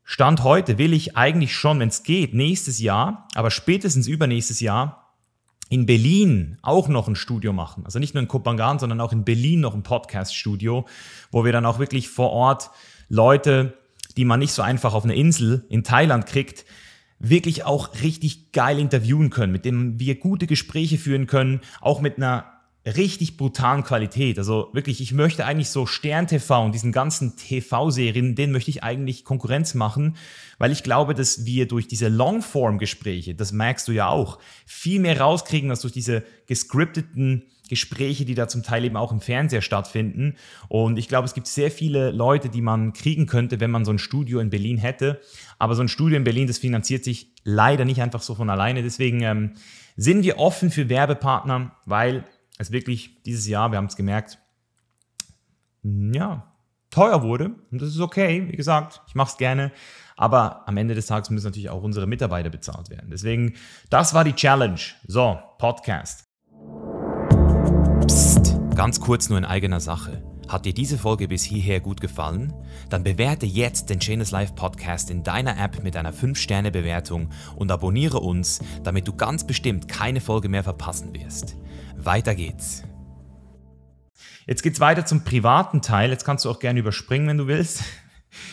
Stand 0.04 0.44
heute, 0.44 0.78
will 0.78 0.94
ich 0.94 1.18
eigentlich 1.18 1.54
schon, 1.56 1.80
wenn 1.80 1.90
es 1.90 2.04
geht, 2.04 2.34
nächstes 2.34 2.80
Jahr, 2.80 3.28
aber 3.36 3.52
spätestens 3.52 4.08
übernächstes 4.08 4.60
Jahr 4.60 5.14
in 5.70 5.86
Berlin 5.86 6.58
auch 6.62 6.88
noch 6.88 7.10
ein 7.10 7.16
Studio 7.16 7.52
machen. 7.52 7.84
Also 7.84 8.00
nicht 8.00 8.14
nur 8.14 8.22
in 8.22 8.30
Kopangan, 8.30 8.80
sondern 8.80 9.02
auch 9.02 9.12
in 9.12 9.26
Berlin 9.26 9.60
noch 9.60 9.74
ein 9.74 9.84
Podcast-Studio, 9.84 10.86
wo 11.32 11.44
wir 11.44 11.52
dann 11.52 11.66
auch 11.66 11.80
wirklich 11.80 12.08
vor 12.08 12.32
Ort 12.32 12.70
Leute 13.10 13.78
die 14.18 14.26
man 14.26 14.40
nicht 14.40 14.52
so 14.52 14.64
einfach 14.64 14.94
auf 14.94 15.06
einer 15.06 15.14
Insel 15.14 15.66
in 15.70 15.84
Thailand 15.84 16.26
kriegt, 16.26 16.66
wirklich 17.20 17.66
auch 17.66 18.02
richtig 18.02 18.52
geil 18.52 18.80
interviewen 18.80 19.30
können, 19.30 19.52
mit 19.52 19.66
dem 19.66 20.00
wir 20.00 20.16
gute 20.16 20.48
Gespräche 20.48 20.98
führen 20.98 21.28
können, 21.28 21.62
auch 21.82 22.02
mit 22.02 22.18
einer 22.18 22.57
richtig 22.96 23.38
brutalen 23.38 23.84
Qualität. 23.84 24.38
Also 24.38 24.70
wirklich, 24.72 25.02
ich 25.02 25.12
möchte 25.12 25.46
eigentlich 25.46 25.70
so 25.70 25.86
Stern 25.86 26.28
TV 26.28 26.66
und 26.66 26.74
diesen 26.74 26.92
ganzen 26.92 27.36
TV-Serien, 27.36 28.36
denen 28.36 28.54
möchte 28.54 28.72
ich 28.72 28.84
eigentlich 28.84 29.26
Konkurrenz 29.26 29.74
machen, 29.74 30.16
weil 30.58 30.72
ich 30.72 30.84
glaube, 30.84 31.14
dass 31.14 31.46
wir 31.46 31.68
durch 31.68 31.88
diese 31.88 32.08
Longform-Gespräche, 32.08 33.36
das 33.36 33.52
merkst 33.52 33.88
du 33.88 33.92
ja 33.92 34.08
auch, 34.08 34.40
viel 34.66 35.00
mehr 35.00 35.20
rauskriegen 35.20 35.70
als 35.70 35.82
durch 35.82 35.94
diese 35.94 36.24
gescripteten 36.48 37.44
Gespräche, 37.68 38.24
die 38.24 38.36
da 38.36 38.48
zum 38.48 38.64
Teil 38.64 38.86
eben 38.86 38.96
auch 38.96 39.12
im 39.12 39.20
Fernseher 39.20 39.62
stattfinden. 39.62 40.36
Und 40.70 40.98
ich 40.98 41.10
glaube, 41.10 41.26
es 41.26 41.34
gibt 41.34 41.48
sehr 41.48 41.70
viele 41.70 42.12
Leute, 42.12 42.48
die 42.48 42.62
man 42.62 42.94
kriegen 42.94 43.26
könnte, 43.26 43.60
wenn 43.60 43.72
man 43.72 43.84
so 43.84 43.92
ein 43.92 44.00
Studio 44.00 44.40
in 44.40 44.50
Berlin 44.50 44.78
hätte. 44.78 45.20
Aber 45.60 45.76
so 45.76 45.82
ein 45.82 45.90
Studio 45.90 46.16
in 46.16 46.24
Berlin, 46.24 46.48
das 46.48 46.60
finanziert 46.60 47.04
sich 47.04 47.34
leider 47.44 47.84
nicht 47.84 48.02
einfach 48.02 48.22
so 48.22 48.36
von 48.36 48.50
alleine. 48.50 48.84
Deswegen 48.84 49.22
ähm, 49.22 49.52
sind 49.98 50.24
wir 50.24 50.38
offen 50.38 50.72
für 50.72 50.88
Werbepartner, 50.90 51.76
weil 51.86 52.24
es 52.58 52.72
wirklich 52.72 53.22
dieses 53.24 53.48
Jahr, 53.48 53.72
wir 53.72 53.78
haben 53.78 53.86
es 53.86 53.96
gemerkt, 53.96 54.40
ja, 55.84 56.52
teuer 56.90 57.22
wurde. 57.22 57.56
Und 57.72 57.82
das 57.82 57.90
ist 57.90 58.00
okay. 58.00 58.48
Wie 58.50 58.56
gesagt, 58.56 59.02
ich 59.08 59.16
mache 59.16 59.32
es 59.32 59.38
gerne. 59.38 59.72
Aber 60.16 60.68
am 60.68 60.78
Ende 60.78 60.96
des 60.96 61.06
Tages 61.06 61.30
müssen 61.30 61.46
natürlich 61.46 61.70
auch 61.70 61.84
unsere 61.84 62.08
Mitarbeiter 62.08 62.50
bezahlt 62.50 62.90
werden. 62.90 63.10
Deswegen, 63.12 63.54
das 63.90 64.14
war 64.14 64.24
die 64.24 64.34
Challenge. 64.34 64.80
So, 65.06 65.38
Podcast. 65.60 66.26
Psst, 68.08 68.56
ganz 68.76 69.00
kurz 69.00 69.30
nur 69.30 69.38
in 69.38 69.46
eigener 69.46 69.80
Sache. 69.80 70.24
Hat 70.48 70.66
dir 70.66 70.74
diese 70.74 70.98
Folge 70.98 71.28
bis 71.28 71.44
hierher 71.44 71.82
gut 71.82 72.00
gefallen? 72.00 72.54
Dann 72.90 73.04
bewerte 73.04 73.46
jetzt 73.46 73.90
den 73.90 74.00
Chainless 74.00 74.32
Life 74.32 74.54
Podcast 74.54 75.12
in 75.12 75.22
deiner 75.22 75.62
App 75.62 75.84
mit 75.84 75.98
einer 75.98 76.14
5-Sterne-Bewertung 76.14 77.30
und 77.58 77.70
abonniere 77.70 78.22
uns, 78.22 78.60
damit 78.84 79.08
du 79.10 79.14
ganz 79.14 79.46
bestimmt 79.46 79.90
keine 79.90 80.22
Folge 80.22 80.48
mehr 80.48 80.64
verpassen 80.64 81.14
wirst. 81.14 81.58
Weiter 81.98 82.36
geht's. 82.36 82.84
Jetzt 84.46 84.64
geht's 84.64 84.80
weiter 84.80 85.06
zum 85.06 85.24
privaten 85.24 85.82
Teil. 85.82 86.10
Jetzt 86.10 86.24
kannst 86.24 86.46
du 86.46 86.50
auch 86.50 86.60
gerne 86.60 86.80
überspringen, 86.80 87.28
wenn 87.28 87.38
du 87.38 87.48
willst. 87.48 87.84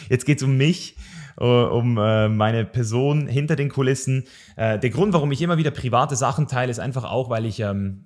Jetzt 0.09 0.27
geht's 0.27 0.43
um 0.43 0.57
mich 0.57 0.97
äh, 1.39 1.45
um 1.45 1.99
äh, 1.99 2.29
meine 2.29 2.65
Person 2.65 3.27
hinter 3.27 3.57
den 3.57 3.69
Kulissen. 3.69 4.25
Äh, 4.57 4.79
der 4.79 4.91
Grund, 4.91 5.13
warum 5.13 5.33
ich 5.33 5.43
immer 5.43 5.59
wieder 5.59 5.71
private 5.71 6.17
Sachen 6.17 6.49
teile, 6.49 6.71
ist 6.71 6.79
einfach 6.79 7.05
auch, 7.05 7.31
weil 7.31 7.47
ich 7.47 7.61
ähm, 7.61 8.05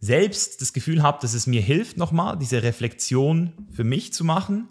selbst 0.00 0.60
das 0.60 0.72
Gefühl 0.72 1.02
habe, 1.02 1.18
dass 1.20 1.34
es 1.34 1.46
mir 1.46 1.62
hilft, 1.62 1.96
nochmal 1.96 2.38
diese 2.38 2.62
Reflexion 2.62 3.52
für 3.70 3.84
mich 3.84 4.12
zu 4.12 4.24
machen 4.24 4.70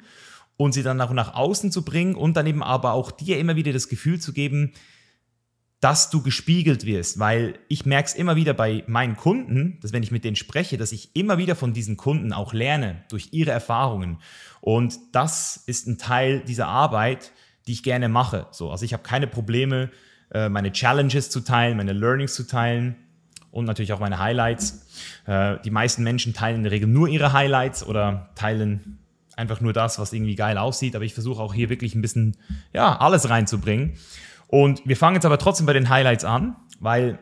und 0.58 0.74
sie 0.74 0.84
dann 0.84 1.00
auch 1.02 1.12
nach 1.12 1.34
außen 1.34 1.72
zu 1.72 1.84
bringen 1.84 2.16
und 2.16 2.36
dann 2.36 2.48
eben 2.48 2.64
aber 2.64 2.94
auch 2.94 3.12
dir 3.12 3.40
immer 3.40 3.56
wieder 3.56 3.74
das 3.74 3.88
Gefühl 3.88 4.20
zu 4.20 4.34
geben, 4.34 4.74
dass 5.82 6.12
du 6.12 6.22
gespiegelt 6.22 6.86
wirst, 6.86 7.18
weil 7.18 7.56
ich 7.68 7.88
merke 7.88 8.08
es 8.08 8.14
immer 8.14 8.36
wieder 8.36 8.54
bei 8.54 8.84
meinen 8.86 9.18
Kunden, 9.18 9.80
dass 9.82 9.92
wenn 9.92 10.04
ich 10.04 10.12
mit 10.12 10.24
denen 10.24 10.36
spreche, 10.36 10.78
dass 10.78 10.92
ich 10.92 11.10
immer 11.16 11.40
wieder 11.40 11.56
von 11.56 11.74
diesen 11.74 11.98
Kunden 11.98 12.34
auch 12.34 12.54
lerne 12.54 13.04
durch 13.10 13.30
ihre 13.32 13.50
Erfahrungen. 13.50 14.20
Und 14.62 14.96
das 15.12 15.64
ist 15.66 15.88
ein 15.88 15.98
Teil 15.98 16.42
dieser 16.42 16.68
Arbeit, 16.68 17.32
die 17.66 17.74
ich 17.74 17.82
gerne 17.82 18.10
mache. 18.10 18.46
So, 18.52 18.70
also 18.70 18.86
ich 18.86 18.94
habe 18.94 19.02
keine 19.02 19.26
Probleme, 19.26 19.90
äh, 20.32 20.50
meine 20.50 20.72
Challenges 20.72 21.32
zu 21.32 21.42
teilen, 21.42 21.78
meine 21.78 21.94
Learnings 21.94 22.36
zu 22.36 22.46
teilen 22.46 22.96
und 23.50 23.66
natürlich 23.66 23.92
auch 23.92 24.00
meine 24.00 24.20
Highlights. 24.20 24.88
Äh, 25.26 25.58
die 25.66 25.72
meisten 25.72 26.04
Menschen 26.04 26.36
teilen 26.36 26.58
in 26.58 26.64
der 26.64 26.72
Regel 26.72 26.88
nur 26.88 27.08
ihre 27.08 27.34
Highlights 27.34 27.84
oder 27.84 28.30
teilen 28.36 29.00
einfach 29.36 29.62
nur 29.62 29.74
das, 29.74 29.98
was 29.98 30.14
irgendwie 30.14 30.36
geil 30.36 30.60
aussieht. 30.60 30.96
Aber 30.96 31.06
ich 31.06 31.16
versuche 31.16 31.42
auch 31.42 31.56
hier 31.56 31.70
wirklich 31.70 31.96
ein 31.96 32.02
bisschen, 32.04 32.38
ja, 32.72 32.98
alles 32.98 33.30
reinzubringen. 33.30 33.94
Und 34.52 34.82
wir 34.86 34.98
fangen 34.98 35.16
jetzt 35.16 35.26
aber 35.26 35.40
trotzdem 35.40 35.66
bei 35.66 35.74
den 35.74 35.90
Highlights 35.90 36.26
an, 36.26 36.56
weil 36.80 37.18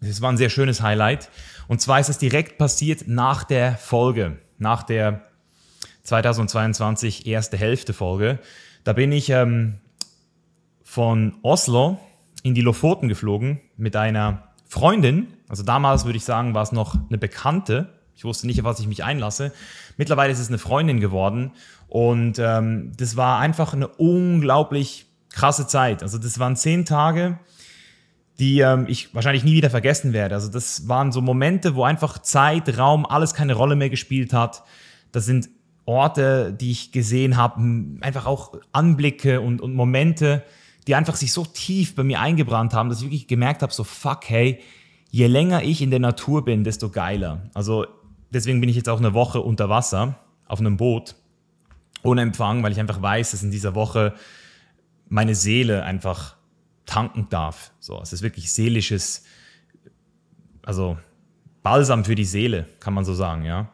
es 0.00 0.20
war 0.20 0.30
ein 0.30 0.36
sehr 0.36 0.50
schönes 0.50 0.82
Highlight. 0.82 1.30
Und 1.66 1.80
zwar 1.80 1.98
ist 1.98 2.10
es 2.10 2.18
direkt 2.18 2.58
passiert 2.58 3.08
nach 3.08 3.42
der 3.42 3.76
Folge, 3.76 4.38
nach 4.58 4.82
der 4.82 5.22
2022 6.04 7.26
erste 7.26 7.56
Hälfte 7.56 7.94
Folge. 7.94 8.38
Da 8.84 8.92
bin 8.92 9.12
ich 9.12 9.30
ähm, 9.30 9.78
von 10.84 11.36
Oslo 11.42 11.98
in 12.42 12.54
die 12.54 12.60
Lofoten 12.60 13.08
geflogen 13.08 13.60
mit 13.76 13.96
einer 13.96 14.48
Freundin, 14.68 15.28
also 15.48 15.62
damals 15.62 16.06
würde 16.06 16.16
ich 16.16 16.24
sagen, 16.24 16.54
war 16.54 16.62
es 16.62 16.72
noch 16.72 16.94
eine 16.94 17.18
Bekannte. 17.18 17.92
Ich 18.14 18.24
wusste 18.24 18.46
nicht, 18.46 18.58
auf 18.60 18.64
was 18.64 18.80
ich 18.80 18.86
mich 18.86 19.04
einlasse. 19.04 19.52
Mittlerweile 19.98 20.32
ist 20.32 20.38
es 20.38 20.48
eine 20.48 20.56
Freundin 20.56 20.98
geworden. 20.98 21.52
Und 21.88 22.38
ähm, 22.38 22.92
das 22.96 23.16
war 23.16 23.38
einfach 23.38 23.74
eine 23.74 23.88
unglaublich 23.88 25.11
krasse 25.32 25.66
Zeit. 25.66 26.02
Also 26.02 26.18
das 26.18 26.38
waren 26.38 26.56
zehn 26.56 26.84
Tage, 26.84 27.38
die 28.38 28.60
ähm, 28.60 28.86
ich 28.88 29.14
wahrscheinlich 29.14 29.44
nie 29.44 29.54
wieder 29.54 29.70
vergessen 29.70 30.12
werde. 30.12 30.34
Also 30.34 30.48
das 30.48 30.88
waren 30.88 31.12
so 31.12 31.20
Momente, 31.20 31.74
wo 31.74 31.84
einfach 31.84 32.18
Zeit, 32.18 32.78
Raum, 32.78 33.06
alles 33.06 33.34
keine 33.34 33.54
Rolle 33.54 33.76
mehr 33.76 33.90
gespielt 33.90 34.32
hat. 34.32 34.62
Das 35.12 35.26
sind 35.26 35.48
Orte, 35.84 36.52
die 36.52 36.70
ich 36.70 36.92
gesehen 36.92 37.36
habe, 37.36 37.60
einfach 38.00 38.26
auch 38.26 38.54
Anblicke 38.72 39.40
und, 39.40 39.60
und 39.60 39.74
Momente, 39.74 40.44
die 40.86 40.94
einfach 40.94 41.16
sich 41.16 41.32
so 41.32 41.44
tief 41.44 41.94
bei 41.94 42.04
mir 42.04 42.20
eingebrannt 42.20 42.74
haben, 42.74 42.88
dass 42.88 42.98
ich 42.98 43.04
wirklich 43.04 43.28
gemerkt 43.28 43.62
habe, 43.62 43.72
so 43.72 43.84
fuck, 43.84 44.28
hey, 44.28 44.60
je 45.10 45.26
länger 45.26 45.62
ich 45.62 45.82
in 45.82 45.90
der 45.90 46.00
Natur 46.00 46.44
bin, 46.44 46.64
desto 46.64 46.88
geiler. 46.88 47.42
Also 47.54 47.86
deswegen 48.30 48.60
bin 48.60 48.68
ich 48.68 48.76
jetzt 48.76 48.88
auch 48.88 48.98
eine 48.98 49.14
Woche 49.14 49.40
unter 49.40 49.68
Wasser 49.68 50.18
auf 50.46 50.60
einem 50.60 50.76
Boot 50.76 51.14
ohne 52.02 52.22
Empfang, 52.22 52.62
weil 52.62 52.72
ich 52.72 52.80
einfach 52.80 53.00
weiß, 53.00 53.30
dass 53.30 53.42
in 53.42 53.50
dieser 53.50 53.74
Woche 53.74 54.14
meine 55.12 55.34
Seele 55.34 55.84
einfach 55.84 56.36
tanken 56.86 57.26
darf. 57.28 57.70
So, 57.80 58.00
es 58.00 58.14
ist 58.14 58.22
wirklich 58.22 58.50
seelisches, 58.50 59.24
also 60.62 60.96
Balsam 61.62 62.06
für 62.06 62.14
die 62.14 62.24
Seele, 62.24 62.66
kann 62.80 62.94
man 62.94 63.04
so 63.04 63.12
sagen, 63.12 63.44
ja. 63.44 63.68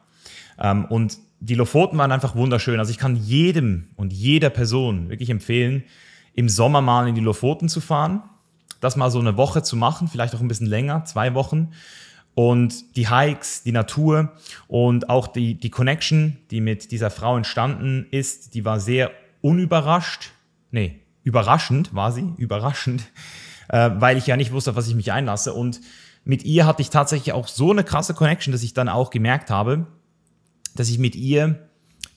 Ähm, 0.59 0.85
und 0.87 1.16
die 1.38 1.55
Lofoten 1.55 1.96
waren 1.96 2.11
einfach 2.11 2.35
wunderschön. 2.35 2.81
Also 2.81 2.90
ich 2.90 2.98
kann 2.98 3.14
jedem 3.14 3.90
und 3.94 4.12
jeder 4.12 4.51
Person 4.51 5.11
wirklich 5.11 5.31
empfehlen, 5.31 5.85
im 6.35 6.48
Sommer 6.48 6.81
mal 6.81 7.07
in 7.07 7.14
die 7.14 7.20
Lofoten 7.20 7.68
zu 7.68 7.81
fahren, 7.81 8.24
das 8.81 8.96
mal 8.96 9.12
so 9.12 9.20
eine 9.20 9.37
Woche 9.37 9.62
zu 9.62 9.77
machen, 9.77 10.09
vielleicht 10.09 10.35
auch 10.35 10.40
ein 10.40 10.48
bisschen 10.48 10.66
länger, 10.66 11.05
zwei 11.05 11.35
Wochen. 11.35 11.70
Und 12.35 12.96
die 12.96 13.09
Hikes, 13.09 13.62
die 13.62 13.72
Natur 13.72 14.33
und 14.66 15.09
auch 15.09 15.29
die, 15.29 15.55
die 15.55 15.70
Connection, 15.70 16.38
die 16.51 16.61
mit 16.61 16.90
dieser 16.90 17.11
Frau 17.11 17.37
entstanden 17.37 18.09
ist, 18.11 18.55
die 18.55 18.64
war 18.64 18.81
sehr 18.81 19.12
unüberrascht. 19.40 20.33
Nee, 20.72 21.01
überraschend 21.22 21.94
war 21.94 22.12
sie, 22.12 22.33
überraschend, 22.37 23.02
äh, 23.68 23.90
weil 23.94 24.16
ich 24.16 24.26
ja 24.26 24.37
nicht 24.37 24.52
wusste, 24.52 24.70
auf 24.70 24.76
was 24.76 24.88
ich 24.88 24.94
mich 24.94 25.12
einlasse. 25.12 25.52
Und 25.52 25.81
mit 26.24 26.44
ihr 26.44 26.66
hatte 26.66 26.83
ich 26.83 26.90
tatsächlich 26.90 27.33
auch 27.33 27.48
so 27.48 27.70
eine 27.70 27.85
krasse 27.85 28.14
Connection, 28.14 28.52
dass 28.52 28.62
ich 28.62 28.74
dann 28.74 28.88
auch 28.88 29.11
gemerkt 29.11 29.50
habe, 29.50 29.87
dass 30.74 30.88
ich 30.88 30.98
mit 30.98 31.16
ihr 31.16 31.68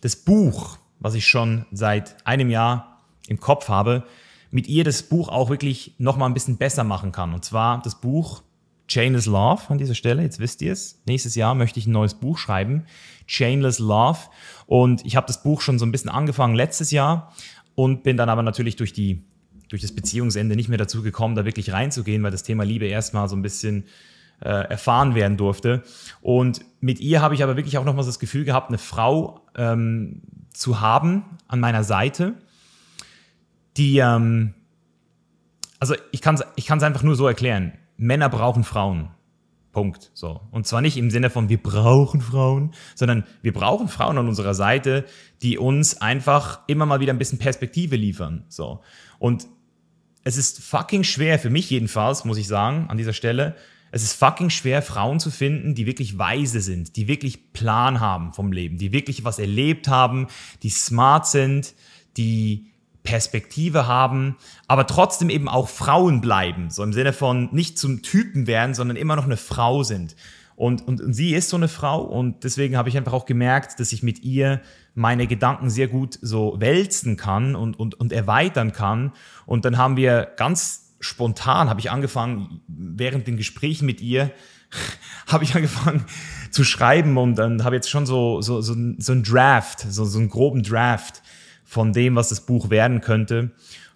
das 0.01 0.15
Buch, 0.15 0.77
was 0.99 1.13
ich 1.13 1.27
schon 1.27 1.65
seit 1.71 2.15
einem 2.25 2.49
Jahr 2.49 2.99
im 3.27 3.39
Kopf 3.39 3.69
habe, 3.69 4.03
mit 4.49 4.67
ihr 4.67 4.83
das 4.83 5.03
Buch 5.03 5.29
auch 5.29 5.49
wirklich 5.49 5.95
nochmal 5.97 6.29
ein 6.29 6.33
bisschen 6.33 6.57
besser 6.57 6.83
machen 6.83 7.11
kann. 7.11 7.33
Und 7.33 7.45
zwar 7.45 7.81
das 7.81 8.01
Buch 8.01 8.43
Chainless 8.87 9.25
Love 9.25 9.61
an 9.69 9.77
dieser 9.77 9.95
Stelle, 9.95 10.21
jetzt 10.21 10.39
wisst 10.39 10.61
ihr 10.61 10.73
es. 10.73 11.01
Nächstes 11.05 11.35
Jahr 11.35 11.55
möchte 11.55 11.79
ich 11.79 11.87
ein 11.87 11.93
neues 11.93 12.13
Buch 12.13 12.37
schreiben, 12.37 12.83
Chainless 13.25 13.79
Love. 13.79 14.19
Und 14.65 15.05
ich 15.05 15.15
habe 15.15 15.27
das 15.27 15.43
Buch 15.43 15.61
schon 15.61 15.79
so 15.79 15.85
ein 15.85 15.93
bisschen 15.93 16.09
angefangen 16.09 16.55
letztes 16.55 16.91
Jahr 16.91 17.31
und 17.81 18.03
bin 18.03 18.15
dann 18.15 18.29
aber 18.29 18.43
natürlich 18.43 18.75
durch, 18.75 18.93
die, 18.93 19.23
durch 19.67 19.81
das 19.81 19.91
Beziehungsende 19.91 20.55
nicht 20.55 20.69
mehr 20.69 20.77
dazu 20.77 21.01
gekommen, 21.01 21.33
da 21.33 21.45
wirklich 21.45 21.73
reinzugehen, 21.73 22.21
weil 22.21 22.29
das 22.29 22.43
Thema 22.43 22.63
Liebe 22.63 22.85
erstmal 22.85 23.27
so 23.27 23.35
ein 23.35 23.41
bisschen 23.41 23.85
äh, 24.39 24.49
erfahren 24.49 25.15
werden 25.15 25.35
durfte. 25.35 25.81
Und 26.21 26.61
mit 26.79 26.99
ihr 26.99 27.23
habe 27.23 27.33
ich 27.33 27.41
aber 27.41 27.57
wirklich 27.57 27.79
auch 27.79 27.83
nochmal 27.83 28.05
das 28.05 28.19
Gefühl 28.19 28.45
gehabt, 28.45 28.69
eine 28.69 28.77
Frau 28.77 29.41
ähm, 29.55 30.21
zu 30.53 30.79
haben 30.79 31.23
an 31.47 31.59
meiner 31.59 31.83
Seite, 31.83 32.35
die, 33.77 33.97
ähm, 33.97 34.53
also 35.79 35.95
ich 36.11 36.21
kann 36.21 36.35
es 36.35 36.43
ich 36.55 36.71
einfach 36.71 37.01
nur 37.01 37.15
so 37.15 37.27
erklären. 37.27 37.73
Männer 37.97 38.29
brauchen 38.29 38.63
Frauen. 38.63 39.09
Punkt. 39.71 40.11
So. 40.13 40.41
Und 40.51 40.67
zwar 40.67 40.81
nicht 40.81 40.97
im 40.97 41.09
Sinne 41.09 41.29
von 41.29 41.49
wir 41.49 41.61
brauchen 41.61 42.21
Frauen, 42.21 42.71
sondern 42.95 43.25
wir 43.41 43.53
brauchen 43.53 43.87
Frauen 43.87 44.17
an 44.17 44.27
unserer 44.27 44.53
Seite, 44.53 45.05
die 45.41 45.57
uns 45.57 46.01
einfach 46.01 46.59
immer 46.67 46.85
mal 46.85 46.99
wieder 46.99 47.13
ein 47.13 47.19
bisschen 47.19 47.39
Perspektive 47.39 47.95
liefern. 47.95 48.45
So. 48.49 48.81
Und 49.19 49.47
es 50.23 50.37
ist 50.37 50.61
fucking 50.61 51.03
schwer, 51.03 51.39
für 51.39 51.49
mich 51.49 51.69
jedenfalls, 51.69 52.25
muss 52.25 52.37
ich 52.37 52.47
sagen, 52.47 52.85
an 52.89 52.97
dieser 52.97 53.13
Stelle, 53.13 53.55
es 53.91 54.03
ist 54.03 54.13
fucking 54.13 54.49
schwer, 54.49 54.81
Frauen 54.81 55.19
zu 55.19 55.31
finden, 55.31 55.75
die 55.75 55.85
wirklich 55.85 56.17
weise 56.17 56.61
sind, 56.61 56.95
die 56.95 57.07
wirklich 57.07 57.51
Plan 57.51 57.99
haben 57.99 58.33
vom 58.33 58.51
Leben, 58.51 58.77
die 58.77 58.93
wirklich 58.93 59.25
was 59.25 59.37
erlebt 59.37 59.87
haben, 59.89 60.27
die 60.63 60.69
smart 60.69 61.27
sind, 61.27 61.73
die 62.15 62.70
Perspektive 63.03 63.87
haben, 63.87 64.37
aber 64.67 64.85
trotzdem 64.85 65.29
eben 65.29 65.49
auch 65.49 65.69
Frauen 65.69 66.21
bleiben. 66.21 66.69
So 66.69 66.83
im 66.83 66.93
Sinne 66.93 67.13
von 67.13 67.49
nicht 67.51 67.77
zum 67.77 68.03
Typen 68.03 68.47
werden, 68.47 68.73
sondern 68.73 68.97
immer 68.97 69.15
noch 69.15 69.25
eine 69.25 69.37
Frau 69.37 69.83
sind. 69.83 70.15
Und, 70.55 70.87
und, 70.87 71.01
und 71.01 71.13
sie 71.13 71.33
ist 71.33 71.49
so 71.49 71.57
eine 71.57 71.67
Frau 71.67 72.01
und 72.01 72.43
deswegen 72.43 72.77
habe 72.77 72.87
ich 72.87 72.95
einfach 72.95 73.13
auch 73.13 73.25
gemerkt, 73.25 73.79
dass 73.79 73.91
ich 73.93 74.03
mit 74.03 74.23
ihr 74.23 74.61
meine 74.93 75.25
Gedanken 75.25 75.71
sehr 75.71 75.87
gut 75.87 76.19
so 76.21 76.55
wälzen 76.59 77.17
kann 77.17 77.55
und, 77.55 77.79
und, 77.79 77.99
und 77.99 78.11
erweitern 78.13 78.71
kann. 78.71 79.13
Und 79.47 79.65
dann 79.65 79.77
haben 79.77 79.97
wir 79.97 80.31
ganz 80.37 80.93
spontan, 80.99 81.69
habe 81.69 81.79
ich 81.79 81.89
angefangen, 81.89 82.61
während 82.67 83.25
den 83.25 83.37
Gesprächen 83.37 83.87
mit 83.87 84.01
ihr, 84.01 84.31
habe 85.27 85.43
ich 85.43 85.55
angefangen 85.55 86.05
zu 86.51 86.63
schreiben 86.63 87.17
und 87.17 87.35
dann 87.35 87.63
habe 87.63 87.75
jetzt 87.75 87.89
schon 87.89 88.05
so, 88.05 88.41
so, 88.41 88.61
so, 88.61 88.75
so 88.97 89.13
ein 89.13 89.23
Draft, 89.23 89.79
so, 89.79 90.05
so 90.05 90.19
einen 90.19 90.29
groben 90.29 90.61
Draft 90.61 91.23
von 91.71 91.93
dem, 91.93 92.17
was 92.17 92.27
das 92.27 92.41
Buch 92.41 92.69
werden 92.69 92.99
könnte. 92.99 93.51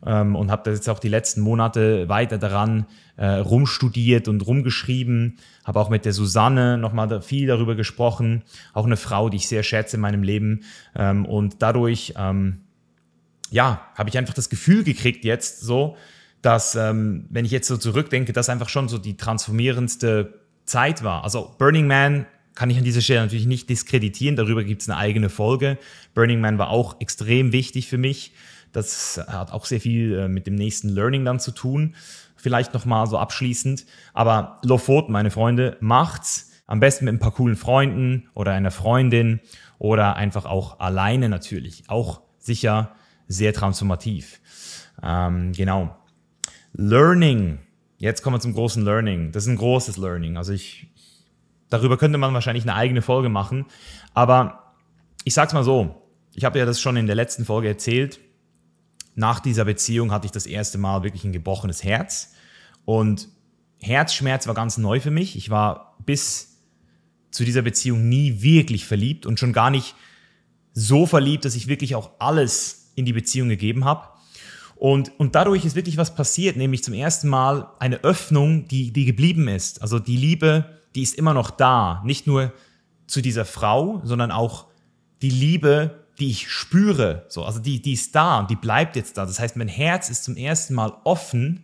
Ähm, 0.06 0.38
und 0.38 0.50
habe 0.50 0.62
da 0.64 0.72
jetzt 0.72 0.88
auch 0.88 0.98
die 0.98 1.10
letzten 1.10 1.42
Monate 1.42 2.08
weiter 2.08 2.38
daran 2.38 2.86
äh, 3.18 3.26
rumstudiert 3.26 4.30
und 4.30 4.48
rumgeschrieben. 4.48 5.36
Habe 5.66 5.82
auch 5.82 5.90
mit 5.90 6.06
der 6.06 6.14
Susanne 6.14 6.78
nochmal 6.78 7.22
viel 7.22 7.48
darüber 7.48 7.76
gesprochen. 7.76 8.44
Auch 8.74 8.86
eine 8.86 8.96
Frau, 8.96 9.28
die 9.28 9.36
ich 9.36 9.50
sehr 9.50 9.62
schätze 9.62 9.98
in 9.98 10.02
meinem 10.02 10.24
Leben. 10.24 10.62
Ähm, 10.96 11.26
und 11.26 11.62
dadurch, 11.62 12.14
ähm, 12.18 12.62
ja, 13.52 13.82
habe 13.96 14.10
ich 14.10 14.18
einfach 14.18 14.34
das 14.34 14.50
Gefühl 14.50 14.86
gekriegt 14.86 15.26
jetzt 15.26 15.60
so, 15.60 15.98
dass, 16.42 16.76
ähm, 16.76 17.26
wenn 17.30 17.44
ich 17.44 17.52
jetzt 17.52 17.68
so 17.68 17.76
zurückdenke, 17.76 18.32
das 18.32 18.48
einfach 18.48 18.70
schon 18.70 18.88
so 18.88 19.00
die 19.00 19.18
transformierendste 19.18 20.40
Zeit 20.64 21.04
war. 21.04 21.26
Also 21.26 21.54
Burning 21.58 21.88
Man 21.88 22.26
kann 22.56 22.70
ich 22.70 22.78
an 22.78 22.84
dieser 22.84 23.02
Stelle 23.02 23.22
natürlich 23.22 23.46
nicht 23.46 23.70
diskreditieren. 23.70 24.36
Darüber 24.36 24.64
gibt 24.64 24.82
es 24.82 24.90
eine 24.90 24.98
eigene 24.98 25.30
Folge. 25.30 25.78
Burning 26.14 26.40
Man 26.40 26.58
war 26.58 26.70
auch 26.70 27.00
extrem 27.02 27.52
wichtig 27.52 27.88
für 27.88 27.98
mich. 27.98 28.34
Das 28.72 29.22
hat 29.28 29.52
auch 29.52 29.66
sehr 29.66 29.80
viel 29.80 30.18
äh, 30.18 30.28
mit 30.28 30.48
dem 30.48 30.56
nächsten 30.56 30.90
Learning 30.90 31.24
dann 31.24 31.40
zu 31.40 31.52
tun. 31.52 31.96
Vielleicht 32.36 32.74
nochmal 32.74 33.08
so 33.08 33.18
abschließend. 33.18 33.86
Aber 34.14 34.60
Lofoten, 34.64 35.12
meine 35.12 35.32
Freunde, 35.32 35.78
macht's. 35.80 36.52
Am 36.68 36.80
besten 36.80 37.06
mit 37.06 37.14
ein 37.14 37.20
paar 37.20 37.34
coolen 37.34 37.56
Freunden 37.56 38.28
oder 38.34 38.54
einer 38.54 38.72
Freundin 38.72 39.40
oder 39.78 40.16
einfach 40.16 40.46
auch 40.46 40.80
alleine 40.80 41.30
natürlich. 41.30 41.84
Auch 41.88 42.22
sicher 42.40 42.96
sehr 43.28 43.54
transformativ. 43.54 44.42
Ähm, 45.04 45.52
genau. 45.52 45.96
Learning. 46.74 47.60
Jetzt 47.98 48.24
kommen 48.24 48.36
wir 48.36 48.42
zum 48.42 48.54
großen 48.54 48.84
Learning. 48.84 49.32
Das 49.32 49.44
ist 49.44 49.50
ein 49.50 49.58
großes 49.58 49.98
Learning. 49.98 50.38
Also 50.38 50.54
ich, 50.54 50.92
Darüber 51.76 51.98
könnte 51.98 52.18
man 52.18 52.34
wahrscheinlich 52.34 52.64
eine 52.64 52.74
eigene 52.74 53.02
Folge 53.02 53.28
machen. 53.28 53.66
Aber 54.14 54.74
ich 55.26 55.34
sag's 55.34 55.52
mal 55.52 55.66
so, 55.66 56.08
ich 56.34 56.46
habe 56.46 56.58
ja 56.58 56.66
das 56.66 56.80
schon 56.80 56.96
in 56.96 57.06
der 57.06 57.18
letzten 57.18 57.44
Folge 57.44 57.68
erzählt. 57.68 58.22
Nach 59.14 59.42
dieser 59.42 59.66
Beziehung 59.66 60.14
hatte 60.14 60.26
ich 60.26 60.32
das 60.32 60.46
erste 60.46 60.78
Mal 60.78 61.04
wirklich 61.04 61.26
ein 61.26 61.34
gebrochenes 61.34 61.84
Herz. 61.84 62.32
Und 62.86 63.28
Herzschmerz 63.82 64.48
war 64.48 64.54
ganz 64.54 64.78
neu 64.78 65.02
für 65.02 65.12
mich. 65.12 65.36
Ich 65.36 65.50
war 65.50 65.98
bis 66.06 66.62
zu 67.30 67.44
dieser 67.44 67.62
Beziehung 67.62 68.08
nie 68.08 68.42
wirklich 68.42 68.86
verliebt 68.86 69.26
und 69.26 69.38
schon 69.38 69.52
gar 69.52 69.70
nicht 69.70 69.96
so 70.72 71.06
verliebt, 71.06 71.44
dass 71.44 71.56
ich 71.56 71.68
wirklich 71.68 71.94
auch 71.96 72.12
alles 72.20 72.94
in 72.96 73.04
die 73.04 73.12
Beziehung 73.12 73.50
gegeben 73.50 73.84
habe. 73.84 74.08
Und, 74.78 75.12
und 75.20 75.36
dadurch 75.36 75.66
ist 75.66 75.76
wirklich 75.76 75.98
was 75.98 76.16
passiert, 76.16 76.56
nämlich 76.56 76.86
zum 76.86 76.94
ersten 76.94 77.28
Mal 77.28 77.68
eine 77.80 78.02
Öffnung, 78.06 78.66
die, 78.70 78.94
die 78.94 79.04
geblieben 79.04 79.50
ist. 79.50 79.82
Also 79.82 80.00
die 80.00 80.16
Liebe 80.16 80.76
die 80.96 81.04
ist 81.04 81.16
immer 81.16 81.34
noch 81.34 81.52
da. 81.52 82.02
Nicht 82.06 82.28
nur 82.28 82.54
zu 83.08 83.22
dieser 83.22 83.46
Frau, 83.46 84.02
sondern 84.04 84.32
auch 84.32 84.68
die 85.22 85.30
Liebe, 85.30 86.06
die 86.20 86.30
ich 86.30 86.50
spüre. 86.50 87.26
So, 87.30 87.44
also 87.44 87.60
die, 87.60 87.82
die 87.82 87.94
ist 87.94 88.16
da 88.16 88.40
und 88.40 88.50
die 88.50 88.56
bleibt 88.56 88.96
jetzt 88.96 89.18
da. 89.18 89.26
Das 89.26 89.40
heißt, 89.40 89.58
mein 89.58 89.68
Herz 89.68 90.10
ist 90.10 90.24
zum 90.24 90.38
ersten 90.38 90.74
Mal 90.74 90.94
offen 91.04 91.64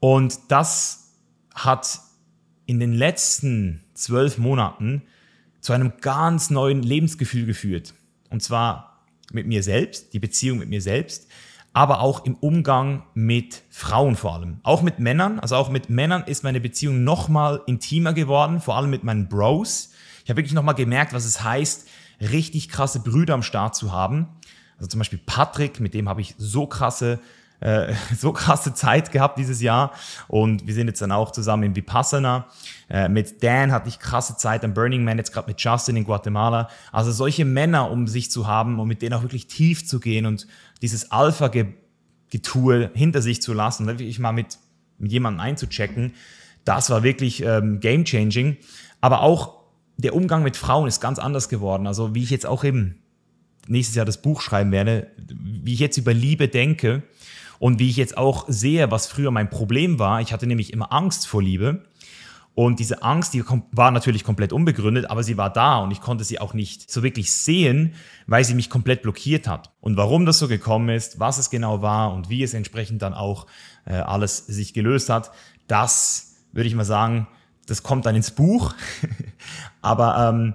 und 0.00 0.38
das 0.48 1.12
hat 1.54 2.00
in 2.66 2.78
den 2.78 2.92
letzten 2.92 3.84
zwölf 3.94 4.38
Monaten 4.38 5.02
zu 5.60 5.72
einem 5.72 5.94
ganz 6.00 6.50
neuen 6.50 6.82
Lebensgefühl 6.82 7.46
geführt. 7.46 7.94
Und 8.30 8.42
zwar 8.42 9.04
mit 9.32 9.46
mir 9.46 9.62
selbst, 9.62 10.12
die 10.12 10.18
Beziehung 10.20 10.58
mit 10.58 10.68
mir 10.68 10.80
selbst, 10.80 11.28
aber 11.78 12.00
auch 12.00 12.24
im 12.24 12.34
Umgang 12.34 13.04
mit 13.14 13.62
Frauen 13.70 14.16
vor 14.16 14.34
allem. 14.34 14.58
Auch 14.64 14.82
mit 14.82 14.98
Männern, 14.98 15.38
also 15.38 15.54
auch 15.54 15.70
mit 15.70 15.88
Männern 15.88 16.24
ist 16.26 16.42
meine 16.42 16.60
Beziehung 16.60 17.04
nochmal 17.04 17.60
intimer 17.66 18.12
geworden, 18.14 18.60
vor 18.60 18.76
allem 18.76 18.90
mit 18.90 19.04
meinen 19.04 19.28
Bros. 19.28 19.92
Ich 20.24 20.28
habe 20.28 20.38
wirklich 20.38 20.54
nochmal 20.54 20.74
gemerkt, 20.74 21.12
was 21.12 21.24
es 21.24 21.44
heißt, 21.44 21.88
richtig 22.20 22.68
krasse 22.68 22.98
Brüder 22.98 23.34
am 23.34 23.44
Start 23.44 23.76
zu 23.76 23.92
haben. 23.92 24.26
Also 24.76 24.88
zum 24.88 24.98
Beispiel 24.98 25.20
Patrick, 25.24 25.78
mit 25.78 25.94
dem 25.94 26.08
habe 26.08 26.20
ich 26.20 26.34
so 26.36 26.66
krasse 26.66 27.20
äh, 27.60 27.94
so 28.16 28.32
krasse 28.32 28.74
Zeit 28.74 29.12
gehabt 29.12 29.38
dieses 29.38 29.60
Jahr 29.60 29.92
und 30.28 30.66
wir 30.66 30.74
sind 30.74 30.88
jetzt 30.88 31.02
dann 31.02 31.12
auch 31.12 31.32
zusammen 31.32 31.64
in 31.64 31.76
Vipassana. 31.76 32.46
Äh, 32.88 33.08
mit 33.08 33.42
Dan 33.42 33.72
hatte 33.72 33.88
ich 33.88 33.98
krasse 33.98 34.36
Zeit 34.36 34.64
am 34.64 34.74
Burning 34.74 35.04
Man, 35.04 35.18
jetzt 35.18 35.32
gerade 35.32 35.48
mit 35.48 35.60
Justin 35.60 35.96
in 35.96 36.04
Guatemala. 36.04 36.68
Also 36.92 37.12
solche 37.12 37.44
Männer 37.44 37.90
um 37.90 38.06
sich 38.06 38.30
zu 38.30 38.46
haben 38.46 38.78
und 38.78 38.88
mit 38.88 39.02
denen 39.02 39.14
auch 39.14 39.22
wirklich 39.22 39.46
tief 39.46 39.86
zu 39.86 40.00
gehen 40.00 40.26
und 40.26 40.46
dieses 40.82 41.10
Alpha-Getue 41.10 42.90
hinter 42.94 43.22
sich 43.22 43.42
zu 43.42 43.52
lassen, 43.52 43.86
wirklich 43.86 44.18
mal 44.18 44.32
mit 44.32 44.58
mit 44.98 45.12
jemandem 45.12 45.40
einzuchecken, 45.40 46.12
das 46.64 46.90
war 46.90 47.02
wirklich 47.02 47.42
ähm, 47.42 47.80
game 47.80 48.04
changing. 48.04 48.56
Aber 49.00 49.22
auch 49.22 49.62
der 49.96 50.14
Umgang 50.14 50.42
mit 50.42 50.56
Frauen 50.56 50.86
ist 50.86 51.00
ganz 51.00 51.18
anders 51.18 51.48
geworden. 51.48 51.86
Also 51.86 52.14
wie 52.14 52.22
ich 52.22 52.30
jetzt 52.30 52.46
auch 52.46 52.64
eben 52.64 52.96
nächstes 53.66 53.96
Jahr 53.96 54.06
das 54.06 54.20
Buch 54.22 54.40
schreiben 54.40 54.72
werde, 54.72 55.10
wie 55.16 55.72
ich 55.72 55.80
jetzt 55.80 55.96
über 55.96 56.12
Liebe 56.12 56.48
denke 56.48 57.02
und 57.58 57.78
wie 57.78 57.88
ich 57.88 57.96
jetzt 57.96 58.16
auch 58.16 58.44
sehe, 58.48 58.90
was 58.90 59.06
früher 59.06 59.30
mein 59.30 59.50
Problem 59.50 59.98
war. 59.98 60.20
Ich 60.20 60.32
hatte 60.32 60.46
nämlich 60.46 60.72
immer 60.72 60.92
Angst 60.92 61.26
vor 61.26 61.42
Liebe. 61.42 61.84
Und 62.54 62.80
diese 62.80 63.04
Angst, 63.04 63.34
die 63.34 63.44
war 63.70 63.92
natürlich 63.92 64.24
komplett 64.24 64.52
unbegründet, 64.52 65.08
aber 65.08 65.22
sie 65.22 65.36
war 65.36 65.48
da 65.48 65.78
und 65.78 65.92
ich 65.92 66.00
konnte 66.00 66.24
sie 66.24 66.40
auch 66.40 66.54
nicht 66.54 66.90
so 66.90 67.04
wirklich 67.04 67.30
sehen, 67.30 67.94
weil 68.26 68.42
sie 68.42 68.54
mich 68.54 68.68
komplett 68.68 69.02
blockiert 69.02 69.46
hat. 69.46 69.70
Und 69.80 69.96
warum 69.96 70.26
das 70.26 70.40
so 70.40 70.48
gekommen 70.48 70.88
ist, 70.88 71.20
was 71.20 71.38
es 71.38 71.50
genau 71.50 71.82
war 71.82 72.12
und 72.12 72.30
wie 72.30 72.42
es 72.42 72.54
entsprechend 72.54 73.00
dann 73.02 73.14
auch 73.14 73.46
äh, 73.84 73.92
alles 73.92 74.38
sich 74.38 74.74
gelöst 74.74 75.08
hat, 75.08 75.30
das 75.68 76.34
würde 76.52 76.66
ich 76.66 76.74
mal 76.74 76.84
sagen, 76.84 77.28
das 77.66 77.84
kommt 77.84 78.06
dann 78.06 78.16
ins 78.16 78.32
Buch. 78.32 78.74
aber 79.80 80.28
ähm, 80.28 80.54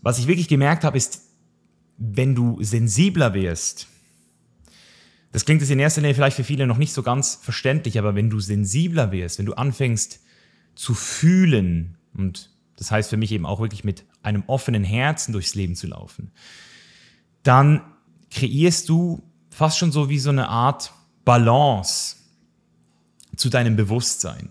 was 0.00 0.18
ich 0.18 0.28
wirklich 0.28 0.48
gemerkt 0.48 0.82
habe, 0.84 0.96
ist, 0.96 1.24
wenn 1.98 2.34
du 2.34 2.62
sensibler 2.62 3.34
wirst, 3.34 3.88
das 5.32 5.44
klingt 5.44 5.60
jetzt 5.60 5.70
in 5.70 5.78
erster 5.78 6.00
Linie 6.00 6.14
vielleicht 6.14 6.36
für 6.36 6.44
viele 6.44 6.66
noch 6.66 6.78
nicht 6.78 6.92
so 6.92 7.02
ganz 7.02 7.38
verständlich, 7.40 7.98
aber 7.98 8.14
wenn 8.14 8.30
du 8.30 8.40
sensibler 8.40 9.12
wirst, 9.12 9.38
wenn 9.38 9.46
du 9.46 9.54
anfängst, 9.54 10.20
zu 10.74 10.94
fühlen 10.94 11.98
und 12.14 12.50
das 12.76 12.90
heißt 12.90 13.10
für 13.10 13.16
mich 13.16 13.32
eben 13.32 13.44
auch 13.44 13.60
wirklich 13.60 13.82
mit 13.82 14.04
einem 14.22 14.44
offenen 14.46 14.84
Herzen 14.84 15.32
durchs 15.32 15.54
Leben 15.54 15.74
zu 15.74 15.88
laufen, 15.88 16.30
dann 17.42 17.82
kreierst 18.30 18.88
du 18.88 19.22
fast 19.50 19.78
schon 19.78 19.90
so 19.90 20.08
wie 20.08 20.18
so 20.18 20.30
eine 20.30 20.48
Art 20.48 20.92
Balance 21.24 22.16
zu 23.36 23.48
deinem 23.48 23.76
Bewusstsein. 23.76 24.50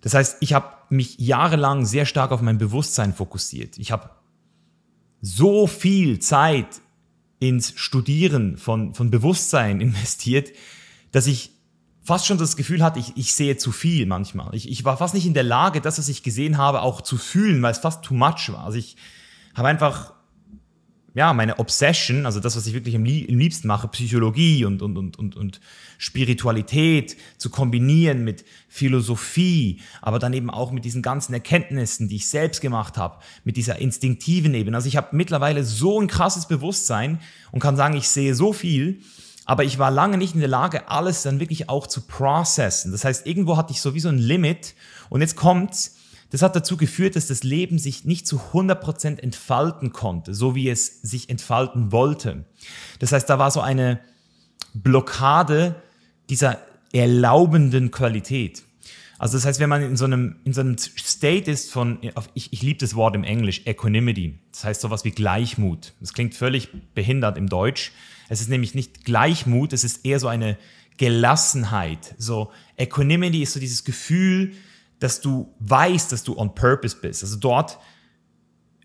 Das 0.00 0.14
heißt, 0.14 0.38
ich 0.40 0.54
habe 0.54 0.68
mich 0.88 1.18
jahrelang 1.18 1.84
sehr 1.84 2.06
stark 2.06 2.32
auf 2.32 2.40
mein 2.40 2.58
Bewusstsein 2.58 3.14
fokussiert. 3.14 3.78
Ich 3.78 3.92
habe 3.92 4.10
so 5.20 5.66
viel 5.66 6.18
Zeit 6.18 6.80
ins 7.40 7.72
Studieren 7.76 8.56
von, 8.56 8.94
von 8.94 9.10
Bewusstsein 9.10 9.80
investiert, 9.80 10.52
dass 11.10 11.26
ich 11.26 11.50
fast 12.02 12.26
schon 12.26 12.38
das 12.38 12.56
Gefühl 12.56 12.82
hatte, 12.82 12.98
ich, 12.98 13.16
ich 13.16 13.34
sehe 13.34 13.56
zu 13.56 13.72
viel 13.72 14.06
manchmal. 14.06 14.54
Ich, 14.54 14.70
ich 14.70 14.84
war 14.84 14.96
fast 14.96 15.14
nicht 15.14 15.26
in 15.26 15.34
der 15.34 15.42
Lage, 15.42 15.80
das, 15.80 15.98
was 15.98 16.08
ich 16.08 16.22
gesehen 16.22 16.58
habe, 16.58 16.82
auch 16.82 17.00
zu 17.00 17.16
fühlen, 17.18 17.60
weil 17.62 17.72
es 17.72 17.78
fast 17.78 18.04
too 18.04 18.14
much 18.14 18.52
war. 18.52 18.64
Also 18.64 18.78
ich 18.78 18.96
habe 19.54 19.68
einfach, 19.68 20.14
ja, 21.14 21.32
meine 21.32 21.58
Obsession, 21.58 22.24
also 22.24 22.38
das, 22.38 22.56
was 22.56 22.66
ich 22.66 22.74
wirklich 22.74 22.94
am 22.94 23.04
liebsten 23.04 23.66
mache, 23.66 23.88
Psychologie 23.88 24.64
und, 24.64 24.80
und, 24.80 24.96
und, 24.96 25.18
und, 25.18 25.36
und 25.36 25.60
Spiritualität 25.98 27.16
zu 27.36 27.50
kombinieren 27.50 28.22
mit 28.22 28.44
Philosophie, 28.68 29.80
aber 30.00 30.18
dann 30.18 30.32
eben 30.32 30.50
auch 30.50 30.70
mit 30.70 30.84
diesen 30.84 31.02
ganzen 31.02 31.34
Erkenntnissen, 31.34 32.08
die 32.08 32.16
ich 32.16 32.28
selbst 32.28 32.60
gemacht 32.60 32.96
habe, 32.96 33.18
mit 33.42 33.56
dieser 33.56 33.80
instinktiven 33.80 34.54
Ebene. 34.54 34.76
Also 34.76 34.88
ich 34.88 34.96
habe 34.96 35.08
mittlerweile 35.16 35.64
so 35.64 36.00
ein 36.00 36.06
krasses 36.06 36.46
Bewusstsein 36.46 37.20
und 37.50 37.60
kann 37.60 37.76
sagen, 37.76 37.96
ich 37.96 38.08
sehe 38.08 38.34
so 38.36 38.52
viel, 38.52 39.00
aber 39.46 39.64
ich 39.64 39.80
war 39.80 39.90
lange 39.90 40.16
nicht 40.16 40.34
in 40.34 40.40
der 40.40 40.48
Lage, 40.48 40.88
alles 40.88 41.22
dann 41.22 41.40
wirklich 41.40 41.68
auch 41.68 41.88
zu 41.88 42.02
processen. 42.02 42.92
Das 42.92 43.04
heißt, 43.04 43.26
irgendwo 43.26 43.56
hatte 43.56 43.72
ich 43.72 43.80
sowieso 43.80 44.08
ein 44.08 44.18
Limit 44.18 44.74
und 45.08 45.22
jetzt 45.22 45.34
kommt's. 45.34 45.96
Das 46.30 46.42
hat 46.42 46.54
dazu 46.54 46.76
geführt, 46.76 47.16
dass 47.16 47.26
das 47.26 47.42
Leben 47.42 47.78
sich 47.78 48.04
nicht 48.04 48.26
zu 48.26 48.40
100% 48.52 49.18
entfalten 49.18 49.92
konnte, 49.92 50.32
so 50.32 50.54
wie 50.54 50.68
es 50.68 51.02
sich 51.02 51.28
entfalten 51.28 51.92
wollte. 51.92 52.44
Das 53.00 53.12
heißt, 53.12 53.28
da 53.28 53.38
war 53.38 53.50
so 53.50 53.60
eine 53.60 54.00
Blockade 54.74 55.74
dieser 56.28 56.58
erlaubenden 56.92 57.90
Qualität. 57.90 58.62
Also 59.18 59.36
das 59.36 59.44
heißt, 59.44 59.60
wenn 59.60 59.68
man 59.68 59.82
in 59.82 59.96
so 59.98 60.06
einem, 60.06 60.36
in 60.44 60.54
so 60.54 60.62
einem 60.62 60.78
State 60.78 61.50
ist 61.50 61.70
von, 61.70 61.98
ich, 62.32 62.54
ich 62.54 62.62
liebe 62.62 62.78
das 62.78 62.94
Wort 62.94 63.14
im 63.14 63.22
Englisch, 63.22 63.62
Equanimity. 63.66 64.38
Das 64.50 64.64
heißt 64.64 64.80
sowas 64.80 65.04
wie 65.04 65.10
Gleichmut. 65.10 65.92
Das 66.00 66.14
klingt 66.14 66.34
völlig 66.34 66.70
behindert 66.94 67.36
im 67.36 67.48
Deutsch. 67.48 67.92
Es 68.30 68.40
ist 68.40 68.48
nämlich 68.48 68.74
nicht 68.74 69.04
Gleichmut, 69.04 69.74
es 69.74 69.84
ist 69.84 70.06
eher 70.06 70.20
so 70.20 70.28
eine 70.28 70.56
Gelassenheit. 70.96 72.14
So 72.16 72.50
Equanimity 72.78 73.42
ist 73.42 73.52
so 73.52 73.60
dieses 73.60 73.84
Gefühl, 73.84 74.52
dass 75.00 75.20
du 75.20 75.54
weißt, 75.58 76.12
dass 76.12 76.22
du 76.22 76.38
on 76.38 76.54
purpose 76.54 76.96
bist. 77.00 77.22
Also 77.22 77.36
dort 77.36 77.78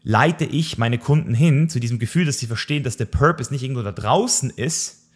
leite 0.01 0.45
ich 0.45 0.77
meine 0.77 0.97
Kunden 0.97 1.33
hin 1.33 1.69
zu 1.69 1.79
diesem 1.79 1.99
Gefühl, 1.99 2.25
dass 2.25 2.39
sie 2.39 2.47
verstehen, 2.47 2.83
dass 2.83 2.97
der 2.97 3.05
Purpose 3.05 3.51
nicht 3.51 3.63
irgendwo 3.63 3.81
da 3.81 3.91
draußen 3.91 4.49
ist, 4.49 5.09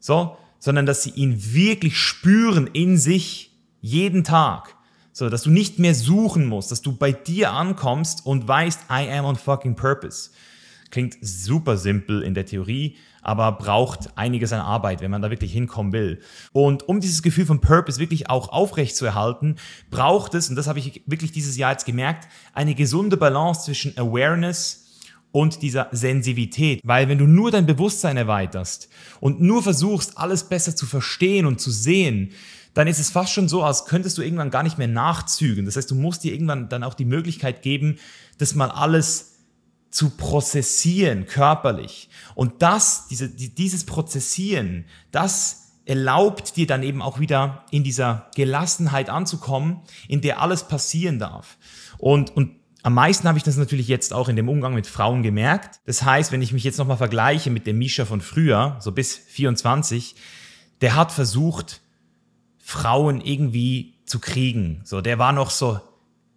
so, 0.00 0.36
sondern 0.58 0.86
dass 0.86 1.02
sie 1.02 1.10
ihn 1.10 1.54
wirklich 1.54 1.98
spüren 1.98 2.68
in 2.68 2.96
sich 2.96 3.52
jeden 3.80 4.24
Tag. 4.24 4.76
So, 5.12 5.28
dass 5.30 5.42
du 5.42 5.50
nicht 5.50 5.78
mehr 5.78 5.94
suchen 5.94 6.46
musst, 6.46 6.72
dass 6.72 6.82
du 6.82 6.96
bei 6.96 7.12
dir 7.12 7.52
ankommst 7.52 8.26
und 8.26 8.48
weißt, 8.48 8.86
I 8.90 9.08
am 9.10 9.24
on 9.26 9.36
fucking 9.36 9.76
purpose. 9.76 10.30
Klingt 10.90 11.16
super 11.20 11.76
simpel 11.76 12.22
in 12.22 12.34
der 12.34 12.46
Theorie, 12.46 12.96
aber 13.24 13.52
braucht 13.52 14.16
einiges 14.16 14.52
an 14.52 14.60
Arbeit, 14.60 15.00
wenn 15.00 15.10
man 15.10 15.22
da 15.22 15.30
wirklich 15.30 15.52
hinkommen 15.52 15.92
will. 15.92 16.20
Und 16.52 16.88
um 16.88 17.00
dieses 17.00 17.22
Gefühl 17.22 17.46
von 17.46 17.60
Purpose 17.60 17.98
wirklich 17.98 18.30
auch 18.30 18.50
aufrecht 18.50 18.96
zu 18.96 19.04
erhalten, 19.04 19.56
braucht 19.90 20.34
es, 20.34 20.48
und 20.48 20.56
das 20.56 20.68
habe 20.68 20.78
ich 20.78 21.02
wirklich 21.06 21.32
dieses 21.32 21.56
Jahr 21.56 21.72
jetzt 21.72 21.86
gemerkt, 21.86 22.28
eine 22.52 22.74
gesunde 22.74 23.16
Balance 23.16 23.64
zwischen 23.64 23.96
Awareness 23.98 24.84
und 25.32 25.62
dieser 25.62 25.88
Sensivität. 25.90 26.80
Weil 26.84 27.08
wenn 27.08 27.18
du 27.18 27.26
nur 27.26 27.50
dein 27.50 27.66
Bewusstsein 27.66 28.16
erweiterst 28.16 28.88
und 29.20 29.40
nur 29.40 29.62
versuchst, 29.62 30.16
alles 30.16 30.44
besser 30.44 30.76
zu 30.76 30.86
verstehen 30.86 31.46
und 31.46 31.60
zu 31.60 31.72
sehen, 31.72 32.30
dann 32.74 32.88
ist 32.88 32.98
es 32.98 33.10
fast 33.10 33.32
schon 33.32 33.48
so, 33.48 33.62
als 33.62 33.86
könntest 33.86 34.18
du 34.18 34.22
irgendwann 34.22 34.50
gar 34.50 34.62
nicht 34.62 34.78
mehr 34.78 34.88
nachzügen. 34.88 35.64
Das 35.64 35.76
heißt, 35.76 35.90
du 35.90 35.94
musst 35.94 36.24
dir 36.24 36.32
irgendwann 36.32 36.68
dann 36.68 36.84
auch 36.84 36.94
die 36.94 37.04
Möglichkeit 37.04 37.62
geben, 37.62 37.98
das 38.38 38.54
mal 38.54 38.70
alles 38.70 39.33
zu 39.94 40.10
prozessieren 40.10 41.26
körperlich. 41.26 42.08
Und 42.34 42.62
das, 42.62 43.06
diese, 43.06 43.28
dieses 43.28 43.86
Prozessieren, 43.86 44.86
das 45.12 45.70
erlaubt 45.84 46.56
dir 46.56 46.66
dann 46.66 46.82
eben 46.82 47.00
auch 47.00 47.20
wieder 47.20 47.64
in 47.70 47.84
dieser 47.84 48.28
Gelassenheit 48.34 49.08
anzukommen, 49.08 49.82
in 50.08 50.20
der 50.20 50.40
alles 50.40 50.66
passieren 50.66 51.20
darf. 51.20 51.58
Und, 51.96 52.36
und 52.36 52.56
am 52.82 52.94
meisten 52.94 53.28
habe 53.28 53.38
ich 53.38 53.44
das 53.44 53.56
natürlich 53.56 53.86
jetzt 53.86 54.12
auch 54.12 54.28
in 54.28 54.34
dem 54.34 54.48
Umgang 54.48 54.74
mit 54.74 54.88
Frauen 54.88 55.22
gemerkt. 55.22 55.78
Das 55.86 56.02
heißt, 56.02 56.32
wenn 56.32 56.42
ich 56.42 56.52
mich 56.52 56.64
jetzt 56.64 56.78
nochmal 56.78 56.96
vergleiche 56.96 57.50
mit 57.50 57.64
dem 57.64 57.78
Misha 57.78 58.04
von 58.04 58.20
früher, 58.20 58.76
so 58.80 58.90
bis 58.90 59.14
24, 59.14 60.16
der 60.80 60.96
hat 60.96 61.12
versucht, 61.12 61.82
Frauen 62.58 63.20
irgendwie 63.20 64.00
zu 64.06 64.18
kriegen. 64.18 64.80
So, 64.82 65.00
der 65.00 65.20
war 65.20 65.32
noch 65.32 65.50
so 65.50 65.78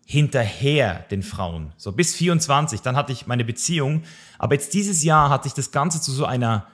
hinterher 0.10 1.06
den 1.12 1.22
Frauen. 1.22 1.74
So 1.76 1.92
bis 1.92 2.16
24, 2.16 2.80
dann 2.80 2.96
hatte 2.96 3.12
ich 3.12 3.28
meine 3.28 3.44
Beziehung. 3.44 4.04
Aber 4.40 4.54
jetzt 4.54 4.74
dieses 4.74 5.04
Jahr 5.04 5.30
hat 5.30 5.44
sich 5.44 5.52
das 5.52 5.72
Ganze 5.72 6.00
zu 6.00 6.14
so 6.14 6.24
einer 6.24 6.66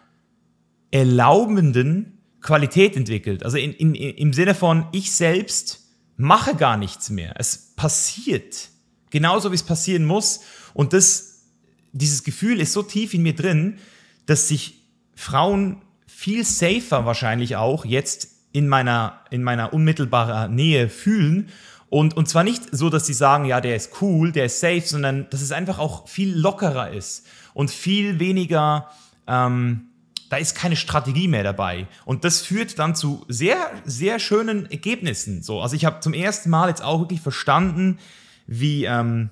erlaubenden 0.92 2.20
Qualität 2.42 2.96
entwickelt. 2.96 3.44
Also 3.44 3.58
in, 3.58 3.74
in, 3.74 3.96
im 3.96 4.34
Sinne 4.34 4.54
von, 4.54 4.86
ich 4.92 5.12
selbst 5.12 5.80
mache 6.16 6.56
gar 6.56 6.78
nichts 6.78 7.10
mehr. 7.10 7.34
Es 7.40 7.74
passiert. 7.76 8.70
Genauso 9.10 9.50
wie 9.50 9.56
es 9.56 9.64
passieren 9.64 10.06
muss. 10.06 10.42
Und 10.76 10.94
das, 10.94 11.48
dieses 11.92 12.24
Gefühl 12.24 12.62
ist 12.62 12.74
so 12.74 12.84
tief 12.84 13.16
in 13.16 13.24
mir 13.24 13.34
drin, 13.34 13.80
dass 14.28 14.48
sich 14.48 14.86
Frauen 15.16 15.82
viel 16.06 16.44
safer 16.44 17.08
wahrscheinlich 17.08 17.56
auch 17.56 17.84
jetzt 17.84 18.28
in 18.52 18.68
meiner, 18.68 19.22
in 19.32 19.42
meiner 19.42 19.74
unmittelbaren 19.74 20.54
Nähe 20.54 20.88
fühlen 20.88 21.50
und, 21.94 22.18
und 22.18 22.28
zwar 22.28 22.44
nicht 22.44 22.64
so, 22.72 22.90
dass 22.90 23.06
sie 23.06 23.14
sagen, 23.14 23.46
ja, 23.46 23.62
der 23.62 23.76
ist 23.76 24.02
cool, 24.02 24.32
der 24.32 24.46
ist 24.46 24.60
safe, 24.60 24.82
sondern 24.82 25.30
dass 25.30 25.44
es 25.44 25.52
einfach 25.52 25.78
auch 25.78 26.08
viel 26.08 26.36
lockerer 26.36 26.90
ist 26.90 27.28
und 27.54 27.70
viel 27.70 28.20
weniger, 28.20 28.90
ähm, 29.28 29.90
da 30.32 30.38
ist 30.38 30.56
keine 30.56 30.76
Strategie 30.76 31.28
mehr 31.28 31.44
dabei. 31.44 31.86
Und 32.04 32.24
das 32.24 32.42
führt 32.42 32.80
dann 32.80 32.96
zu 32.96 33.24
sehr, 33.28 33.58
sehr 33.86 34.18
schönen 34.18 34.72
Ergebnissen. 34.72 35.44
So, 35.44 35.62
also 35.62 35.76
ich 35.76 35.86
habe 35.86 36.00
zum 36.00 36.16
ersten 36.16 36.50
Mal 36.50 36.70
jetzt 36.70 36.82
auch 36.82 37.00
wirklich 37.00 37.22
verstanden, 37.22 38.00
wie 38.48 38.86
ähm, 38.86 39.30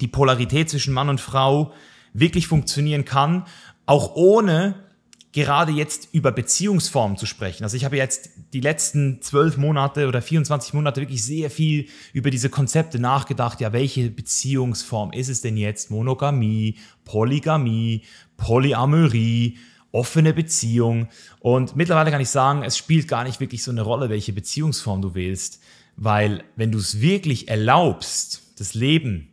die 0.00 0.08
Polarität 0.08 0.68
zwischen 0.68 0.92
Mann 0.92 1.08
und 1.08 1.20
Frau 1.20 1.72
wirklich 2.12 2.48
funktionieren 2.48 3.04
kann, 3.04 3.46
auch 3.86 4.16
ohne 4.16 4.74
gerade 5.32 5.72
jetzt 5.72 6.08
über 6.12 6.32
Beziehungsformen 6.32 7.16
zu 7.16 7.26
sprechen. 7.26 7.62
Also 7.62 7.76
ich 7.76 7.84
habe 7.84 7.96
jetzt 7.96 8.30
die 8.52 8.60
letzten 8.60 9.20
zwölf 9.20 9.56
Monate 9.56 10.08
oder 10.08 10.22
24 10.22 10.72
Monate 10.72 11.00
wirklich 11.00 11.22
sehr 11.22 11.50
viel 11.50 11.86
über 12.12 12.30
diese 12.30 12.48
Konzepte 12.48 12.98
nachgedacht. 12.98 13.60
Ja, 13.60 13.72
welche 13.72 14.10
Beziehungsform 14.10 15.12
ist 15.12 15.28
es 15.28 15.42
denn 15.42 15.56
jetzt? 15.56 15.90
Monogamie, 15.90 16.76
Polygamie, 17.04 18.02
Polyamorie, 18.36 19.58
offene 19.92 20.32
Beziehung. 20.32 21.08
Und 21.40 21.76
mittlerweile 21.76 22.10
kann 22.10 22.20
ich 22.20 22.30
sagen, 22.30 22.62
es 22.62 22.78
spielt 22.78 23.06
gar 23.06 23.24
nicht 23.24 23.40
wirklich 23.40 23.62
so 23.62 23.70
eine 23.70 23.82
Rolle, 23.82 24.08
welche 24.08 24.32
Beziehungsform 24.32 25.02
du 25.02 25.14
wählst. 25.14 25.60
Weil 25.96 26.44
wenn 26.56 26.72
du 26.72 26.78
es 26.78 27.00
wirklich 27.00 27.48
erlaubst, 27.48 28.42
das 28.56 28.74
Leben, 28.74 29.28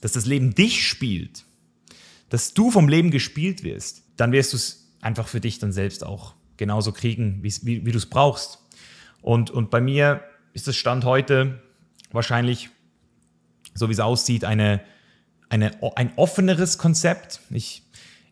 dass 0.00 0.12
das 0.12 0.26
Leben 0.26 0.54
dich 0.54 0.86
spielt, 0.86 1.44
dass 2.28 2.54
du 2.54 2.70
vom 2.70 2.88
Leben 2.88 3.10
gespielt 3.10 3.64
wirst, 3.64 4.02
dann 4.16 4.32
wirst 4.32 4.52
du 4.52 4.56
es 4.56 4.81
einfach 5.02 5.28
für 5.28 5.40
dich 5.40 5.58
dann 5.58 5.72
selbst 5.72 6.06
auch 6.06 6.34
genauso 6.56 6.92
kriegen, 6.92 7.42
wie, 7.42 7.52
wie 7.84 7.92
du 7.92 7.98
es 7.98 8.06
brauchst. 8.06 8.60
Und, 9.20 9.50
und 9.50 9.70
bei 9.70 9.80
mir 9.80 10.22
ist 10.54 10.68
das 10.68 10.76
Stand 10.76 11.04
heute 11.04 11.60
wahrscheinlich, 12.10 12.70
so 13.74 13.88
wie 13.88 13.92
es 13.92 14.00
aussieht, 14.00 14.44
eine, 14.44 14.80
eine, 15.48 15.72
ein 15.96 16.12
offeneres 16.16 16.78
Konzept. 16.78 17.40
Ich, 17.50 17.82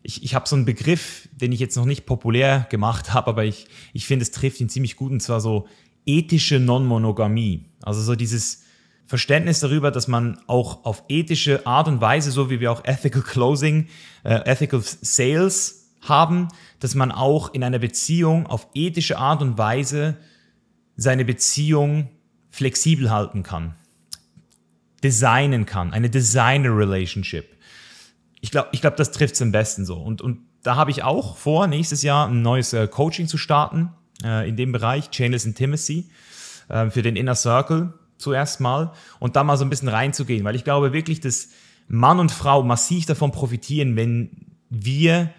ich, 0.01 0.23
ich 0.23 0.33
habe 0.33 0.47
so 0.47 0.55
einen 0.55 0.65
Begriff, 0.65 1.29
den 1.33 1.51
ich 1.51 1.59
jetzt 1.59 1.75
noch 1.75 1.85
nicht 1.85 2.05
populär 2.05 2.67
gemacht 2.69 3.13
habe, 3.13 3.29
aber 3.29 3.45
ich, 3.45 3.67
ich 3.93 4.05
finde, 4.05 4.23
es 4.23 4.31
trifft 4.31 4.59
ihn 4.61 4.69
ziemlich 4.69 4.95
gut, 4.95 5.11
und 5.11 5.19
zwar 5.21 5.41
so 5.41 5.67
ethische 6.05 6.59
Non-Monogamie. 6.59 7.65
Also 7.81 8.01
so 8.01 8.15
dieses 8.15 8.63
Verständnis 9.05 9.59
darüber, 9.59 9.91
dass 9.91 10.07
man 10.07 10.39
auch 10.47 10.85
auf 10.85 11.03
ethische 11.09 11.65
Art 11.65 11.87
und 11.87 12.01
Weise, 12.01 12.31
so 12.31 12.49
wie 12.49 12.59
wir 12.59 12.71
auch 12.71 12.85
Ethical 12.85 13.21
Closing, 13.21 13.87
äh, 14.23 14.49
Ethical 14.49 14.81
Sales 14.81 15.80
haben, 16.01 16.47
dass 16.79 16.95
man 16.95 17.11
auch 17.11 17.53
in 17.53 17.63
einer 17.63 17.79
Beziehung 17.79 18.47
auf 18.47 18.67
ethische 18.73 19.17
Art 19.17 19.41
und 19.41 19.57
Weise 19.57 20.17
seine 20.95 21.25
Beziehung 21.25 22.09
flexibel 22.49 23.09
halten 23.09 23.43
kann, 23.43 23.75
designen 25.03 25.65
kann, 25.65 25.93
eine 25.93 26.09
Designer-Relationship. 26.09 27.57
Ich 28.41 28.51
glaube, 28.51 28.69
ich 28.71 28.81
glaub, 28.81 28.95
das 28.97 29.11
trifft 29.11 29.35
es 29.35 29.41
am 29.41 29.51
besten 29.51 29.85
so. 29.85 29.95
Und, 29.95 30.21
und 30.21 30.39
da 30.63 30.75
habe 30.75 30.91
ich 30.91 31.03
auch 31.03 31.37
vor, 31.37 31.67
nächstes 31.67 32.01
Jahr 32.01 32.27
ein 32.27 32.41
neues 32.41 32.73
äh, 32.73 32.87
Coaching 32.87 33.27
zu 33.27 33.37
starten 33.37 33.91
äh, 34.23 34.47
in 34.47 34.57
dem 34.57 34.71
Bereich, 34.71 35.09
Chainless 35.11 35.45
Intimacy, 35.45 36.09
äh, 36.69 36.89
für 36.89 37.01
den 37.01 37.15
Inner 37.15 37.35
Circle 37.35 37.93
zuerst 38.17 38.59
mal 38.59 38.93
und 39.19 39.35
da 39.35 39.43
mal 39.43 39.57
so 39.57 39.65
ein 39.65 39.69
bisschen 39.69 39.89
reinzugehen, 39.89 40.43
weil 40.43 40.55
ich 40.55 40.63
glaube 40.63 40.93
wirklich, 40.93 41.19
dass 41.19 41.49
Mann 41.87 42.19
und 42.19 42.31
Frau 42.31 42.63
massiv 42.63 43.05
davon 43.05 43.31
profitieren, 43.31 43.95
wenn 43.95 44.55
wir 44.69 45.33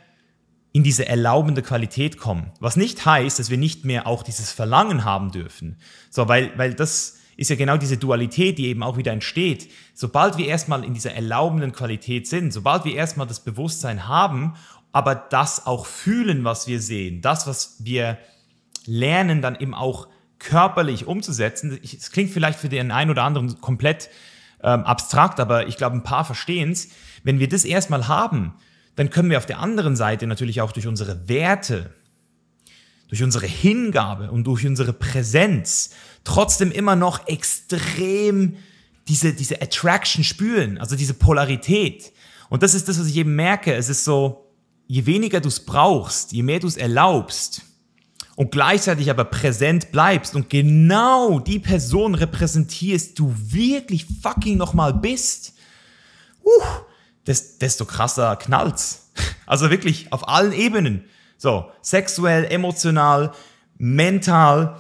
in 0.73 0.83
diese 0.83 1.07
erlaubende 1.07 1.63
Qualität 1.63 2.17
kommen. 2.17 2.51
Was 2.59 2.77
nicht 2.77 3.05
heißt, 3.05 3.39
dass 3.39 3.51
wir 3.51 3.59
nicht 3.59 3.85
mehr 3.85 4.07
auch 4.07 4.23
dieses 4.23 4.53
Verlangen 4.53 5.05
haben 5.05 5.31
dürfen. 5.31 5.77
So, 6.11 6.29
weil, 6.29 6.57
weil 6.57 6.75
das 6.75 7.19
ist 7.37 7.51
ja 7.51 7.57
genau 7.57 7.77
diese 7.77 7.99
Dualität, 7.99 8.59
die 8.59 8.67
eben 8.67 8.83
auch 8.83 8.97
wieder 8.97 9.13
entsteht. 9.13 9.71
Sobald 9.95 10.39
wir 10.39 10.47
erstmal 10.47 10.85
in 10.85 10.95
dieser 10.95 11.13
erlaubenden 11.13 11.73
Qualität 11.73 12.27
sind, 12.27 12.53
sobald 12.53 12.85
wir 12.85 12.95
erstmal 12.95 13.27
das 13.27 13.41
Bewusstsein 13.41 14.09
haben, 14.09 14.55
aber 14.93 15.15
das 15.15 15.67
auch 15.67 15.87
fühlen, 15.87 16.45
was 16.45 16.67
wir 16.67 16.81
sehen, 16.81 17.21
das, 17.23 17.47
was 17.47 17.77
wir 17.81 18.19
lernen, 18.87 19.43
dann 19.43 19.57
eben 19.57 19.75
auch 19.75 20.09
körperlich 20.39 21.07
umzusetzen. 21.07 21.79
Es 21.83 22.11
klingt 22.11 22.31
vielleicht 22.31 22.59
für 22.59 22.69
den 22.69 22.91
einen 22.91 23.11
oder 23.11 23.25
anderen 23.25 23.61
komplett 23.61 24.11
ähm, 24.63 24.85
abstrakt, 24.85 25.41
aber 25.41 25.69
ich 25.69 25.77
glaube, 25.77 25.97
ein 25.97 26.03
paar 26.03 26.25
verstehen 26.25 26.73
es. 26.73 26.91
Wenn 27.23 27.39
wir 27.39 27.49
das 27.49 27.65
erstmal 27.65 28.09
haben, 28.09 28.55
dann 28.97 29.11
können 29.11 29.31
wir 29.31 29.39
auf 29.39 29.47
der 29.47 29.61
anderen 29.61 29.97
Seite 29.97 30.27
natürlich 30.27 30.61
auch 30.61 30.73
durch 30.73 30.87
unsere 30.87 31.29
Werte, 31.29 31.91
durch 33.09 33.23
unsere 33.23 33.47
Hingabe 33.47 34.31
und 34.31 34.45
durch 34.45 34.67
unsere 34.67 34.93
Präsenz 34.93 35.91
trotzdem 36.25 36.71
immer 36.71 36.97
noch 36.97 37.27
extrem 37.27 38.57
diese, 39.09 39.33
diese 39.33 39.61
Attraction 39.61 40.25
spüren, 40.25 40.79
also 40.79 40.97
diese 40.97 41.15
Polarität. 41.15 42.13
Und 42.49 42.63
das 42.63 42.75
ist 42.75 42.89
das, 42.89 42.99
was 43.01 43.07
ich 43.07 43.17
eben 43.17 43.35
merke. 43.35 43.75
Es 43.75 43.89
ist 43.89 44.05
so, 44.05 44.51
je 44.87 45.07
weniger 45.07 45.41
du 45.41 45.49
es 45.49 45.61
brauchst, 45.61 46.33
je 46.33 46.43
mehr 46.43 46.61
du 46.61 46.67
es 46.67 46.77
erlaubst 46.77 47.63
und 48.37 48.51
gleichzeitig 48.51 49.11
aber 49.11 49.25
präsent 49.25 49.93
bleibst 49.93 50.35
und 50.35 50.51
genau 50.51 51.39
die 51.39 51.59
Person 51.59 52.15
repräsentierst, 52.15 53.19
du 53.19 53.35
wirklich 53.39 54.07
fucking 54.23 54.57
nochmal 54.57 54.95
bist, 54.95 55.55
uh, 56.45 56.49
desto 57.27 57.85
krasser 57.85 58.37
knallt's. 58.37 59.11
Also 59.45 59.71
wirklich 59.71 60.11
auf 60.13 60.29
allen 60.29 60.53
Ebenen. 60.53 61.05
So, 61.37 61.71
sexuell, 61.83 62.45
emotional, 62.45 63.33
mental. 63.77 64.79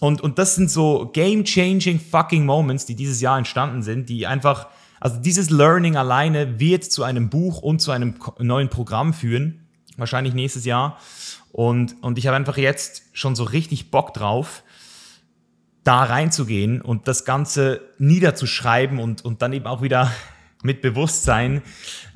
Und, 0.00 0.20
und 0.20 0.38
das 0.38 0.56
sind 0.56 0.70
so 0.70 1.10
game-changing 1.12 1.98
fucking 1.98 2.44
Moments, 2.44 2.84
die 2.84 2.96
dieses 2.96 3.22
Jahr 3.22 3.38
entstanden 3.38 3.82
sind, 3.82 4.08
die 4.10 4.26
einfach, 4.26 4.66
also 5.00 5.18
dieses 5.18 5.48
Learning 5.48 5.96
alleine 5.96 6.60
wird 6.60 6.84
zu 6.84 7.04
einem 7.04 7.30
Buch 7.30 7.62
und 7.62 7.80
zu 7.80 7.92
einem 7.92 8.16
neuen 8.38 8.68
Programm 8.68 9.14
führen. 9.14 9.66
Wahrscheinlich 9.96 10.34
nächstes 10.34 10.64
Jahr. 10.66 10.98
Und, 11.52 11.96
und 12.02 12.18
ich 12.18 12.26
habe 12.26 12.36
einfach 12.36 12.56
jetzt 12.56 13.04
schon 13.12 13.36
so 13.36 13.44
richtig 13.44 13.90
Bock 13.90 14.12
drauf, 14.12 14.64
da 15.84 16.02
reinzugehen 16.02 16.80
und 16.80 17.08
das 17.08 17.24
Ganze 17.24 17.80
niederzuschreiben 17.98 18.98
und, 18.98 19.24
und 19.24 19.40
dann 19.40 19.52
eben 19.52 19.66
auch 19.66 19.82
wieder 19.82 20.10
mit 20.62 20.80
Bewusstsein 20.80 21.62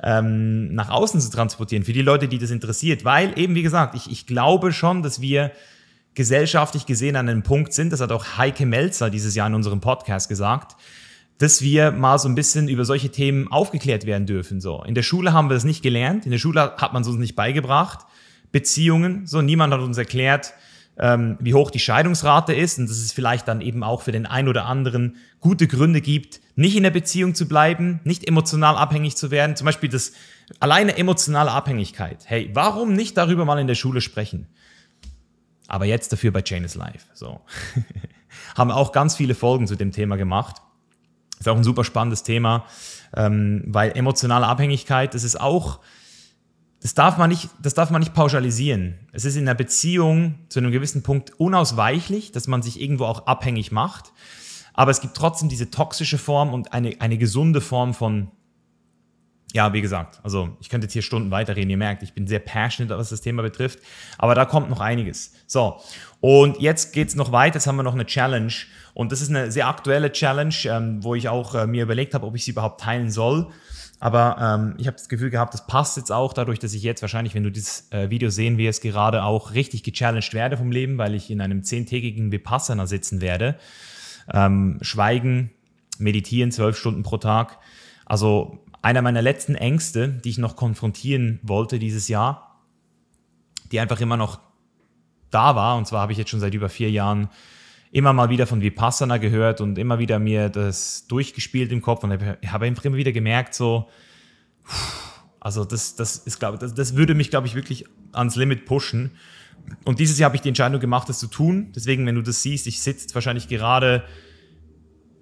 ähm, 0.01 0.73
nach 0.73 0.89
außen 0.89 1.19
zu 1.21 1.29
transportieren, 1.29 1.83
für 1.83 1.93
die 1.93 2.01
Leute, 2.01 2.27
die 2.27 2.37
das 2.37 2.51
interessiert. 2.51 3.05
Weil 3.05 3.37
eben, 3.37 3.55
wie 3.55 3.63
gesagt, 3.63 3.95
ich, 3.95 4.11
ich 4.11 4.25
glaube 4.25 4.71
schon, 4.71 5.03
dass 5.03 5.21
wir 5.21 5.51
gesellschaftlich 6.15 6.85
gesehen 6.85 7.15
an 7.15 7.29
einem 7.29 7.43
Punkt 7.43 7.73
sind, 7.73 7.93
das 7.93 8.01
hat 8.01 8.11
auch 8.11 8.37
Heike 8.37 8.65
Melzer 8.65 9.09
dieses 9.09 9.35
Jahr 9.35 9.47
in 9.47 9.53
unserem 9.53 9.81
Podcast 9.81 10.29
gesagt, 10.29 10.75
dass 11.37 11.61
wir 11.61 11.91
mal 11.91 12.17
so 12.17 12.27
ein 12.27 12.35
bisschen 12.35 12.67
über 12.67 12.85
solche 12.85 13.09
Themen 13.09 13.51
aufgeklärt 13.51 14.05
werden 14.05 14.25
dürfen. 14.25 14.59
So 14.59 14.83
In 14.83 14.95
der 14.95 15.03
Schule 15.03 15.33
haben 15.33 15.49
wir 15.49 15.53
das 15.53 15.63
nicht 15.63 15.83
gelernt, 15.83 16.25
in 16.25 16.31
der 16.31 16.39
Schule 16.39 16.73
hat 16.77 16.93
man 16.93 17.03
es 17.03 17.07
uns 17.07 17.19
nicht 17.19 17.35
beigebracht. 17.35 17.99
Beziehungen, 18.51 19.27
so 19.27 19.41
niemand 19.41 19.73
hat 19.73 19.81
uns 19.81 19.97
erklärt, 19.97 20.53
ähm, 20.99 21.37
wie 21.39 21.53
hoch 21.53 21.71
die 21.71 21.79
Scheidungsrate 21.79 22.53
ist 22.53 22.79
und 22.79 22.89
dass 22.89 22.97
es 22.97 23.11
vielleicht 23.11 23.47
dann 23.47 23.61
eben 23.61 23.83
auch 23.83 24.01
für 24.01 24.11
den 24.11 24.25
einen 24.25 24.47
oder 24.47 24.65
anderen 24.65 25.17
gute 25.39 25.67
Gründe 25.67 26.01
gibt, 26.01 26.41
nicht 26.55 26.75
in 26.75 26.83
der 26.83 26.91
Beziehung 26.91 27.35
zu 27.35 27.47
bleiben, 27.47 27.99
nicht 28.03 28.27
emotional 28.27 28.75
abhängig 28.75 29.15
zu 29.15 29.29
werden. 29.29 29.55
Zum 29.55 29.65
Beispiel 29.65 29.89
das 29.89 30.13
alleine 30.59 30.97
emotionale 30.97 31.51
Abhängigkeit. 31.51 32.23
Hey, 32.25 32.49
warum 32.53 32.93
nicht 32.93 33.15
darüber 33.15 33.45
mal 33.45 33.59
in 33.59 33.67
der 33.67 33.75
Schule 33.75 34.01
sprechen? 34.01 34.47
Aber 35.67 35.85
jetzt 35.85 36.11
dafür 36.11 36.31
bei 36.31 36.41
Chain 36.41 36.63
is 36.63 36.75
Life. 36.75 37.05
So. 37.13 37.41
Haben 38.57 38.71
auch 38.71 38.91
ganz 38.91 39.15
viele 39.15 39.35
Folgen 39.35 39.67
zu 39.67 39.75
dem 39.75 39.91
Thema 39.91 40.15
gemacht. 40.15 40.61
Ist 41.39 41.47
auch 41.47 41.57
ein 41.57 41.63
super 41.63 41.83
spannendes 41.83 42.23
Thema, 42.23 42.65
ähm, 43.15 43.63
weil 43.67 43.91
emotionale 43.91 44.47
Abhängigkeit, 44.47 45.13
das 45.13 45.23
ist 45.23 45.39
auch 45.39 45.79
das 46.81 46.93
darf 46.93 47.17
man 47.17 47.29
nicht, 47.29 47.49
das 47.61 47.73
darf 47.73 47.89
man 47.89 48.01
nicht 48.01 48.13
pauschalisieren. 48.13 48.95
Es 49.11 49.25
ist 49.25 49.35
in 49.35 49.43
einer 49.47 49.55
Beziehung 49.55 50.35
zu 50.49 50.59
einem 50.59 50.71
gewissen 50.71 51.01
Punkt 51.03 51.39
unausweichlich, 51.39 52.31
dass 52.31 52.47
man 52.47 52.61
sich 52.61 52.79
irgendwo 52.79 53.05
auch 53.05 53.25
abhängig 53.25 53.71
macht. 53.71 54.13
Aber 54.73 54.91
es 54.91 55.01
gibt 55.01 55.17
trotzdem 55.17 55.49
diese 55.49 55.71
toxische 55.71 56.19
Form 56.19 56.53
und 56.53 56.73
eine, 56.73 56.95
eine 56.99 57.17
gesunde 57.17 57.61
Form 57.61 57.95
von, 57.95 58.29
ja, 59.53 59.73
wie 59.73 59.81
gesagt, 59.81 60.19
also 60.23 60.55
ich 60.59 60.69
könnte 60.69 60.85
jetzt 60.85 60.93
hier 60.93 61.01
Stunden 61.01 61.31
weiterreden, 61.31 61.71
ihr 61.71 61.77
merkt, 61.77 62.03
ich 62.03 62.13
bin 62.13 62.27
sehr 62.27 62.39
passionate, 62.39 62.95
was 62.95 63.09
das 63.09 63.21
Thema 63.21 63.41
betrifft, 63.41 63.79
aber 64.19 64.35
da 64.35 64.45
kommt 64.45 64.69
noch 64.69 64.79
einiges. 64.79 65.33
So, 65.47 65.81
und 66.19 66.59
jetzt 66.59 66.93
geht's 66.93 67.15
noch 67.15 67.31
weiter, 67.31 67.55
jetzt 67.55 67.65
haben 67.65 67.77
wir 67.77 67.83
noch 67.83 67.95
eine 67.95 68.05
Challenge 68.05 68.53
und 68.93 69.11
das 69.11 69.21
ist 69.21 69.29
eine 69.29 69.51
sehr 69.51 69.67
aktuelle 69.67 70.11
Challenge, 70.11 70.53
ähm, 70.65 71.03
wo 71.03 71.15
ich 71.15 71.27
auch 71.27 71.55
äh, 71.55 71.65
mir 71.65 71.81
überlegt 71.81 72.13
habe, 72.13 72.27
ob 72.27 72.35
ich 72.35 72.45
sie 72.45 72.51
überhaupt 72.51 72.81
teilen 72.81 73.09
soll. 73.09 73.47
Aber 73.99 74.37
ähm, 74.39 74.75
ich 74.77 74.87
habe 74.87 74.97
das 74.97 75.09
Gefühl 75.09 75.29
gehabt, 75.31 75.53
das 75.53 75.65
passt 75.65 75.97
jetzt 75.97 76.11
auch 76.11 76.33
dadurch, 76.33 76.59
dass 76.59 76.73
ich 76.73 76.83
jetzt 76.83 77.01
wahrscheinlich, 77.01 77.33
wenn 77.33 77.43
du 77.43 77.51
dieses 77.51 77.91
äh, 77.91 78.09
Video 78.09 78.29
sehen 78.29 78.57
wirst, 78.57 78.83
gerade 78.83 79.23
auch 79.23 79.53
richtig 79.53 79.83
gechallenged 79.83 80.33
werde 80.33 80.57
vom 80.57 80.71
Leben, 80.71 80.97
weil 80.97 81.15
ich 81.15 81.31
in 81.31 81.41
einem 81.41 81.63
zehntägigen 81.63 82.31
Vipassana 82.31 82.85
sitzen 82.85 83.21
werde. 83.21 83.55
Ähm, 84.31 84.77
schweigen, 84.81 85.51
meditieren, 85.97 86.51
zwölf 86.51 86.77
Stunden 86.77 87.01
pro 87.01 87.17
Tag. 87.17 87.57
Also 88.05 88.59
einer 88.83 89.01
meiner 89.01 89.21
letzten 89.21 89.55
Ängste, 89.55 90.09
die 90.09 90.29
ich 90.29 90.37
noch 90.37 90.55
konfrontieren 90.55 91.39
wollte 91.41 91.79
dieses 91.79 92.07
Jahr, 92.07 92.61
die 93.71 93.79
einfach 93.79 93.99
immer 93.99 94.17
noch 94.17 94.39
da 95.31 95.55
war. 95.55 95.75
Und 95.77 95.87
zwar 95.87 96.01
habe 96.01 96.11
ich 96.11 96.17
jetzt 96.19 96.29
schon 96.29 96.39
seit 96.39 96.53
über 96.53 96.69
vier 96.69 96.91
Jahren 96.91 97.29
immer 97.91 98.13
mal 98.13 98.29
wieder 98.29 98.47
von 98.47 98.61
Vipassana 98.61 99.17
gehört 99.17 99.61
und 99.61 99.77
immer 99.77 99.99
wieder 99.99 100.19
mir 100.19 100.49
das 100.49 101.07
durchgespielt 101.07 101.71
im 101.71 101.81
Kopf 101.81 102.03
und 102.03 102.11
habe 102.11 102.65
einfach 102.65 102.85
immer 102.85 102.97
wieder 102.97 103.11
gemerkt, 103.11 103.53
so, 103.53 103.89
also 105.39 105.63
das, 105.63 105.95
das 105.95 106.17
ist, 106.17 106.39
glaube 106.39 106.57
das, 106.57 106.73
das 106.73 106.95
würde 106.95 107.15
mich, 107.15 107.29
glaube 107.29 107.47
ich, 107.47 107.55
wirklich 107.55 107.85
ans 108.11 108.35
Limit 108.35 108.65
pushen. 108.65 109.11
Und 109.85 109.99
dieses 109.99 110.17
Jahr 110.19 110.29
habe 110.29 110.35
ich 110.35 110.41
die 110.41 110.49
Entscheidung 110.49 110.79
gemacht, 110.79 111.09
das 111.09 111.19
zu 111.19 111.27
tun. 111.27 111.71
Deswegen, 111.75 112.05
wenn 112.05 112.15
du 112.15 112.21
das 112.21 112.41
siehst, 112.41 112.67
ich 112.67 112.81
sitze 112.81 113.13
wahrscheinlich 113.15 113.47
gerade 113.47 114.03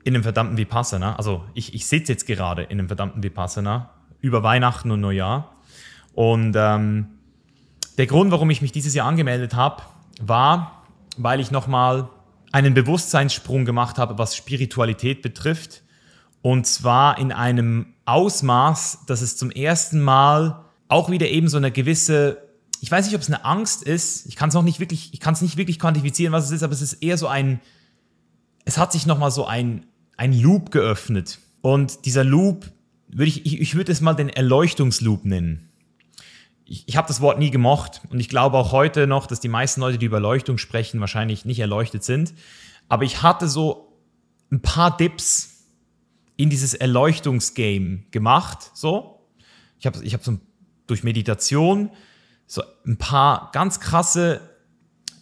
in 0.04 0.13
einem 0.13 0.23
verdammten 0.23 0.58
Vipassana. 0.58 1.15
Also 1.15 1.43
ich, 1.54 1.73
ich 1.73 1.88
sitze 1.88 2.12
jetzt 2.12 2.28
gerade 2.28 2.63
in 2.63 2.80
einem 2.80 2.88
verdammten 2.88 3.23
Vipassana 3.23 3.91
über 4.21 4.43
Weihnachten 4.43 4.91
und 4.91 5.01
Neujahr. 5.01 5.56
Und 6.13 6.56
ähm, 6.56 7.08
der 7.98 8.06
Grund, 8.08 8.31
warum 8.31 8.50
ich 8.50 8.62
mich 8.62 8.71
dieses 8.71 8.94
Jahr 8.94 9.08
angemeldet 9.08 9.56
habe, 9.56 9.83
war, 10.21 10.83
weil 11.17 11.40
ich 11.40 11.52
nochmal 11.52 12.10
einen 12.56 12.73
Bewusstseinssprung 12.73 13.65
gemacht 13.65 13.97
habe, 13.97 14.17
was 14.17 14.33
Spiritualität 14.33 15.21
betrifft. 15.21 15.83
Und 16.41 16.65
zwar 16.65 17.17
in 17.17 17.33
einem 17.33 17.87
Ausmaß, 18.06 18.99
dass 19.08 19.21
es 19.21 19.35
zum 19.35 19.51
ersten 19.51 19.99
Mal 19.99 20.63
auch 20.87 21.12
wieder 21.12 21.27
eben 21.27 21.49
so 21.49 21.58
eine 21.58 21.69
gewisse, 21.69 22.37
ich 22.79 22.89
weiß 22.89 23.08
nicht, 23.08 23.15
ob 23.15 23.19
es 23.19 23.27
eine 23.27 23.43
Angst 23.43 23.83
ist, 23.83 24.25
ich 24.27 24.37
kann 24.37 24.47
es 24.47 24.56
noch 24.56 24.63
nicht 24.63 24.79
wirklich, 24.79 25.13
ich 25.13 25.19
kann 25.19 25.33
es 25.33 25.41
nicht 25.41 25.58
wirklich 25.58 25.79
quantifizieren, 25.79 26.31
was 26.31 26.45
es 26.45 26.51
ist, 26.51 26.63
aber 26.63 26.71
es 26.71 26.81
ist 26.81 26.93
eher 26.93 27.17
so 27.17 27.27
ein, 27.27 27.60
es 28.63 28.77
hat 28.77 28.93
sich 28.93 29.06
nochmal 29.06 29.31
so 29.31 29.45
ein, 29.45 29.85
ein 30.15 30.31
Loop 30.31 30.71
geöffnet. 30.71 31.39
Und 31.62 32.06
dieser 32.06 32.23
Loop, 32.23 32.71
würde 33.10 33.27
ich, 33.27 33.45
ich, 33.45 33.60
ich 33.60 33.75
würde 33.75 33.91
es 33.91 33.99
mal 33.99 34.13
den 34.13 34.29
Erleuchtungsloop 34.29 35.25
nennen 35.25 35.71
ich, 36.66 36.88
ich 36.88 36.98
habe 36.98 37.08
das 37.08 37.22
Wort 37.22 37.40
nie 37.40 37.52
gemocht 37.52 38.02
und 38.10 38.20
ich 38.20 38.30
glaube 38.30 38.58
auch 38.58 38.72
heute 38.72 39.08
noch, 39.08 39.28
dass 39.28 39.40
die 39.40 39.48
meisten 39.48 39.82
Leute, 39.82 39.98
die 39.98 40.08
über 40.08 40.18
Erleuchtung 40.18 40.58
sprechen, 40.58 41.00
wahrscheinlich 41.00 41.46
nicht 41.46 41.60
erleuchtet 41.60 42.04
sind. 42.04 42.34
Aber 42.90 43.04
ich 43.04 43.22
hatte 43.22 43.48
so 43.48 44.00
ein 44.52 44.62
paar 44.62 44.96
Dips 44.96 45.66
in 46.38 46.50
dieses 46.50 46.74
Erleuchtungsgame 46.74 48.04
gemacht. 48.12 48.72
So, 48.74 49.22
ich 49.80 49.86
habe 49.86 50.04
ich 50.04 50.13
hab 50.13 50.24
so 50.24 50.40
durch 50.88 51.04
Meditation 51.04 51.92
so 52.48 52.63
ein 52.86 52.98
paar 52.98 53.50
ganz 53.54 53.80
krasse 53.80 54.42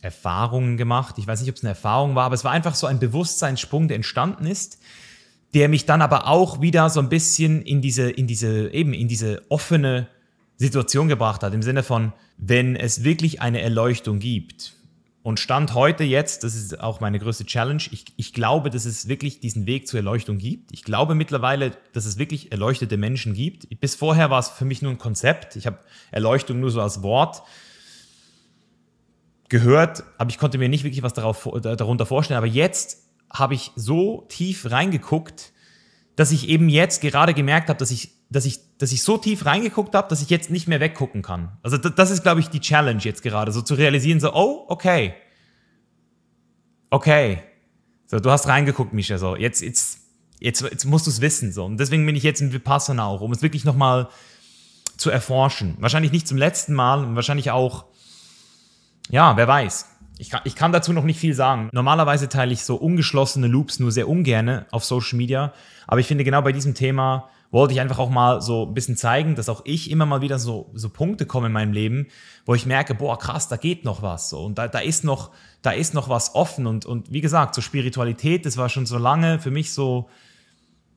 Erfahrungen 0.01 0.75
gemacht. 0.75 1.15
Ich 1.17 1.27
weiß 1.27 1.39
nicht, 1.39 1.49
ob 1.49 1.55
es 1.55 1.63
eine 1.63 1.69
Erfahrung 1.69 2.15
war, 2.15 2.25
aber 2.25 2.35
es 2.35 2.43
war 2.43 2.51
einfach 2.51 2.75
so 2.75 2.87
ein 2.87 2.99
Bewusstseinssprung, 2.99 3.87
der 3.87 3.95
entstanden 3.95 4.45
ist, 4.45 4.79
der 5.53 5.69
mich 5.69 5.85
dann 5.85 6.01
aber 6.01 6.27
auch 6.27 6.61
wieder 6.61 6.89
so 6.89 6.99
ein 6.99 7.09
bisschen 7.09 7.61
in 7.61 7.81
diese, 7.81 8.09
in 8.09 8.27
diese, 8.27 8.73
eben 8.73 8.93
in 8.93 9.07
diese 9.07 9.41
offene 9.49 10.07
Situation 10.57 11.07
gebracht 11.07 11.43
hat, 11.43 11.53
im 11.53 11.61
Sinne 11.61 11.83
von, 11.83 12.13
wenn 12.37 12.75
es 12.75 13.03
wirklich 13.03 13.41
eine 13.41 13.61
Erleuchtung 13.61 14.19
gibt, 14.19 14.75
und 15.23 15.39
Stand 15.39 15.73
heute 15.73 16.03
jetzt, 16.03 16.43
das 16.43 16.53
ist 16.53 16.81
auch 16.81 16.99
meine 16.99 17.17
größte 17.17 17.45
Challenge, 17.45 17.81
ich, 17.91 18.05
ich 18.17 18.33
glaube, 18.33 18.69
dass 18.69 18.83
es 18.83 19.07
wirklich 19.07 19.39
diesen 19.39 19.65
Weg 19.65 19.87
zur 19.87 19.99
Erleuchtung 19.99 20.37
gibt. 20.37 20.73
Ich 20.73 20.83
glaube 20.83 21.15
mittlerweile, 21.15 21.71
dass 21.93 22.05
es 22.05 22.17
wirklich 22.17 22.51
erleuchtete 22.51 22.97
Menschen 22.97 23.33
gibt. 23.33 23.79
Bis 23.79 23.95
vorher 23.95 24.29
war 24.29 24.39
es 24.39 24.49
für 24.49 24.65
mich 24.65 24.81
nur 24.81 24.91
ein 24.91 24.97
Konzept. 24.97 25.55
Ich 25.55 25.65
habe 25.65 25.79
Erleuchtung 26.11 26.59
nur 26.59 26.71
so 26.71 26.81
als 26.81 27.03
Wort 27.03 27.41
gehört, 29.47 30.03
aber 30.17 30.29
ich 30.29 30.37
konnte 30.37 30.57
mir 30.57 30.67
nicht 30.67 30.83
wirklich 30.83 31.03
was 31.03 31.13
darauf, 31.13 31.49
darunter 31.61 32.05
vorstellen. 32.05 32.37
Aber 32.37 32.47
jetzt 32.47 33.07
habe 33.31 33.53
ich 33.53 33.71
so 33.77 34.25
tief 34.27 34.69
reingeguckt, 34.71 35.53
dass 36.17 36.33
ich 36.33 36.49
eben 36.49 36.67
jetzt 36.67 37.01
gerade 37.01 37.33
gemerkt 37.33 37.69
habe, 37.69 37.79
dass 37.79 37.91
ich, 37.91 38.11
dass 38.29 38.43
ich, 38.43 38.59
dass 38.83 38.91
ich 38.91 39.01
so 39.01 39.17
tief 39.17 39.45
reingeguckt 39.45 39.95
habe, 39.95 40.09
dass 40.09 40.21
ich 40.21 40.29
jetzt 40.29 40.49
nicht 40.51 40.67
mehr 40.67 40.79
weggucken 40.79 41.21
kann. 41.21 41.57
Also 41.63 41.77
das, 41.77 42.11
ist, 42.11 42.23
glaube 42.23 42.41
ich, 42.41 42.49
die 42.49 42.59
Challenge 42.59 43.01
jetzt 43.01 43.23
gerade, 43.23 43.51
so 43.51 43.61
zu 43.61 43.75
realisieren, 43.75 44.19
so, 44.19 44.33
oh, 44.33 44.65
okay, 44.67 45.13
okay, 46.89 47.41
so, 48.07 48.19
du 48.19 48.29
hast 48.29 48.47
reingeguckt, 48.47 48.93
Misha, 48.93 49.17
so, 49.17 49.35
jetzt, 49.35 49.61
jetzt, 49.61 49.99
jetzt, 50.39 50.61
jetzt 50.61 50.85
musst 50.85 51.07
du 51.07 51.11
es 51.11 51.21
wissen, 51.21 51.51
so. 51.51 51.65
Und 51.65 51.77
deswegen 51.79 52.05
bin 52.05 52.15
ich 52.15 52.23
jetzt 52.23 52.41
in 52.41 52.53
Vipassana 52.53 53.05
auch, 53.05 53.21
um 53.21 53.31
es 53.31 53.41
wirklich 53.41 53.65
nochmal 53.65 54.09
zu 54.97 55.09
erforschen. 55.09 55.75
Wahrscheinlich 55.79 56.11
nicht 56.11 56.27
zum 56.27 56.37
letzten 56.37 56.73
Mal 56.73 57.03
und 57.03 57.15
wahrscheinlich 57.15 57.51
auch 57.51 57.85
ja, 59.09 59.35
wer 59.37 59.47
weiß. 59.47 59.89
Ich 60.17 60.29
kann, 60.29 60.41
ich 60.43 60.55
kann 60.55 60.71
dazu 60.71 60.93
noch 60.93 61.03
nicht 61.03 61.19
viel 61.19 61.33
sagen. 61.33 61.69
Normalerweise 61.73 62.29
teile 62.29 62.53
ich 62.53 62.63
so 62.63 62.75
ungeschlossene 62.75 63.47
Loops 63.47 63.79
nur 63.79 63.91
sehr 63.91 64.07
ungerne 64.07 64.65
auf 64.71 64.85
Social 64.85 65.17
Media. 65.17 65.53
Aber 65.87 65.99
ich 65.99 66.07
finde, 66.07 66.23
genau 66.23 66.41
bei 66.41 66.51
diesem 66.51 66.75
Thema 66.75 67.29
wollte 67.53 67.75
ich 67.75 67.79
einfach 67.79 67.99
auch 67.99 68.09
mal 68.09 68.41
so 68.41 68.65
ein 68.65 68.73
bisschen 68.73 68.97
zeigen, 68.97 69.35
dass 69.35 69.47
auch 69.47 69.61
ich 69.63 69.91
immer 69.91 70.07
mal 70.07 70.21
wieder 70.21 70.39
so, 70.39 70.71
so 70.73 70.89
Punkte 70.89 71.27
komme 71.27 71.47
in 71.47 71.53
meinem 71.53 71.71
Leben, 71.71 72.07
wo 72.47 72.55
ich 72.55 72.65
merke, 72.65 72.95
boah, 72.95 73.19
krass, 73.19 73.47
da 73.47 73.57
geht 73.57 73.85
noch 73.85 74.01
was. 74.01 74.31
So. 74.31 74.43
Und 74.43 74.57
da, 74.57 74.67
da, 74.67 74.79
ist 74.79 75.03
noch, 75.03 75.29
da 75.61 75.69
ist 75.69 75.93
noch 75.93 76.09
was 76.09 76.33
offen. 76.33 76.65
Und, 76.65 76.87
und 76.87 77.13
wie 77.13 77.21
gesagt, 77.21 77.53
so 77.53 77.61
Spiritualität, 77.61 78.47
das 78.47 78.57
war 78.57 78.69
schon 78.69 78.87
so 78.87 78.97
lange 78.97 79.37
für 79.37 79.51
mich 79.51 79.71
so, 79.71 80.09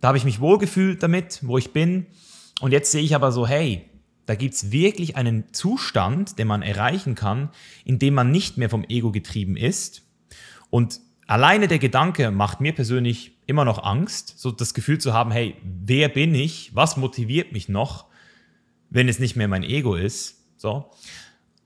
da 0.00 0.08
habe 0.08 0.16
ich 0.16 0.24
mich 0.24 0.40
wohlgefühlt 0.40 1.02
damit, 1.02 1.40
wo 1.42 1.58
ich 1.58 1.74
bin. 1.74 2.06
Und 2.62 2.72
jetzt 2.72 2.90
sehe 2.90 3.02
ich 3.02 3.14
aber 3.14 3.32
so, 3.32 3.46
hey, 3.46 3.84
da 4.24 4.34
gibt 4.34 4.54
es 4.54 4.72
wirklich 4.72 5.14
einen 5.14 5.52
Zustand, 5.52 6.38
den 6.38 6.48
man 6.48 6.62
erreichen 6.62 7.14
kann, 7.14 7.50
in 7.84 7.98
dem 7.98 8.14
man 8.14 8.30
nicht 8.30 8.56
mehr 8.56 8.70
vom 8.70 8.82
Ego 8.84 9.12
getrieben 9.12 9.58
ist. 9.58 10.04
Und 10.70 11.00
alleine 11.26 11.68
der 11.68 11.78
Gedanke 11.78 12.30
macht 12.30 12.62
mir 12.62 12.72
persönlich 12.72 13.35
immer 13.46 13.64
noch 13.64 13.82
Angst, 13.82 14.34
so 14.38 14.50
das 14.50 14.74
Gefühl 14.74 14.98
zu 14.98 15.14
haben, 15.14 15.30
hey, 15.30 15.56
wer 15.62 16.08
bin 16.08 16.34
ich? 16.34 16.74
Was 16.74 16.96
motiviert 16.96 17.52
mich 17.52 17.68
noch, 17.68 18.06
wenn 18.90 19.08
es 19.08 19.18
nicht 19.18 19.36
mehr 19.36 19.48
mein 19.48 19.62
Ego 19.62 19.94
ist? 19.94 20.42
So. 20.56 20.90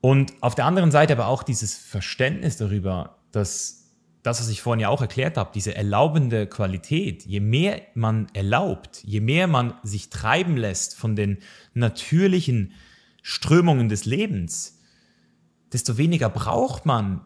Und 0.01 0.35
auf 0.41 0.55
der 0.55 0.66
anderen 0.66 0.91
Seite 0.91 1.14
aber 1.14 1.26
auch 1.26 1.43
dieses 1.43 1.76
Verständnis 1.76 2.57
darüber, 2.57 3.18
dass 3.33 3.81
das, 4.22 4.41
was 4.41 4.49
ich 4.49 4.61
vorhin 4.61 4.81
ja 4.81 4.89
auch 4.91 5.01
erklärt 5.01 5.39
habe, 5.39 5.51
diese 5.55 5.74
erlaubende 5.74 6.47
Qualität, 6.47 7.24
je 7.24 7.41
mehr 7.41 7.81
man 7.95 8.26
erlaubt, 8.35 9.03
je 9.05 9.20
mehr 9.20 9.47
man 9.47 9.74
sich 9.83 10.11
treiben 10.11 10.57
lässt 10.57 10.95
von 10.95 11.16
den 11.16 11.39
natürlichen 11.72 12.74
Strömungen 13.22 13.89
des 13.89 14.05
Lebens, 14.05 14.78
desto 15.72 15.97
weniger 15.97 16.28
braucht 16.28 16.85
man 16.85 17.22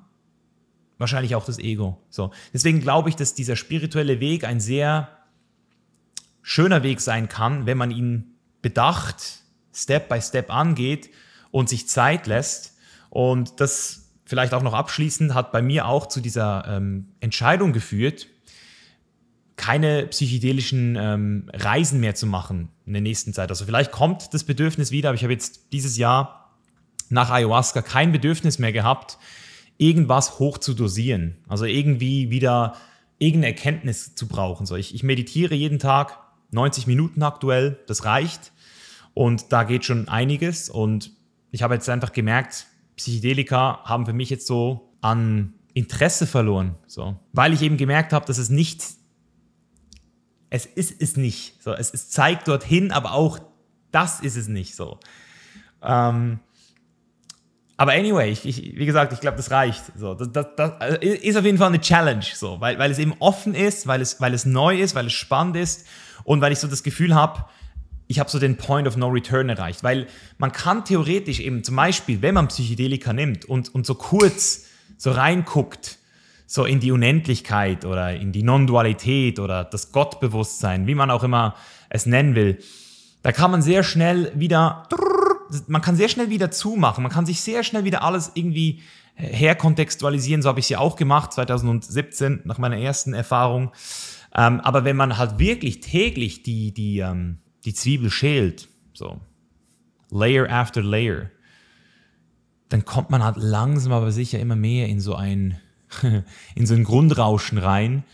wahrscheinlich 0.99 1.35
auch 1.35 1.45
das 1.45 1.59
Ego. 1.59 2.01
So. 2.11 2.31
Deswegen 2.53 2.81
glaube 2.81 3.09
ich, 3.09 3.17
dass 3.17 3.35
dieser 3.35 3.57
spirituelle 3.57 4.21
Weg 4.21 4.45
ein 4.45 4.61
sehr 4.61 5.09
schöner 6.43 6.83
Weg 6.83 7.01
sein 7.01 7.29
kann, 7.29 7.67
wenn 7.67 7.79
man 7.79 7.91
ihn 7.91 8.37
bedacht, 8.63 9.43
Step 9.73 10.09
by 10.09 10.21
Step 10.21 10.51
angeht 10.51 11.11
und 11.51 11.69
sich 11.69 11.89
Zeit 11.89 12.27
lässt. 12.27 12.77
Und 13.11 13.61
das 13.61 14.13
vielleicht 14.25 14.55
auch 14.55 14.63
noch 14.63 14.75
abschließend, 14.75 15.35
hat 15.35 15.53
bei 15.53 15.63
mir 15.63 15.87
auch 15.87 16.07
zu 16.07 16.21
dieser 16.21 16.65
ähm, 16.69 17.09
Entscheidung 17.21 17.73
geführt, 17.73 18.29
keine 19.57 20.07
psychedelischen 20.07 20.97
ähm, 20.99 21.51
Reisen 21.53 22.01
mehr 22.01 22.15
zu 22.15 22.27
machen 22.27 22.71
in 22.87 22.93
der 22.93 23.03
nächsten 23.03 23.33
Zeit. 23.33 23.51
Also 23.51 23.65
vielleicht 23.65 23.93
kommt 23.93 24.35
das 24.35 24.45
Bedürfnis 24.45 24.91
wieder, 24.91 25.11
aber 25.11 25.17
ich 25.17 25.23
habe 25.23 25.33
jetzt 25.33 25.73
dieses 25.73 25.97
Jahr 25.97 26.57
nach 27.09 27.31
Ayahuasca 27.31 27.83
kein 27.83 28.11
Bedürfnis 28.11 28.59
mehr 28.59 28.73
gehabt, 28.73 29.19
irgendwas 29.79 30.39
hoch 30.39 30.59
zu 30.59 30.75
dosieren. 30.75 31.37
Also 31.49 31.65
irgendwie 31.65 32.31
wieder 32.31 32.75
irgendeine 33.19 33.55
Erkenntnis 33.55 34.15
zu 34.15 34.29
brauchen. 34.29 34.67
So, 34.67 34.77
ich, 34.77 34.95
ich 34.95 35.03
meditiere 35.03 35.55
jeden 35.55 35.79
Tag 35.79 36.19
90 36.51 36.87
Minuten 36.87 37.23
aktuell, 37.23 37.79
das 37.87 38.05
reicht. 38.05 38.53
Und 39.15 39.53
da 39.53 39.65
geht 39.65 39.85
schon 39.85 40.09
einiges. 40.09 40.69
Und 40.69 41.13
ich 41.51 41.63
habe 41.63 41.75
jetzt 41.75 41.89
einfach 41.89 42.13
gemerkt, 42.13 42.67
Psychedelika 42.97 43.81
haben 43.85 44.07
für 44.07 44.13
mich 44.13 44.31
jetzt 44.31 44.47
so 44.47 44.93
an 45.01 45.55
Interesse 45.75 46.27
verloren, 46.27 46.77
so, 46.87 47.17
weil 47.33 47.53
ich 47.53 47.63
eben 47.63 47.77
gemerkt 47.77 48.13
habe, 48.13 48.25
dass 48.27 48.39
es 48.39 48.49
nicht, 48.49 48.85
es 50.51 50.67
ist 50.67 51.03
es 51.03 51.17
nicht, 51.17 51.61
so, 51.63 51.73
es, 51.73 51.93
es 51.93 52.11
zeigt 52.11 52.47
dorthin, 52.47 52.93
aber 52.93 53.13
auch 53.13 53.41
das 53.91 54.21
ist 54.21 54.37
es 54.37 54.47
nicht, 54.47 54.77
so. 54.77 54.99
Ähm, 55.83 56.39
aber 57.77 57.93
anyway, 57.93 58.31
ich, 58.31 58.47
ich, 58.47 58.77
wie 58.77 58.87
gesagt, 58.87 59.13
ich 59.13 59.21
glaube, 59.21 59.37
das 59.37 59.51
reicht. 59.51 59.83
So, 59.97 60.15
das, 60.15 60.31
das, 60.31 60.47
das, 60.57 60.73
also, 60.81 60.97
ist 60.99 61.37
auf 61.37 61.45
jeden 61.45 61.59
Fall 61.59 61.69
eine 61.69 61.81
Challenge, 61.81 62.25
so, 62.35 62.61
weil, 62.61 62.79
weil 62.79 62.91
es 62.91 62.99
eben 62.99 63.15
offen 63.19 63.55
ist, 63.55 63.87
weil 63.87 64.01
es, 64.01 64.21
weil 64.21 64.33
es 64.33 64.47
neu 64.47 64.79
ist, 64.81 64.95
weil 64.95 65.07
es 65.07 65.13
spannend 65.13 65.57
ist 65.57 65.87
und 66.23 66.41
weil 66.41 66.53
ich 66.53 66.61
so 66.61 66.69
das 66.69 66.83
Gefühl 66.83 67.15
habe, 67.15 67.45
ich 68.07 68.19
habe 68.21 68.31
so 68.31 68.39
den 68.39 68.57
Point 68.57 68.87
of 68.87 68.97
No 68.97 69.09
Return 69.09 69.49
erreicht, 69.49 69.83
weil 69.83 70.07
man 70.39 70.53
kann 70.53 70.85
theoretisch 70.85 71.41
eben 71.41 71.65
zum 71.65 71.75
Beispiel, 71.77 72.23
wenn 72.23 72.35
man 72.35 72.49
Psychedelika 72.49 73.13
nimmt 73.13 73.45
und, 73.47 73.75
und 73.75 73.87
so 73.87 73.95
kurz 73.95 74.67
so 74.97 75.11
reinguckt, 75.11 75.99
so 76.47 76.65
in 76.65 76.79
die 76.79 76.93
Unendlichkeit 76.93 77.85
oder 77.85 78.15
in 78.15 78.31
die 78.31 78.43
Non-Dualität 78.43 79.41
oder 79.41 79.65
das 79.65 79.91
Gottbewusstsein, 79.91 80.87
wie 80.87 80.95
man 80.95 81.11
auch 81.11 81.25
immer 81.25 81.57
es 81.89 82.07
nennen 82.07 82.35
will, 82.35 82.59
da 83.23 83.33
kann 83.33 83.51
man 83.51 83.63
sehr 83.63 83.83
schnell 83.83 84.31
wieder, 84.35 84.87
man 85.67 85.83
kann 85.83 85.97
sehr 85.97 86.09
schnell 86.09 86.31
wieder 86.31 86.51
zumachen, 86.51 87.03
man 87.03 87.13
kann 87.13 87.27
sich 87.27 87.41
sehr 87.41 87.65
schnell 87.65 87.85
wieder 87.85 88.03
alles 88.03 88.33
irgendwie 88.35 88.83
herkontextualisieren, 89.17 90.43
so 90.43 90.49
habe 90.49 90.61
ich 90.61 90.67
es 90.67 90.71
ja 90.71 90.79
auch 90.79 90.97
gemacht, 90.97 91.33
2017, 91.33 92.43
nach 92.45 92.59
meiner 92.59 92.79
ersten 92.79 93.15
Erfahrung. 93.15 93.73
Ähm, 94.35 94.61
aber 94.61 94.85
wenn 94.85 94.97
man 94.97 95.17
halt 95.19 95.39
wirklich 95.39 95.81
täglich 95.81 96.43
die, 96.43 96.75
die, 96.75 96.99
ähm, 96.99 97.39
die 97.65 97.75
Zwiebel 97.75 98.11
schält, 98.11 98.69
so 98.93 99.21
Layer 100.11 100.51
after 100.51 100.83
Layer, 100.83 101.31
dann 102.69 102.85
kommt 102.85 103.11
man 103.11 103.23
halt 103.23 103.37
langsam 103.37 103.93
aber 103.93 104.11
sicher 104.11 104.41
immer 104.41 104.57
mehr 104.57 104.89
in 104.89 105.01
so 105.01 105.15
ein, 105.15 105.61
in 106.55 106.67
so 106.67 106.75
ein 106.75 106.85
Grundrauschen 106.85 107.59
rein. 107.59 108.05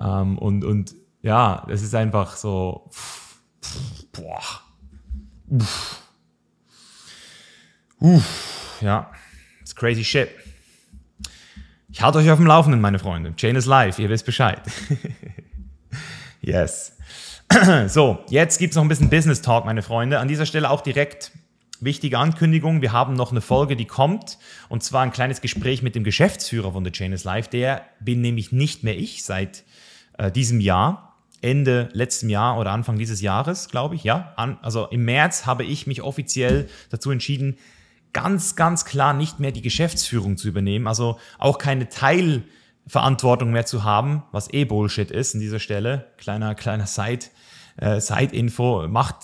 Ähm, 0.00 0.38
und, 0.38 0.64
und 0.64 0.94
ja, 1.22 1.66
es 1.68 1.82
ist 1.82 1.94
einfach 1.94 2.36
so, 2.36 2.88
pff, 2.90 3.40
pff, 3.62 4.06
boah, 4.12 4.40
uff, 5.50 5.99
uff, 8.00 8.78
ja, 8.80 9.10
it's 9.60 9.74
crazy 9.74 10.04
shit. 10.04 10.28
Ich 11.92 12.02
halte 12.02 12.18
euch 12.18 12.30
auf 12.30 12.38
dem 12.38 12.46
Laufenden, 12.46 12.80
meine 12.80 12.98
Freunde. 12.98 13.34
Chain 13.36 13.56
is 13.56 13.66
live, 13.66 13.98
ihr 13.98 14.08
wisst 14.08 14.24
Bescheid. 14.24 14.60
yes. 16.40 16.96
So, 17.88 18.20
jetzt 18.28 18.58
gibt 18.58 18.70
es 18.70 18.76
noch 18.76 18.84
ein 18.84 18.88
bisschen 18.88 19.10
Business 19.10 19.42
Talk, 19.42 19.64
meine 19.64 19.82
Freunde. 19.82 20.20
An 20.20 20.28
dieser 20.28 20.46
Stelle 20.46 20.70
auch 20.70 20.82
direkt 20.82 21.32
wichtige 21.80 22.18
Ankündigung. 22.18 22.80
Wir 22.80 22.92
haben 22.92 23.14
noch 23.14 23.32
eine 23.32 23.40
Folge, 23.40 23.74
die 23.74 23.86
kommt. 23.86 24.38
Und 24.68 24.84
zwar 24.84 25.02
ein 25.02 25.10
kleines 25.10 25.40
Gespräch 25.40 25.82
mit 25.82 25.96
dem 25.96 26.04
Geschäftsführer 26.04 26.72
von 26.72 26.84
The 26.84 26.92
Chain 26.92 27.12
is 27.12 27.24
Life. 27.24 27.50
Der 27.50 27.84
bin 27.98 28.20
nämlich 28.20 28.52
nicht 28.52 28.84
mehr 28.84 28.96
ich 28.96 29.24
seit 29.24 29.64
äh, 30.16 30.30
diesem 30.30 30.60
Jahr. 30.60 31.16
Ende 31.42 31.88
letztem 31.92 32.28
Jahr 32.28 32.58
oder 32.58 32.70
Anfang 32.70 32.98
dieses 32.98 33.20
Jahres, 33.20 33.68
glaube 33.68 33.94
ich. 33.94 34.04
Ja, 34.04 34.34
An, 34.36 34.58
also 34.62 34.86
im 34.86 35.04
März 35.04 35.46
habe 35.46 35.64
ich 35.64 35.86
mich 35.86 36.02
offiziell 36.02 36.68
dazu 36.90 37.10
entschieden, 37.10 37.56
ganz, 38.12 38.56
ganz 38.56 38.84
klar 38.84 39.12
nicht 39.14 39.40
mehr 39.40 39.52
die 39.52 39.62
Geschäftsführung 39.62 40.36
zu 40.36 40.48
übernehmen. 40.48 40.86
Also 40.86 41.18
auch 41.38 41.58
keine 41.58 41.88
Teil- 41.88 42.44
Verantwortung 42.90 43.52
mehr 43.52 43.66
zu 43.66 43.84
haben, 43.84 44.24
was 44.32 44.52
eh 44.52 44.64
Bullshit 44.64 45.10
ist 45.10 45.34
an 45.34 45.40
dieser 45.40 45.60
Stelle. 45.60 46.06
Kleiner, 46.16 46.54
kleiner 46.56 46.86
Side, 46.86 47.26
äh, 47.76 48.00
Side-Info. 48.00 48.88
Macht, 48.88 49.16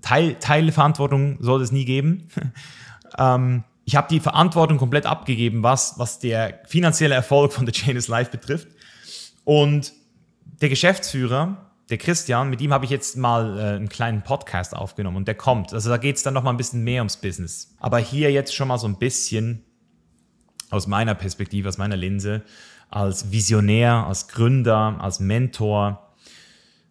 Teil, 0.00 0.34
Teilverantwortung 0.40 1.36
soll 1.40 1.62
es 1.62 1.70
nie 1.70 1.84
geben. 1.84 2.28
ähm, 3.18 3.64
ich 3.84 3.96
habe 3.96 4.08
die 4.08 4.20
Verantwortung 4.20 4.78
komplett 4.78 5.06
abgegeben, 5.06 5.62
was, 5.62 5.98
was 5.98 6.18
der 6.18 6.60
finanzielle 6.66 7.14
Erfolg 7.14 7.52
von 7.52 7.66
The 7.66 7.72
Chain 7.72 7.96
is 7.96 8.08
Life 8.08 8.30
betrifft. 8.30 8.68
Und 9.44 9.92
der 10.44 10.68
Geschäftsführer, 10.68 11.71
der 11.92 11.98
Christian, 11.98 12.48
mit 12.48 12.62
ihm 12.62 12.72
habe 12.72 12.86
ich 12.86 12.90
jetzt 12.90 13.18
mal 13.18 13.58
äh, 13.58 13.62
einen 13.76 13.90
kleinen 13.90 14.22
Podcast 14.22 14.74
aufgenommen 14.74 15.18
und 15.18 15.28
der 15.28 15.34
kommt. 15.34 15.74
Also 15.74 15.90
da 15.90 15.98
geht 15.98 16.16
es 16.16 16.22
dann 16.22 16.32
noch 16.32 16.42
mal 16.42 16.48
ein 16.48 16.56
bisschen 16.56 16.82
mehr 16.82 17.02
ums 17.02 17.18
Business. 17.18 17.76
Aber 17.80 17.98
hier 17.98 18.32
jetzt 18.32 18.54
schon 18.54 18.68
mal 18.68 18.78
so 18.78 18.88
ein 18.88 18.98
bisschen 18.98 19.62
aus 20.70 20.86
meiner 20.86 21.14
Perspektive, 21.14 21.68
aus 21.68 21.76
meiner 21.76 21.98
Linse, 21.98 22.44
als 22.88 23.30
Visionär, 23.30 24.06
als 24.06 24.28
Gründer, 24.28 24.96
als 25.00 25.20
Mentor, 25.20 26.14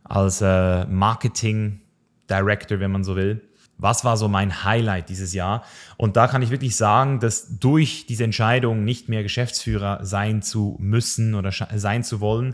als 0.04 0.40
äh, 0.42 0.86
Marketing 0.86 1.82
Director, 2.30 2.80
wenn 2.80 2.92
man 2.92 3.04
so 3.04 3.16
will. 3.16 3.42
Was 3.80 4.06
war 4.06 4.18
so 4.18 4.28
mein 4.28 4.64
Highlight 4.64 5.10
dieses 5.10 5.34
Jahr? 5.34 5.64
Und 5.98 6.16
da 6.16 6.28
kann 6.28 6.44
ich 6.44 6.52
wirklich 6.52 6.76
sagen, 6.76 7.20
dass 7.20 7.58
durch 7.58 8.06
diese 8.08 8.24
Entscheidung, 8.24 8.84
nicht 8.84 9.10
mehr 9.10 9.24
Geschäftsführer 9.24 10.06
sein 10.06 10.44
zu 10.44 10.78
müssen 10.80 11.34
oder 11.34 11.52
sein 11.52 12.04
zu 12.04 12.22
wollen, 12.22 12.54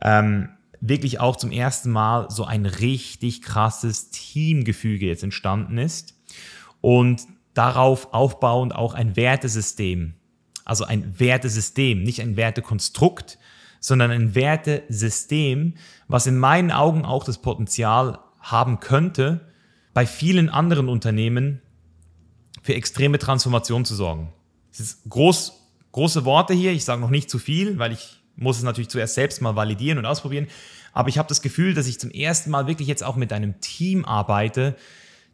ähm, 0.00 0.48
wirklich 0.82 1.20
auch 1.20 1.36
zum 1.36 1.52
ersten 1.52 1.90
Mal 1.90 2.28
so 2.28 2.44
ein 2.44 2.66
richtig 2.66 3.40
krasses 3.40 4.10
Teamgefüge 4.10 5.06
jetzt 5.06 5.22
entstanden 5.22 5.78
ist 5.78 6.14
und 6.80 7.22
darauf 7.54 8.12
aufbauend 8.12 8.74
auch 8.74 8.94
ein 8.94 9.14
Wertesystem, 9.14 10.14
also 10.64 10.84
ein 10.84 11.18
Wertesystem, 11.20 12.02
nicht 12.02 12.20
ein 12.20 12.36
Wertekonstrukt, 12.36 13.38
sondern 13.78 14.10
ein 14.10 14.34
Wertesystem, 14.34 15.74
was 16.08 16.26
in 16.26 16.36
meinen 16.36 16.72
Augen 16.72 17.04
auch 17.04 17.22
das 17.24 17.40
Potenzial 17.40 18.18
haben 18.40 18.80
könnte, 18.80 19.52
bei 19.94 20.04
vielen 20.04 20.48
anderen 20.48 20.88
Unternehmen 20.88 21.62
für 22.62 22.74
extreme 22.74 23.18
Transformation 23.20 23.84
zu 23.84 23.94
sorgen. 23.94 24.32
Es 24.72 24.80
ist 24.80 25.08
groß, 25.08 25.52
große 25.92 26.24
Worte 26.24 26.54
hier, 26.54 26.72
ich 26.72 26.84
sage 26.84 27.00
noch 27.00 27.10
nicht 27.10 27.30
zu 27.30 27.38
viel, 27.38 27.78
weil 27.78 27.92
ich 27.92 28.21
muss 28.36 28.58
es 28.58 28.62
natürlich 28.62 28.88
zuerst 28.88 29.14
selbst 29.14 29.42
mal 29.42 29.56
validieren 29.56 29.98
und 29.98 30.06
ausprobieren. 30.06 30.46
Aber 30.92 31.08
ich 31.08 31.18
habe 31.18 31.28
das 31.28 31.42
Gefühl, 31.42 31.74
dass 31.74 31.86
ich 31.86 31.98
zum 31.98 32.10
ersten 32.10 32.50
Mal 32.50 32.66
wirklich 32.66 32.88
jetzt 32.88 33.04
auch 33.04 33.16
mit 33.16 33.32
einem 33.32 33.60
Team 33.60 34.04
arbeite, 34.04 34.76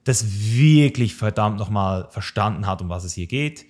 das 0.04 0.24
wirklich 0.52 1.14
verdammt 1.14 1.58
nochmal 1.58 2.08
verstanden 2.10 2.66
hat, 2.66 2.80
um 2.80 2.88
was 2.88 3.04
es 3.04 3.14
hier 3.14 3.26
geht. 3.26 3.66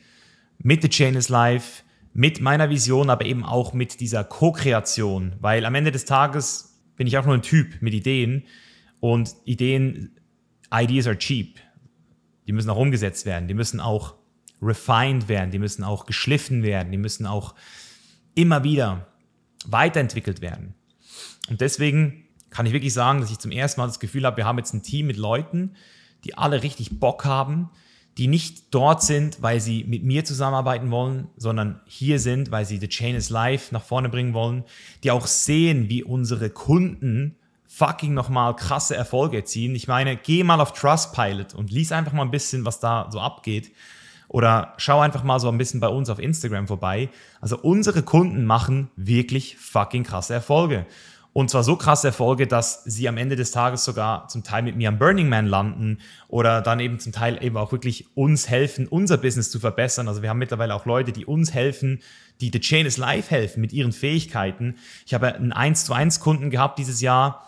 Mit 0.59 0.83
The 0.83 0.89
Chain 0.89 1.15
is 1.15 1.29
Life, 1.29 1.83
mit 2.13 2.41
meiner 2.41 2.71
Vision, 2.71 3.11
aber 3.11 3.27
eben 3.27 3.45
auch 3.45 3.73
mit 3.73 4.01
dieser 4.01 4.25
Co-Kreation. 4.25 5.37
Weil 5.41 5.65
am 5.65 5.75
Ende 5.75 5.93
des 5.93 6.05
Tages 6.05 6.81
bin 6.97 7.07
ich 7.07 7.17
auch 7.17 7.25
nur 7.25 7.35
ein 7.35 7.43
Typ 7.43 7.81
mit 7.81 7.95
Ideen 7.95 8.45
und 9.01 9.35
Ideen, 9.45 10.19
Ideas 10.73 11.07
are 11.07 11.17
cheap. 11.17 11.59
Die 12.47 12.53
müssen 12.53 12.71
auch 12.71 12.77
umgesetzt 12.77 13.25
werden, 13.27 13.49
die 13.49 13.55
müssen 13.55 13.81
auch 13.81 14.15
refined 14.61 15.29
werden, 15.29 15.51
die 15.51 15.59
müssen 15.59 15.85
auch 15.85 16.07
geschliffen 16.07 16.63
werden, 16.63 16.91
die 16.91 16.99
müssen 16.99 17.27
auch 17.27 17.55
immer 18.35 18.65
wieder 18.65 19.07
weiterentwickelt 19.67 20.41
werden. 20.41 20.75
Und 21.49 21.61
deswegen 21.61 22.25
kann 22.51 22.67
ich 22.67 22.73
wirklich 22.73 22.95
sagen, 22.95 23.21
dass 23.21 23.31
ich 23.31 23.39
zum 23.39 23.51
ersten 23.51 23.81
Mal 23.81 23.87
das 23.87 24.01
Gefühl 24.01 24.25
habe, 24.25 24.39
wir 24.39 24.47
haben 24.47 24.59
jetzt 24.59 24.75
ein 24.75 24.83
Team 24.83 25.07
mit 25.07 25.17
Leuten, 25.17 25.75
die 26.25 26.37
alle 26.37 26.63
richtig 26.63 26.99
Bock 26.99 27.25
haben, 27.25 27.71
die 28.17 28.27
nicht 28.27 28.75
dort 28.75 29.03
sind, 29.03 29.43
weil 29.43 29.61
sie 29.61 29.85
mit 29.85 30.03
mir 30.03 30.25
zusammenarbeiten 30.25 30.91
wollen, 30.91 31.29
sondern 31.37 31.81
hier 31.87 32.19
sind, 32.19 32.51
weil 32.51 32.65
sie 32.65 32.79
The 32.79 32.89
Chain 32.89 33.15
is 33.15 33.31
Life 33.31 33.73
nach 33.73 33.85
vorne 33.85 34.09
bringen 34.09 34.35
wollen, 34.35 34.65
die 35.05 35.13
auch 35.13 35.27
sehen, 35.27 35.89
wie 35.89 36.03
unsere 36.03 36.51
Kunden 36.51 37.37
fucking 37.69 38.15
nochmal 38.15 38.57
krasse 38.57 38.97
Erfolge 38.97 39.37
erzielen. 39.37 39.77
Ich 39.77 39.87
meine, 39.87 40.17
geh 40.17 40.43
mal 40.43 40.61
auf 40.61 40.73
Trustpilot 40.73 41.55
und 41.55 41.71
lies 41.71 41.93
einfach 41.93 42.13
mal 42.13 42.23
ein 42.23 42.33
bisschen, 42.33 42.65
was 42.65 42.81
da 42.81 43.09
so 43.13 43.21
abgeht. 43.21 43.71
Oder 44.29 44.75
schau 44.77 45.01
einfach 45.01 45.25
mal 45.25 45.41
so 45.41 45.49
ein 45.49 45.59
bisschen 45.59 45.81
bei 45.81 45.89
uns 45.89 46.11
auf 46.11 46.19
Instagram 46.19 46.69
vorbei. 46.69 47.09
Also 47.41 47.59
unsere 47.59 48.03
Kunden 48.03 48.45
machen 48.45 48.91
wirklich 48.97 49.57
fucking 49.57 50.05
krasse 50.05 50.35
Erfolge. 50.35 50.87
Und 51.33 51.51
zwar 51.51 51.63
so 51.63 51.77
krasse 51.77 52.09
Erfolge, 52.09 52.47
dass 52.47 52.83
sie 52.85 53.09
am 53.09 53.17
Ende 53.17 53.37
des 53.37 53.53
Tages 53.53 53.85
sogar 53.85 54.29
zum 54.29 54.43
Teil 54.43 54.63
mit 54.63 54.77
mir 54.77 54.89
am 54.89 54.99
Burning 54.99 55.29
Man 55.29 55.47
landen 55.47 55.99
oder 56.27 56.63
dann 56.63 56.81
eben 56.81 56.99
zum 56.99 57.13
Teil 57.13 57.43
eben 57.43 57.57
auch 57.57 57.71
wirklich 57.71 58.07
uns 58.17 58.49
helfen, 58.49 58.89
unser 58.89 59.19
Business 59.19 59.51
zu 59.51 59.61
verbessern. 59.61 60.09
Also 60.09 60.23
wir 60.23 60.31
haben 60.31 60.39
mittlerweile 60.39 60.75
auch 60.75 60.85
Leute, 60.85 61.13
die 61.13 61.27
uns 61.27 61.55
helfen, 61.55 62.01
die 62.41 62.51
The 62.53 62.61
Chain 62.61 62.87
is 62.87 62.97
Life 62.97 63.31
helfen 63.31 63.61
mit 63.61 63.73
ihren 63.73 63.93
Fähigkeiten. 63.93 64.77
Ich 65.07 65.15
habe 65.15 65.35
einen 65.35 65.53
1 65.53 65.85
zu 65.85 65.93
1 65.93 66.21
Kunden 66.21 66.51
gehabt 66.51 66.79
dieses 66.79 67.01
Jahr. 67.01 67.47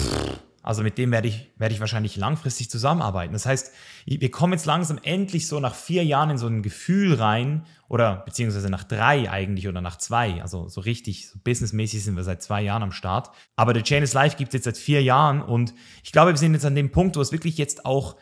Pff, 0.00 0.38
also 0.64 0.82
mit 0.82 0.96
dem 0.96 1.12
werde 1.12 1.28
ich, 1.28 1.50
werde 1.58 1.74
ich 1.74 1.80
wahrscheinlich 1.80 2.16
langfristig 2.16 2.70
zusammenarbeiten. 2.70 3.34
Das 3.34 3.44
heißt, 3.44 3.70
wir 4.06 4.30
kommen 4.30 4.54
jetzt 4.54 4.64
langsam 4.64 4.98
endlich 5.02 5.46
so 5.46 5.60
nach 5.60 5.74
vier 5.74 6.02
Jahren 6.06 6.30
in 6.30 6.38
so 6.38 6.46
ein 6.46 6.62
Gefühl 6.62 7.14
rein 7.14 7.66
oder 7.86 8.22
beziehungsweise 8.24 8.70
nach 8.70 8.82
drei 8.82 9.30
eigentlich 9.30 9.68
oder 9.68 9.82
nach 9.82 9.98
zwei. 9.98 10.40
Also 10.40 10.66
so 10.70 10.80
richtig, 10.80 11.28
so 11.28 11.38
businessmäßig 11.44 12.02
sind 12.02 12.16
wir 12.16 12.24
seit 12.24 12.42
zwei 12.42 12.62
Jahren 12.62 12.82
am 12.82 12.92
Start. 12.92 13.30
Aber 13.56 13.74
The 13.74 13.82
Chain 13.82 14.02
is 14.02 14.14
Life 14.14 14.38
gibt 14.38 14.48
es 14.48 14.54
jetzt 14.54 14.64
seit 14.64 14.78
vier 14.78 15.02
Jahren 15.02 15.42
und 15.42 15.74
ich 16.02 16.12
glaube, 16.12 16.30
wir 16.30 16.38
sind 16.38 16.54
jetzt 16.54 16.64
an 16.64 16.74
dem 16.74 16.90
Punkt, 16.90 17.16
wo 17.16 17.20
es 17.20 17.30
wirklich 17.30 17.58
jetzt 17.58 17.84
auch 17.84 18.16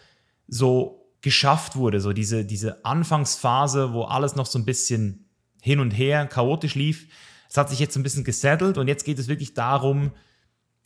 so 0.49 1.14
geschafft 1.20 1.76
wurde, 1.76 2.01
so 2.01 2.12
diese, 2.12 2.45
diese 2.45 2.84
Anfangsphase, 2.84 3.93
wo 3.93 4.03
alles 4.03 4.34
noch 4.34 4.47
so 4.47 4.59
ein 4.59 4.64
bisschen 4.64 5.30
hin 5.61 5.78
und 5.78 5.93
her 5.93 6.26
chaotisch 6.26 6.74
lief. 6.74 7.07
Es 7.49 7.57
hat 7.57 7.70
sich 7.70 7.78
jetzt 7.78 7.95
so 7.95 8.01
ein 8.01 8.03
bisschen 8.03 8.24
gesettelt 8.24 8.78
und 8.78 8.88
jetzt 8.88 9.05
geht 9.05 9.20
es 9.20 9.28
wirklich 9.28 9.55
darum, 9.55 10.11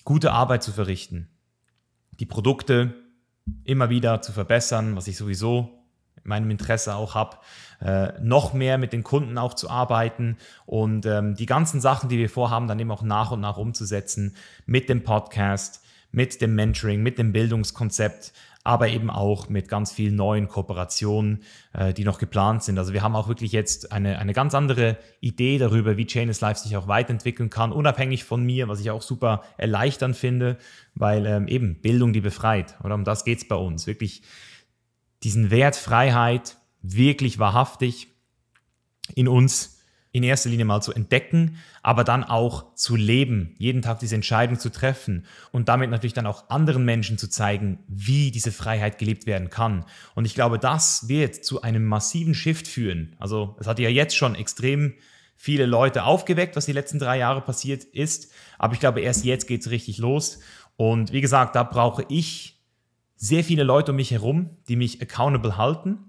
gute 0.04 0.32
Arbeit 0.32 0.62
zu 0.62 0.70
verrichten 0.70 1.30
die 2.20 2.26
Produkte 2.26 2.94
immer 3.64 3.90
wieder 3.90 4.22
zu 4.22 4.32
verbessern, 4.32 4.96
was 4.96 5.08
ich 5.08 5.16
sowieso 5.16 5.70
in 6.22 6.28
meinem 6.28 6.50
Interesse 6.50 6.94
auch 6.94 7.14
habe, 7.14 7.36
äh, 7.80 8.12
noch 8.20 8.52
mehr 8.52 8.78
mit 8.78 8.92
den 8.92 9.02
Kunden 9.02 9.38
auch 9.38 9.54
zu 9.54 9.70
arbeiten 9.70 10.38
und 10.64 11.06
ähm, 11.06 11.34
die 11.34 11.46
ganzen 11.46 11.80
Sachen, 11.80 12.08
die 12.08 12.18
wir 12.18 12.30
vorhaben, 12.30 12.68
dann 12.68 12.80
eben 12.80 12.90
auch 12.90 13.02
nach 13.02 13.30
und 13.30 13.40
nach 13.40 13.58
umzusetzen 13.58 14.34
mit 14.64 14.88
dem 14.88 15.04
Podcast, 15.04 15.84
mit 16.10 16.40
dem 16.40 16.54
Mentoring, 16.54 17.02
mit 17.02 17.18
dem 17.18 17.32
Bildungskonzept, 17.32 18.32
aber 18.66 18.88
eben 18.88 19.10
auch 19.10 19.48
mit 19.48 19.68
ganz 19.68 19.92
vielen 19.92 20.16
neuen 20.16 20.48
Kooperationen, 20.48 21.44
äh, 21.72 21.94
die 21.94 22.04
noch 22.04 22.18
geplant 22.18 22.64
sind. 22.64 22.78
Also 22.78 22.92
wir 22.92 23.02
haben 23.02 23.14
auch 23.14 23.28
wirklich 23.28 23.52
jetzt 23.52 23.92
eine, 23.92 24.18
eine 24.18 24.32
ganz 24.32 24.54
andere 24.54 24.98
Idee 25.20 25.58
darüber, 25.58 25.96
wie 25.96 26.06
Chain 26.06 26.28
is 26.28 26.40
Life 26.40 26.60
sich 26.60 26.76
auch 26.76 26.88
weiterentwickeln 26.88 27.48
kann, 27.48 27.72
unabhängig 27.72 28.24
von 28.24 28.42
mir, 28.44 28.68
was 28.68 28.80
ich 28.80 28.90
auch 28.90 29.02
super 29.02 29.42
erleichternd 29.56 30.16
finde, 30.16 30.58
weil 30.94 31.26
ähm, 31.26 31.46
eben 31.46 31.80
Bildung 31.80 32.12
die 32.12 32.20
befreit. 32.20 32.76
Oder 32.82 32.96
um 32.96 33.04
das 33.04 33.24
geht 33.24 33.38
es 33.38 33.48
bei 33.48 33.56
uns. 33.56 33.86
Wirklich 33.86 34.22
diesen 35.22 35.50
Wert 35.50 35.76
Freiheit 35.76 36.56
wirklich 36.82 37.38
wahrhaftig 37.38 38.08
in 39.14 39.28
uns 39.28 39.80
in 40.10 40.22
erster 40.22 40.48
Linie 40.48 40.64
mal 40.64 40.80
zu 40.80 40.92
entdecken, 40.92 41.58
aber 41.86 42.02
dann 42.02 42.24
auch 42.24 42.74
zu 42.74 42.96
leben, 42.96 43.54
jeden 43.58 43.80
Tag 43.80 44.00
diese 44.00 44.16
Entscheidung 44.16 44.58
zu 44.58 44.72
treffen 44.72 45.24
und 45.52 45.68
damit 45.68 45.88
natürlich 45.88 46.14
dann 46.14 46.26
auch 46.26 46.50
anderen 46.50 46.84
Menschen 46.84 47.16
zu 47.16 47.30
zeigen, 47.30 47.78
wie 47.86 48.32
diese 48.32 48.50
Freiheit 48.50 48.98
gelebt 48.98 49.24
werden 49.24 49.50
kann. 49.50 49.84
Und 50.16 50.24
ich 50.24 50.34
glaube, 50.34 50.58
das 50.58 51.08
wird 51.08 51.44
zu 51.44 51.62
einem 51.62 51.84
massiven 51.84 52.34
Shift 52.34 52.66
führen. 52.66 53.14
Also 53.20 53.54
es 53.60 53.68
hat 53.68 53.78
ja 53.78 53.88
jetzt 53.88 54.16
schon 54.16 54.34
extrem 54.34 54.94
viele 55.36 55.64
Leute 55.64 56.02
aufgeweckt, 56.02 56.56
was 56.56 56.66
die 56.66 56.72
letzten 56.72 56.98
drei 56.98 57.18
Jahre 57.18 57.40
passiert 57.40 57.84
ist, 57.84 58.32
aber 58.58 58.74
ich 58.74 58.80
glaube, 58.80 59.00
erst 59.00 59.24
jetzt 59.24 59.46
geht 59.46 59.60
es 59.60 59.70
richtig 59.70 59.98
los. 59.98 60.40
Und 60.74 61.12
wie 61.12 61.20
gesagt, 61.20 61.54
da 61.54 61.62
brauche 61.62 62.04
ich 62.08 62.58
sehr 63.14 63.44
viele 63.44 63.62
Leute 63.62 63.92
um 63.92 63.96
mich 63.96 64.10
herum, 64.10 64.50
die 64.68 64.74
mich 64.74 65.00
accountable 65.00 65.56
halten 65.56 66.05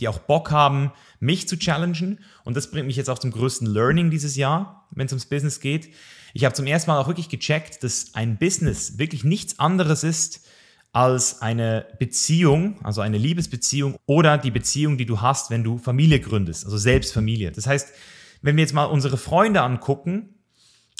die 0.00 0.08
auch 0.08 0.18
Bock 0.18 0.50
haben, 0.50 0.92
mich 1.20 1.48
zu 1.48 1.56
challengen. 1.58 2.20
Und 2.44 2.56
das 2.56 2.70
bringt 2.70 2.86
mich 2.86 2.96
jetzt 2.96 3.10
auch 3.10 3.18
zum 3.18 3.30
größten 3.30 3.66
Learning 3.66 4.10
dieses 4.10 4.36
Jahr, 4.36 4.86
wenn 4.90 5.06
es 5.06 5.12
ums 5.12 5.26
Business 5.26 5.60
geht. 5.60 5.90
Ich 6.34 6.44
habe 6.44 6.54
zum 6.54 6.66
ersten 6.66 6.90
Mal 6.90 7.00
auch 7.00 7.08
wirklich 7.08 7.28
gecheckt, 7.28 7.82
dass 7.82 8.14
ein 8.14 8.38
Business 8.38 8.98
wirklich 8.98 9.24
nichts 9.24 9.58
anderes 9.58 10.04
ist 10.04 10.46
als 10.92 11.42
eine 11.42 11.86
Beziehung, 11.98 12.78
also 12.82 13.00
eine 13.00 13.18
Liebesbeziehung 13.18 13.96
oder 14.06 14.38
die 14.38 14.50
Beziehung, 14.50 14.98
die 14.98 15.06
du 15.06 15.20
hast, 15.20 15.50
wenn 15.50 15.62
du 15.62 15.78
Familie 15.78 16.20
gründest, 16.20 16.64
also 16.64 16.78
selbst 16.78 17.12
Familie. 17.12 17.52
Das 17.52 17.66
heißt, 17.66 17.92
wenn 18.42 18.56
wir 18.56 18.62
jetzt 18.62 18.72
mal 18.72 18.84
unsere 18.84 19.16
Freunde 19.16 19.62
angucken 19.62 20.34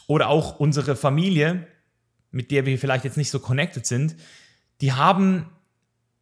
oder 0.07 0.29
auch 0.29 0.59
unsere 0.61 0.97
Familie, 0.97 1.67
mit 2.31 2.51
der 2.51 2.67
wir 2.67 2.79
vielleicht 2.79 3.05
jetzt 3.05 3.17
nicht 3.17 3.31
so 3.31 3.39
connected 3.41 3.87
sind, 3.87 4.17
die 4.81 4.93
haben 4.93 5.47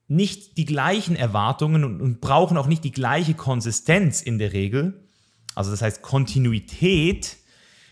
nicht 0.09 0.57
die 0.57 0.65
gleichen 0.65 1.17
Erwartungen 1.17 1.85
und, 1.85 2.01
und 2.01 2.21
brauchen 2.21 2.57
auch 2.57 2.67
nicht 2.67 2.85
die 2.85 2.93
gleiche 2.93 3.35
Konsistenz 3.35 4.23
in 4.23 4.39
der 4.39 4.53
Regel, 4.53 5.07
also 5.55 5.71
das 5.71 5.83
heißt 5.83 6.03
Kontinuität, 6.03 7.39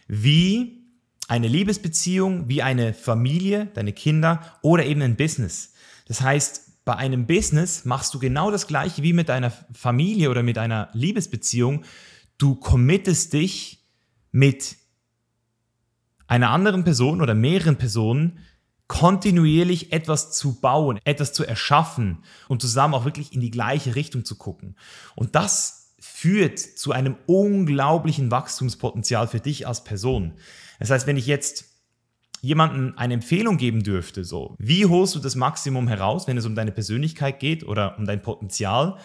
wie 0.07 0.85
eine 1.29 1.49
Liebesbeziehung, 1.49 2.49
wie 2.49 2.63
eine 2.63 2.93
Familie, 2.93 3.67
deine 3.75 3.93
Kinder 3.93 4.59
oder 4.63 4.85
eben 4.85 5.01
ein 5.01 5.17
Business. 5.17 5.73
Das 6.07 6.21
heißt, 6.21 6.85
bei 6.85 6.95
einem 6.97 7.27
Business 7.27 7.87
machst 7.87 8.13
du 8.13 8.19
genau 8.19 8.51
das 8.51 8.67
gleiche 8.67 9.03
wie 9.03 9.15
mit 9.15 9.31
deiner 9.31 9.51
Familie 9.73 10.31
oder 10.31 10.43
mit 10.43 10.59
einer 10.59 10.91
Liebesbeziehung. 10.93 11.85
Du 12.37 12.57
committest 12.57 13.33
dich 13.33 13.83
mit 14.31 14.77
einer 16.27 16.51
anderen 16.51 16.85
Person 16.85 17.23
oder 17.23 17.35
mehreren 17.35 17.77
Personen 17.77 18.39
kontinuierlich 18.87 19.93
etwas 19.93 20.33
zu 20.33 20.61
bauen, 20.61 21.01
etwas 21.05 21.33
zu 21.33 21.45
erschaffen 21.45 22.23
und 22.49 22.61
zusammen 22.61 22.95
auch 22.95 23.05
wirklich 23.05 23.33
in 23.33 23.41
die 23.41 23.51
gleiche 23.51 23.95
Richtung 23.95 24.25
zu 24.25 24.37
gucken. 24.37 24.77
Und 25.15 25.35
das 25.35 25.95
führt 25.99 26.59
zu 26.59 26.93
einem 26.93 27.17
unglaublichen 27.27 28.31
Wachstumspotenzial 28.31 29.27
für 29.27 29.41
dich 29.41 29.67
als 29.67 29.85
Person. 29.85 30.35
Das 30.79 30.91
heißt, 30.91 31.07
wenn 31.07 31.17
ich 31.17 31.27
jetzt 31.27 31.65
jemandem 32.43 32.93
eine 32.97 33.15
Empfehlung 33.15 33.57
geben 33.57 33.83
dürfte, 33.83 34.23
so, 34.23 34.55
wie 34.59 34.85
holst 34.85 35.15
du 35.15 35.19
das 35.19 35.35
Maximum 35.35 35.89
heraus, 35.89 36.27
wenn 36.27 36.37
es 36.37 36.45
um 36.45 36.55
deine 36.55 36.73
Persönlichkeit 36.73 37.41
geht 37.41 37.65
oder 37.65 37.97
um 37.99 38.05
dein 38.05 38.21
Potenzial? 38.21 38.99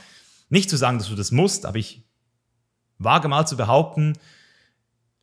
Nicht 0.50 0.70
zu 0.70 0.76
sagen, 0.76 0.98
dass 0.98 1.08
du 1.08 1.16
das 1.16 1.32
musst, 1.32 1.66
aber 1.66 1.78
ich 1.78 2.04
wage 2.98 3.30
mal 3.30 3.48
zu 3.48 3.56
behaupten, 3.56 4.18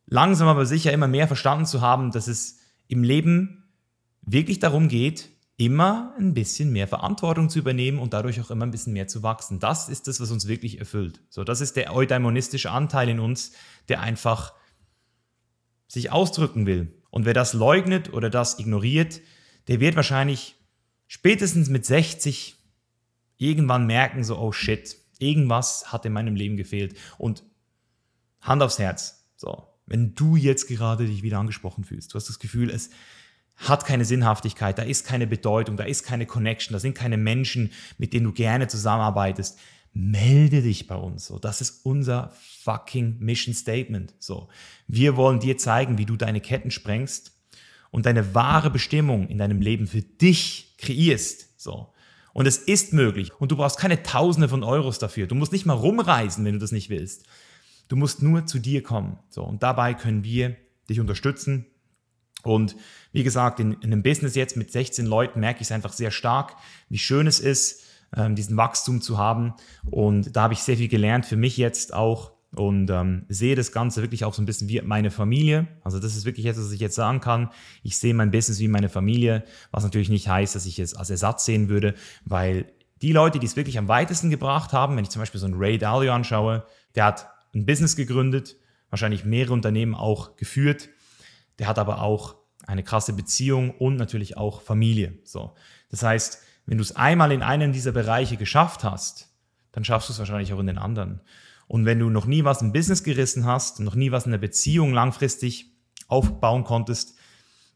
langsam 0.07 0.47
aber 0.47 0.65
sicher 0.65 0.91
immer 0.91 1.07
mehr 1.07 1.27
verstanden 1.27 1.67
zu 1.67 1.81
haben, 1.81 2.11
dass 2.11 2.27
es 2.27 2.57
im 2.87 3.03
Leben 3.03 3.66
wirklich 4.27 4.59
darum 4.59 4.89
geht, 4.89 5.29
immer 5.57 6.13
ein 6.19 6.35
bisschen 6.35 6.71
mehr 6.71 6.87
Verantwortung 6.87 7.49
zu 7.49 7.57
übernehmen 7.57 7.97
und 7.97 8.13
dadurch 8.13 8.39
auch 8.39 8.51
immer 8.51 8.65
ein 8.65 8.71
bisschen 8.71 8.93
mehr 8.93 9.07
zu 9.07 9.23
wachsen. 9.23 9.59
Das 9.59 9.89
ist 9.89 10.07
das, 10.07 10.19
was 10.19 10.29
uns 10.29 10.47
wirklich 10.47 10.77
erfüllt. 10.77 11.21
So, 11.29 11.43
das 11.43 11.61
ist 11.61 11.75
der 11.75 11.95
eudaimonistische 11.95 12.69
Anteil 12.69 13.09
in 13.09 13.19
uns, 13.19 13.53
der 13.89 14.01
einfach 14.01 14.53
sich 15.87 16.11
ausdrücken 16.11 16.67
will. 16.67 16.93
Und 17.09 17.25
wer 17.25 17.33
das 17.33 17.53
leugnet 17.53 18.13
oder 18.13 18.29
das 18.29 18.59
ignoriert, 18.59 19.21
der 19.67 19.79
wird 19.79 19.95
wahrscheinlich 19.95 20.55
spätestens 21.07 21.69
mit 21.69 21.85
60 21.85 22.57
irgendwann 23.37 23.87
merken, 23.87 24.23
so, 24.23 24.37
oh 24.37 24.51
shit, 24.51 24.97
irgendwas 25.17 25.91
hat 25.91 26.05
in 26.05 26.13
meinem 26.13 26.35
Leben 26.35 26.57
gefehlt. 26.57 26.95
Und 27.17 27.43
Hand 28.41 28.61
aufs 28.61 28.77
Herz, 28.77 29.25
so, 29.35 29.67
wenn 29.87 30.13
du 30.13 30.35
jetzt 30.35 30.67
gerade 30.67 31.07
dich 31.07 31.23
wieder 31.23 31.39
angesprochen 31.39 31.83
fühlst, 31.83 32.13
du 32.13 32.15
hast 32.15 32.29
das 32.29 32.39
Gefühl, 32.39 32.69
es 32.69 32.91
hat 33.57 33.85
keine 33.85 34.05
Sinnhaftigkeit, 34.05 34.77
da 34.77 34.83
ist 34.83 35.05
keine 35.05 35.27
Bedeutung, 35.27 35.77
da 35.77 35.83
ist 35.83 36.03
keine 36.03 36.25
Connection, 36.25 36.73
da 36.73 36.79
sind 36.79 36.95
keine 36.95 37.17
Menschen, 37.17 37.71
mit 37.97 38.13
denen 38.13 38.25
du 38.25 38.31
gerne 38.31 38.67
zusammenarbeitest, 38.67 39.57
melde 39.93 40.61
dich 40.61 40.87
bei 40.87 40.95
uns. 40.95 41.25
So, 41.25 41.39
das 41.39 41.59
ist 41.59 41.85
unser 41.85 42.31
fucking 42.63 43.17
Mission 43.19 43.53
Statement. 43.53 44.13
So, 44.19 44.47
wir 44.87 45.17
wollen 45.17 45.39
dir 45.39 45.57
zeigen, 45.57 45.97
wie 45.97 46.05
du 46.05 46.15
deine 46.15 46.39
Ketten 46.39 46.69
sprengst 46.69 47.31
und 47.89 48.05
deine 48.05 48.35
wahre 48.35 48.69
Bestimmung 48.69 49.27
in 49.27 49.39
deinem 49.39 49.59
Leben 49.59 49.87
für 49.87 50.01
dich 50.01 50.75
kreierst. 50.77 51.59
So. 51.59 51.93
Und 52.33 52.45
es 52.45 52.59
ist 52.59 52.93
möglich. 52.93 53.31
Und 53.39 53.51
du 53.51 53.57
brauchst 53.57 53.79
keine 53.79 54.03
Tausende 54.03 54.49
von 54.49 54.63
Euros 54.63 54.99
dafür. 54.99 55.25
Du 55.25 55.33
musst 55.33 55.51
nicht 55.51 55.65
mal 55.65 55.73
rumreisen, 55.73 56.45
wenn 56.45 56.53
du 56.53 56.59
das 56.59 56.71
nicht 56.71 56.91
willst. 56.91 57.25
Du 57.87 57.95
musst 57.95 58.21
nur 58.21 58.45
zu 58.45 58.59
dir 58.59 58.83
kommen. 58.83 59.17
So. 59.29 59.43
Und 59.43 59.63
dabei 59.63 59.95
können 59.95 60.23
wir 60.23 60.55
dich 60.87 60.99
unterstützen. 60.99 61.65
Und 62.47 62.75
wie 63.11 63.23
gesagt, 63.23 63.59
in, 63.59 63.73
in 63.73 63.91
einem 63.91 64.03
Business 64.03 64.35
jetzt 64.35 64.57
mit 64.57 64.71
16 64.71 65.05
Leuten 65.05 65.39
merke 65.39 65.61
ich 65.61 65.67
es 65.67 65.71
einfach 65.71 65.93
sehr 65.93 66.11
stark, 66.11 66.55
wie 66.89 66.97
schön 66.97 67.27
es 67.27 67.39
ist, 67.39 67.83
ähm, 68.15 68.35
diesen 68.35 68.57
Wachstum 68.57 69.01
zu 69.01 69.17
haben. 69.17 69.53
Und 69.89 70.35
da 70.35 70.43
habe 70.43 70.53
ich 70.53 70.59
sehr 70.59 70.77
viel 70.77 70.87
gelernt 70.87 71.25
für 71.25 71.37
mich 71.37 71.57
jetzt 71.57 71.93
auch 71.93 72.31
und 72.55 72.89
ähm, 72.89 73.25
sehe 73.29 73.55
das 73.55 73.71
Ganze 73.71 74.01
wirklich 74.01 74.23
auch 74.23 74.33
so 74.33 74.41
ein 74.41 74.45
bisschen 74.45 74.69
wie 74.69 74.81
meine 74.81 75.11
Familie. 75.11 75.67
Also 75.83 75.99
das 75.99 76.15
ist 76.15 76.25
wirklich 76.25 76.45
etwas, 76.45 76.65
was 76.65 76.71
ich 76.71 76.79
jetzt 76.79 76.95
sagen 76.95 77.19
kann. 77.19 77.49
Ich 77.83 77.97
sehe 77.97 78.13
mein 78.13 78.31
Business 78.31 78.59
wie 78.59 78.67
meine 78.67 78.89
Familie, 78.89 79.43
was 79.71 79.83
natürlich 79.83 80.09
nicht 80.09 80.27
heißt, 80.27 80.55
dass 80.55 80.65
ich 80.65 80.79
es 80.79 80.95
als 80.95 81.09
Ersatz 81.09 81.45
sehen 81.45 81.69
würde, 81.69 81.93
weil 82.25 82.65
die 83.01 83.11
Leute, 83.11 83.39
die 83.39 83.45
es 83.45 83.55
wirklich 83.55 83.77
am 83.77 83.87
weitesten 83.87 84.29
gebracht 84.29 84.73
haben, 84.73 84.95
wenn 84.95 85.03
ich 85.03 85.09
zum 85.09 85.21
Beispiel 85.21 85.39
so 85.39 85.45
einen 85.45 85.55
Ray 85.55 85.77
Dalio 85.77 86.13
anschaue, 86.13 86.65
der 86.95 87.05
hat 87.05 87.29
ein 87.53 87.65
Business 87.65 87.95
gegründet, 87.95 88.55
wahrscheinlich 88.89 89.25
mehrere 89.25 89.53
Unternehmen 89.53 89.93
auch 89.93 90.35
geführt, 90.35 90.89
der 91.59 91.67
hat 91.67 91.79
aber 91.79 92.01
auch 92.01 92.35
eine 92.65 92.83
krasse 92.83 93.13
Beziehung 93.13 93.71
und 93.71 93.95
natürlich 93.95 94.37
auch 94.37 94.61
Familie. 94.61 95.17
So, 95.23 95.55
das 95.89 96.03
heißt, 96.03 96.41
wenn 96.65 96.77
du 96.77 96.83
es 96.83 96.95
einmal 96.95 97.31
in 97.31 97.41
einem 97.41 97.71
dieser 97.71 97.93
Bereiche 97.93 98.37
geschafft 98.37 98.83
hast, 98.83 99.29
dann 99.71 99.85
schaffst 99.85 100.09
du 100.09 100.13
es 100.13 100.19
wahrscheinlich 100.19 100.53
auch 100.53 100.59
in 100.59 100.67
den 100.67 100.77
anderen. 100.77 101.21
Und 101.67 101.85
wenn 101.85 101.99
du 101.99 102.09
noch 102.09 102.25
nie 102.25 102.43
was 102.43 102.61
im 102.61 102.73
Business 102.73 103.03
gerissen 103.03 103.45
hast, 103.45 103.79
noch 103.79 103.95
nie 103.95 104.11
was 104.11 104.25
in 104.25 104.31
der 104.31 104.37
Beziehung 104.37 104.93
langfristig 104.93 105.73
aufbauen 106.07 106.63
konntest, 106.63 107.15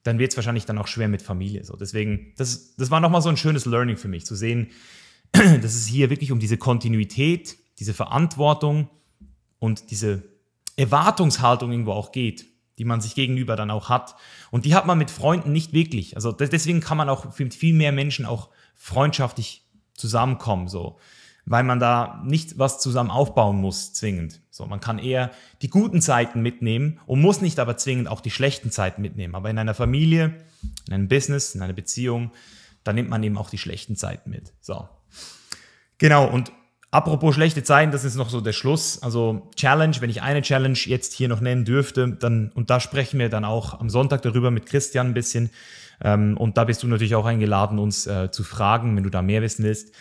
dann 0.04 0.18
wird 0.18 0.32
es 0.32 0.38
wahrscheinlich 0.38 0.66
dann 0.66 0.78
auch 0.78 0.88
schwer 0.88 1.08
mit 1.08 1.22
Familie. 1.22 1.64
So, 1.64 1.76
deswegen, 1.76 2.34
das, 2.38 2.76
das 2.76 2.90
war 2.92 3.00
nochmal 3.00 3.22
so 3.22 3.30
ein 3.30 3.38
schönes 3.38 3.66
Learning 3.66 3.98
für 3.98 4.08
mich, 4.08 4.26
zu 4.26 4.36
sehen, 4.36 4.72
dass 5.32 5.76
es 5.76 5.86
hier 5.86 6.10
wirklich 6.10 6.32
um 6.32 6.40
diese 6.40 6.58
Kontinuität, 6.58 7.58
diese 7.80 7.94
Verantwortung 7.94 8.90
und 9.60 9.92
diese 9.92 10.24
Erwartungshaltung 10.76 11.72
irgendwo 11.72 11.92
auch 11.92 12.12
geht, 12.12 12.46
die 12.82 12.86
man 12.86 13.00
sich 13.00 13.14
gegenüber 13.14 13.56
dann 13.56 13.70
auch 13.70 13.90
hat. 13.90 14.16
Und 14.50 14.66
die 14.66 14.74
hat 14.74 14.88
man 14.88 14.98
mit 14.98 15.12
Freunden 15.12 15.52
nicht 15.52 15.72
wirklich. 15.72 16.16
Also 16.16 16.32
deswegen 16.32 16.80
kann 16.80 16.98
man 16.98 17.10
auch 17.10 17.38
mit 17.38 17.54
viel 17.54 17.76
mehr 17.76 17.92
Menschen 17.92 18.26
auch 18.26 18.50
freundschaftlich 18.74 19.68
zusammenkommen, 19.94 20.68
so. 20.68 20.98
Weil 21.46 21.64
man 21.64 21.80
da 21.80 22.24
nicht 22.26 22.58
was 22.58 22.80
zusammen 22.80 23.12
aufbauen 23.12 23.58
muss, 23.58 23.94
zwingend. 23.94 24.42
So, 24.50 24.66
man 24.66 24.80
kann 24.80 24.98
eher 24.98 25.30
die 25.62 25.70
guten 25.70 26.02
Zeiten 26.02 26.42
mitnehmen 26.42 27.00
und 27.06 27.22
muss 27.22 27.40
nicht 27.40 27.60
aber 27.60 27.78
zwingend 27.78 28.08
auch 28.08 28.20
die 28.20 28.32
schlechten 28.32 28.72
Zeiten 28.72 29.04
mitnehmen. 29.04 29.36
Aber 29.36 29.52
in 29.52 29.60
einer 29.60 29.76
Familie, 29.76 30.44
in 30.88 30.94
einem 30.96 31.08
Business, 31.08 31.54
in 31.54 31.62
einer 31.62 31.74
Beziehung, 31.74 32.32
da 32.84 32.94
nimmt 32.94 33.12
man 33.12 33.22
eben 33.22 33.38
auch 33.38 33.52
die 33.52 33.60
schlechten 33.60 33.96
Zeiten 33.96 34.32
mit. 34.32 34.54
So. 34.60 34.90
Genau, 36.00 36.28
und 36.28 36.52
apropos 36.92 37.34
schlechte 37.36 37.64
Zeiten, 37.64 37.92
das 37.92 38.04
ist 38.04 38.16
noch 38.16 38.30
so 38.30 38.42
der 38.42 38.54
Schluss. 38.54 39.02
Also 39.02 39.50
Challenge, 39.56 39.96
wenn 40.00 40.10
ich 40.10 40.22
eine 40.22 40.42
Challenge 40.42 40.78
jetzt 40.78 41.14
hier 41.14 41.30
noch 41.30 41.42
nennen 41.42 41.66
dürfte, 41.66 42.10
dann, 42.10 42.52
und 42.54 42.70
da 42.70 42.80
sprechen 42.80 43.20
wir 43.20 43.30
dann 43.30 43.46
auch 43.46 43.80
am 43.80 43.90
Sonntag 43.90 44.22
darüber 44.22 44.52
mit 44.52 44.66
Christian 44.66 45.08
ein 45.08 45.14
bisschen, 45.14 45.50
ähm, 46.04 46.38
und 46.38 46.58
da 46.58 46.66
bist 46.66 46.84
du 46.84 46.88
natürlich 46.88 47.16
auch 47.16 47.26
eingeladen, 47.26 47.80
uns 47.80 48.08
äh, 48.08 48.32
zu 48.32 48.44
fragen, 48.44 48.96
wenn 48.96 49.04
du 49.04 49.10
da 49.10 49.22
mehr 49.22 49.42
wissen 49.42 49.64
willst. 49.64 49.94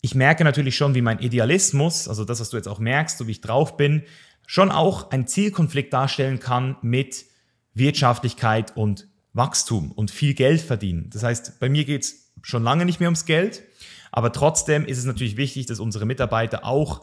Ich 0.00 0.14
merke 0.14 0.44
natürlich 0.44 0.76
schon, 0.76 0.94
wie 0.94 1.02
mein 1.02 1.18
Idealismus, 1.18 2.06
also 2.08 2.24
das, 2.24 2.40
was 2.40 2.50
du 2.50 2.56
jetzt 2.56 2.68
auch 2.68 2.78
merkst, 2.78 3.18
so 3.18 3.26
wie 3.26 3.32
ich 3.32 3.40
drauf 3.40 3.76
bin, 3.76 4.02
schon 4.46 4.70
auch 4.70 5.10
einen 5.10 5.26
Zielkonflikt 5.26 5.92
darstellen 5.92 6.38
kann 6.38 6.76
mit 6.82 7.24
Wirtschaftlichkeit 7.74 8.76
und 8.76 9.08
Wachstum 9.32 9.92
und 9.92 10.10
viel 10.10 10.34
Geld 10.34 10.60
verdienen. 10.60 11.10
Das 11.12 11.22
heißt, 11.22 11.60
bei 11.60 11.68
mir 11.68 11.84
geht 11.84 12.02
es 12.04 12.32
schon 12.42 12.62
lange 12.62 12.84
nicht 12.84 13.00
mehr 13.00 13.08
ums 13.08 13.26
Geld, 13.26 13.62
aber 14.12 14.32
trotzdem 14.32 14.84
ist 14.84 14.98
es 14.98 15.04
natürlich 15.04 15.36
wichtig, 15.36 15.66
dass 15.66 15.80
unsere 15.80 16.06
Mitarbeiter 16.06 16.64
auch 16.64 17.02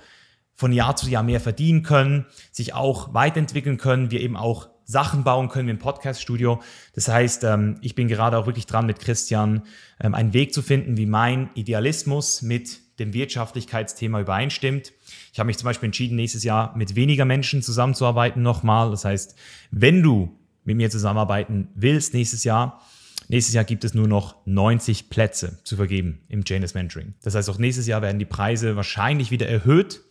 von 0.56 0.72
Jahr 0.72 0.96
zu 0.96 1.10
Jahr 1.10 1.24
mehr 1.24 1.42
verdienen 1.42 1.84
können, 1.84 2.26
sich 2.52 2.74
auch 2.74 3.14
weiterentwickeln 3.14 3.78
können, 3.78 4.12
wir 4.12 4.22
eben 4.22 4.38
auch 4.38 4.70
Sachen 4.86 5.24
bauen 5.24 5.50
können 5.50 5.70
im 5.70 5.80
Podcast-Studio. 5.80 6.62
Das 6.94 7.08
heißt, 7.08 7.44
ähm, 7.44 7.78
ich 7.82 7.96
bin 7.96 8.08
gerade 8.08 8.38
auch 8.38 8.46
wirklich 8.46 8.68
dran 8.68 8.86
mit 8.86 9.00
Christian, 9.00 9.64
ähm, 10.00 10.14
einen 10.14 10.34
Weg 10.34 10.54
zu 10.54 10.62
finden, 10.62 10.96
wie 10.98 11.08
mein 11.08 11.50
Idealismus 11.56 12.42
mit 12.42 12.80
dem 13.00 13.14
Wirtschaftlichkeitsthema 13.14 14.22
übereinstimmt. 14.22 14.94
Ich 15.34 15.40
habe 15.40 15.48
mich 15.48 15.58
zum 15.58 15.66
Beispiel 15.66 15.88
entschieden, 15.88 16.16
nächstes 16.16 16.44
Jahr 16.44 16.76
mit 16.78 16.96
weniger 16.96 17.26
Menschen 17.26 17.62
zusammenzuarbeiten 17.62 18.42
nochmal. 18.42 18.92
Das 18.92 19.04
heißt, 19.04 19.36
wenn 19.72 20.02
du 20.02 20.38
mit 20.64 20.78
mir 20.78 20.90
zusammenarbeiten 20.90 21.68
willst 21.76 22.14
nächstes 22.14 22.44
Jahr, 22.44 22.82
Nächstes 23.28 23.54
Jahr 23.54 23.64
gibt 23.64 23.84
es 23.84 23.94
nur 23.94 24.08
noch 24.08 24.36
90 24.46 25.10
Plätze 25.10 25.60
zu 25.64 25.76
vergeben 25.76 26.20
im 26.28 26.44
Janus 26.46 26.74
Mentoring. 26.74 27.16
Das 27.24 27.36
heißt, 27.36 27.50
auch 27.50 27.58
nächstes 27.58 27.88
Jahr 27.88 28.02
werden 28.02 28.20
die 28.20 28.26
Preise 28.26 28.76
wahrscheinlich 28.76 29.32
wieder 29.32 29.48
erhöht. 29.48 30.02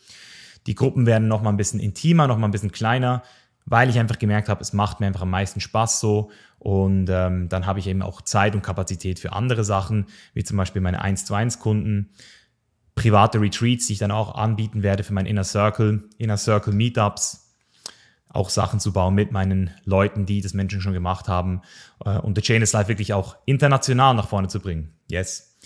Die 0.67 0.75
Gruppen 0.75 1.07
werden 1.07 1.29
noch 1.29 1.43
mal 1.43 1.51
ein 1.51 1.57
bisschen 1.57 1.81
intimer, 1.81 2.27
noch 2.27 2.39
mal 2.39 2.49
ein 2.49 2.53
bisschen 2.53 2.73
kleiner 2.73 3.23
weil 3.67 3.89
ich 3.89 3.99
einfach 3.99 4.19
gemerkt 4.19 4.49
habe, 4.49 4.61
es 4.61 4.73
macht 4.73 5.01
mir 5.01 5.07
einfach 5.07 5.23
am 5.23 5.31
meisten 5.31 5.61
Spaß 5.61 6.01
so. 6.01 6.31
Und 6.59 7.09
ähm, 7.11 7.49
dann 7.49 7.67
habe 7.67 7.79
ich 7.79 7.87
eben 7.87 8.03
auch 8.03 8.23
Zeit 8.23 8.55
und 8.55 8.63
Kapazität 8.63 9.19
für 9.19 9.33
andere 9.33 9.65
Sachen, 9.65 10.07
wie 10.33 10.45
zum 10.45 10.57
Beispiel 10.57 10.83
meine 10.83 11.03
1 11.03 11.25
zu 11.25 11.35
1 11.35 11.59
Kunden, 11.59 12.11
private 12.95 13.41
Retreats, 13.41 13.87
die 13.87 13.95
ich 13.95 13.99
dann 13.99 14.11
auch 14.11 14.35
anbieten 14.35 14.83
werde 14.83 15.03
für 15.03 15.13
mein 15.13 15.27
Inner 15.27 15.45
Circle, 15.45 16.05
Inner 16.19 16.37
Circle 16.37 16.73
Meetups, 16.73 17.44
auch 18.35 18.51
Sachen 18.51 18.81
zu 18.81 18.93
bauen 18.93 19.15
mit 19.15 19.33
meinen 19.33 19.71
Leuten, 19.85 20.27
die 20.27 20.41
das 20.41 20.55
Menschen 20.55 20.81
schon 20.81 20.93
gemacht 20.93 21.29
haben 21.29 21.63
äh, 22.05 22.19
und 22.19 22.37
The 22.37 22.43
Chain 22.43 22.63
is 22.63 22.73
Life 22.73 22.89
wirklich 22.89 23.13
auch 23.13 23.37
international 23.47 24.15
nach 24.15 24.29
vorne 24.29 24.49
zu 24.49 24.61
bringen. 24.61 24.93
Yes. 25.11 25.59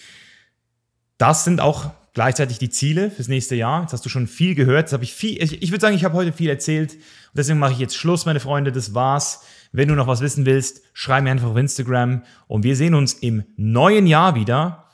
Das 1.16 1.44
sind 1.44 1.60
auch 1.60 1.90
gleichzeitig 2.14 2.58
die 2.58 2.70
Ziele 2.70 3.10
fürs 3.10 3.28
nächste 3.28 3.54
Jahr. 3.54 3.82
Jetzt 3.82 3.92
hast 3.92 4.04
du 4.04 4.08
schon 4.08 4.26
viel 4.26 4.54
gehört. 4.54 4.86
Jetzt 4.86 4.92
habe 4.92 5.04
ich 5.04 5.12
viel, 5.12 5.42
ich, 5.42 5.62
ich 5.62 5.70
würde 5.70 5.80
sagen, 5.80 5.96
ich 5.96 6.04
habe 6.04 6.14
heute 6.14 6.32
viel 6.32 6.50
erzählt. 6.50 6.94
Und 6.94 7.36
deswegen 7.36 7.58
mache 7.58 7.72
ich 7.72 7.78
jetzt 7.78 7.96
Schluss, 7.96 8.26
meine 8.26 8.40
Freunde. 8.40 8.72
Das 8.72 8.94
war's. 8.94 9.44
Wenn 9.70 9.88
du 9.88 9.94
noch 9.94 10.06
was 10.06 10.20
wissen 10.20 10.46
willst, 10.46 10.82
schreib 10.94 11.24
mir 11.24 11.30
einfach 11.30 11.48
auf 11.48 11.56
Instagram. 11.56 12.22
Und 12.46 12.64
wir 12.64 12.74
sehen 12.74 12.94
uns 12.94 13.12
im 13.14 13.44
neuen 13.56 14.06
Jahr 14.06 14.34
wieder 14.34 14.87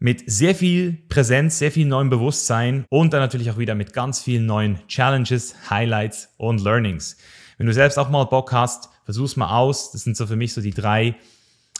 mit 0.00 0.28
sehr 0.28 0.54
viel 0.54 0.94
Präsenz, 1.10 1.58
sehr 1.58 1.70
viel 1.70 1.86
neuem 1.86 2.08
Bewusstsein 2.08 2.86
und 2.88 3.12
dann 3.12 3.20
natürlich 3.20 3.50
auch 3.50 3.58
wieder 3.58 3.74
mit 3.74 3.92
ganz 3.92 4.20
vielen 4.20 4.46
neuen 4.46 4.78
Challenges, 4.88 5.54
Highlights 5.70 6.30
und 6.38 6.62
Learnings. 6.62 7.18
Wenn 7.58 7.66
du 7.66 7.74
selbst 7.74 7.98
auch 7.98 8.08
mal 8.08 8.24
Bock 8.24 8.50
hast, 8.52 8.88
versuch's 9.04 9.36
mal 9.36 9.54
aus. 9.54 9.92
Das 9.92 10.02
sind 10.02 10.16
so 10.16 10.26
für 10.26 10.36
mich 10.36 10.54
so 10.54 10.62
die 10.62 10.72
drei 10.72 11.16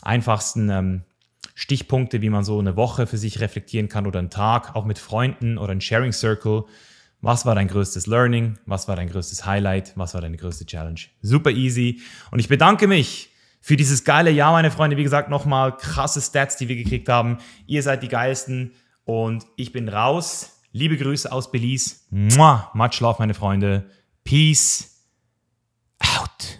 einfachsten 0.02 0.68
ähm, 0.68 1.02
Stichpunkte, 1.54 2.20
wie 2.20 2.28
man 2.28 2.44
so 2.44 2.58
eine 2.58 2.76
Woche 2.76 3.06
für 3.06 3.16
sich 3.16 3.40
reflektieren 3.40 3.88
kann 3.88 4.06
oder 4.06 4.18
einen 4.18 4.30
Tag, 4.30 4.76
auch 4.76 4.84
mit 4.84 4.98
Freunden 4.98 5.56
oder 5.56 5.72
ein 5.72 5.80
Sharing 5.80 6.12
Circle. 6.12 6.64
Was 7.22 7.46
war 7.46 7.54
dein 7.54 7.68
größtes 7.68 8.06
Learning? 8.06 8.58
Was 8.66 8.86
war 8.86 8.96
dein 8.96 9.08
größtes 9.08 9.46
Highlight? 9.46 9.92
Was 9.96 10.12
war 10.12 10.20
deine 10.20 10.36
größte 10.36 10.66
Challenge? 10.66 11.00
Super 11.22 11.50
easy. 11.50 12.00
Und 12.30 12.38
ich 12.38 12.48
bedanke 12.48 12.86
mich 12.86 13.30
für 13.61 13.76
dieses 13.76 14.04
geile 14.04 14.30
Jahr, 14.30 14.52
meine 14.52 14.70
Freunde. 14.70 14.96
Wie 14.96 15.02
gesagt, 15.02 15.28
nochmal 15.28 15.76
krasse 15.76 16.20
Stats, 16.20 16.56
die 16.56 16.68
wir 16.68 16.76
gekriegt 16.76 17.08
haben. 17.08 17.38
Ihr 17.66 17.82
seid 17.82 18.02
die 18.02 18.08
Geilsten 18.08 18.72
und 19.04 19.46
ich 19.56 19.72
bin 19.72 19.88
raus. 19.88 20.61
Liebe 20.72 20.96
Grüße 20.96 21.30
aus 21.30 21.50
Belize. 21.50 21.96
Muah, 22.11 22.70
much 22.74 23.00
love, 23.00 23.16
meine 23.18 23.34
Freunde. 23.34 23.90
Peace 24.24 25.04
out. 25.98 26.59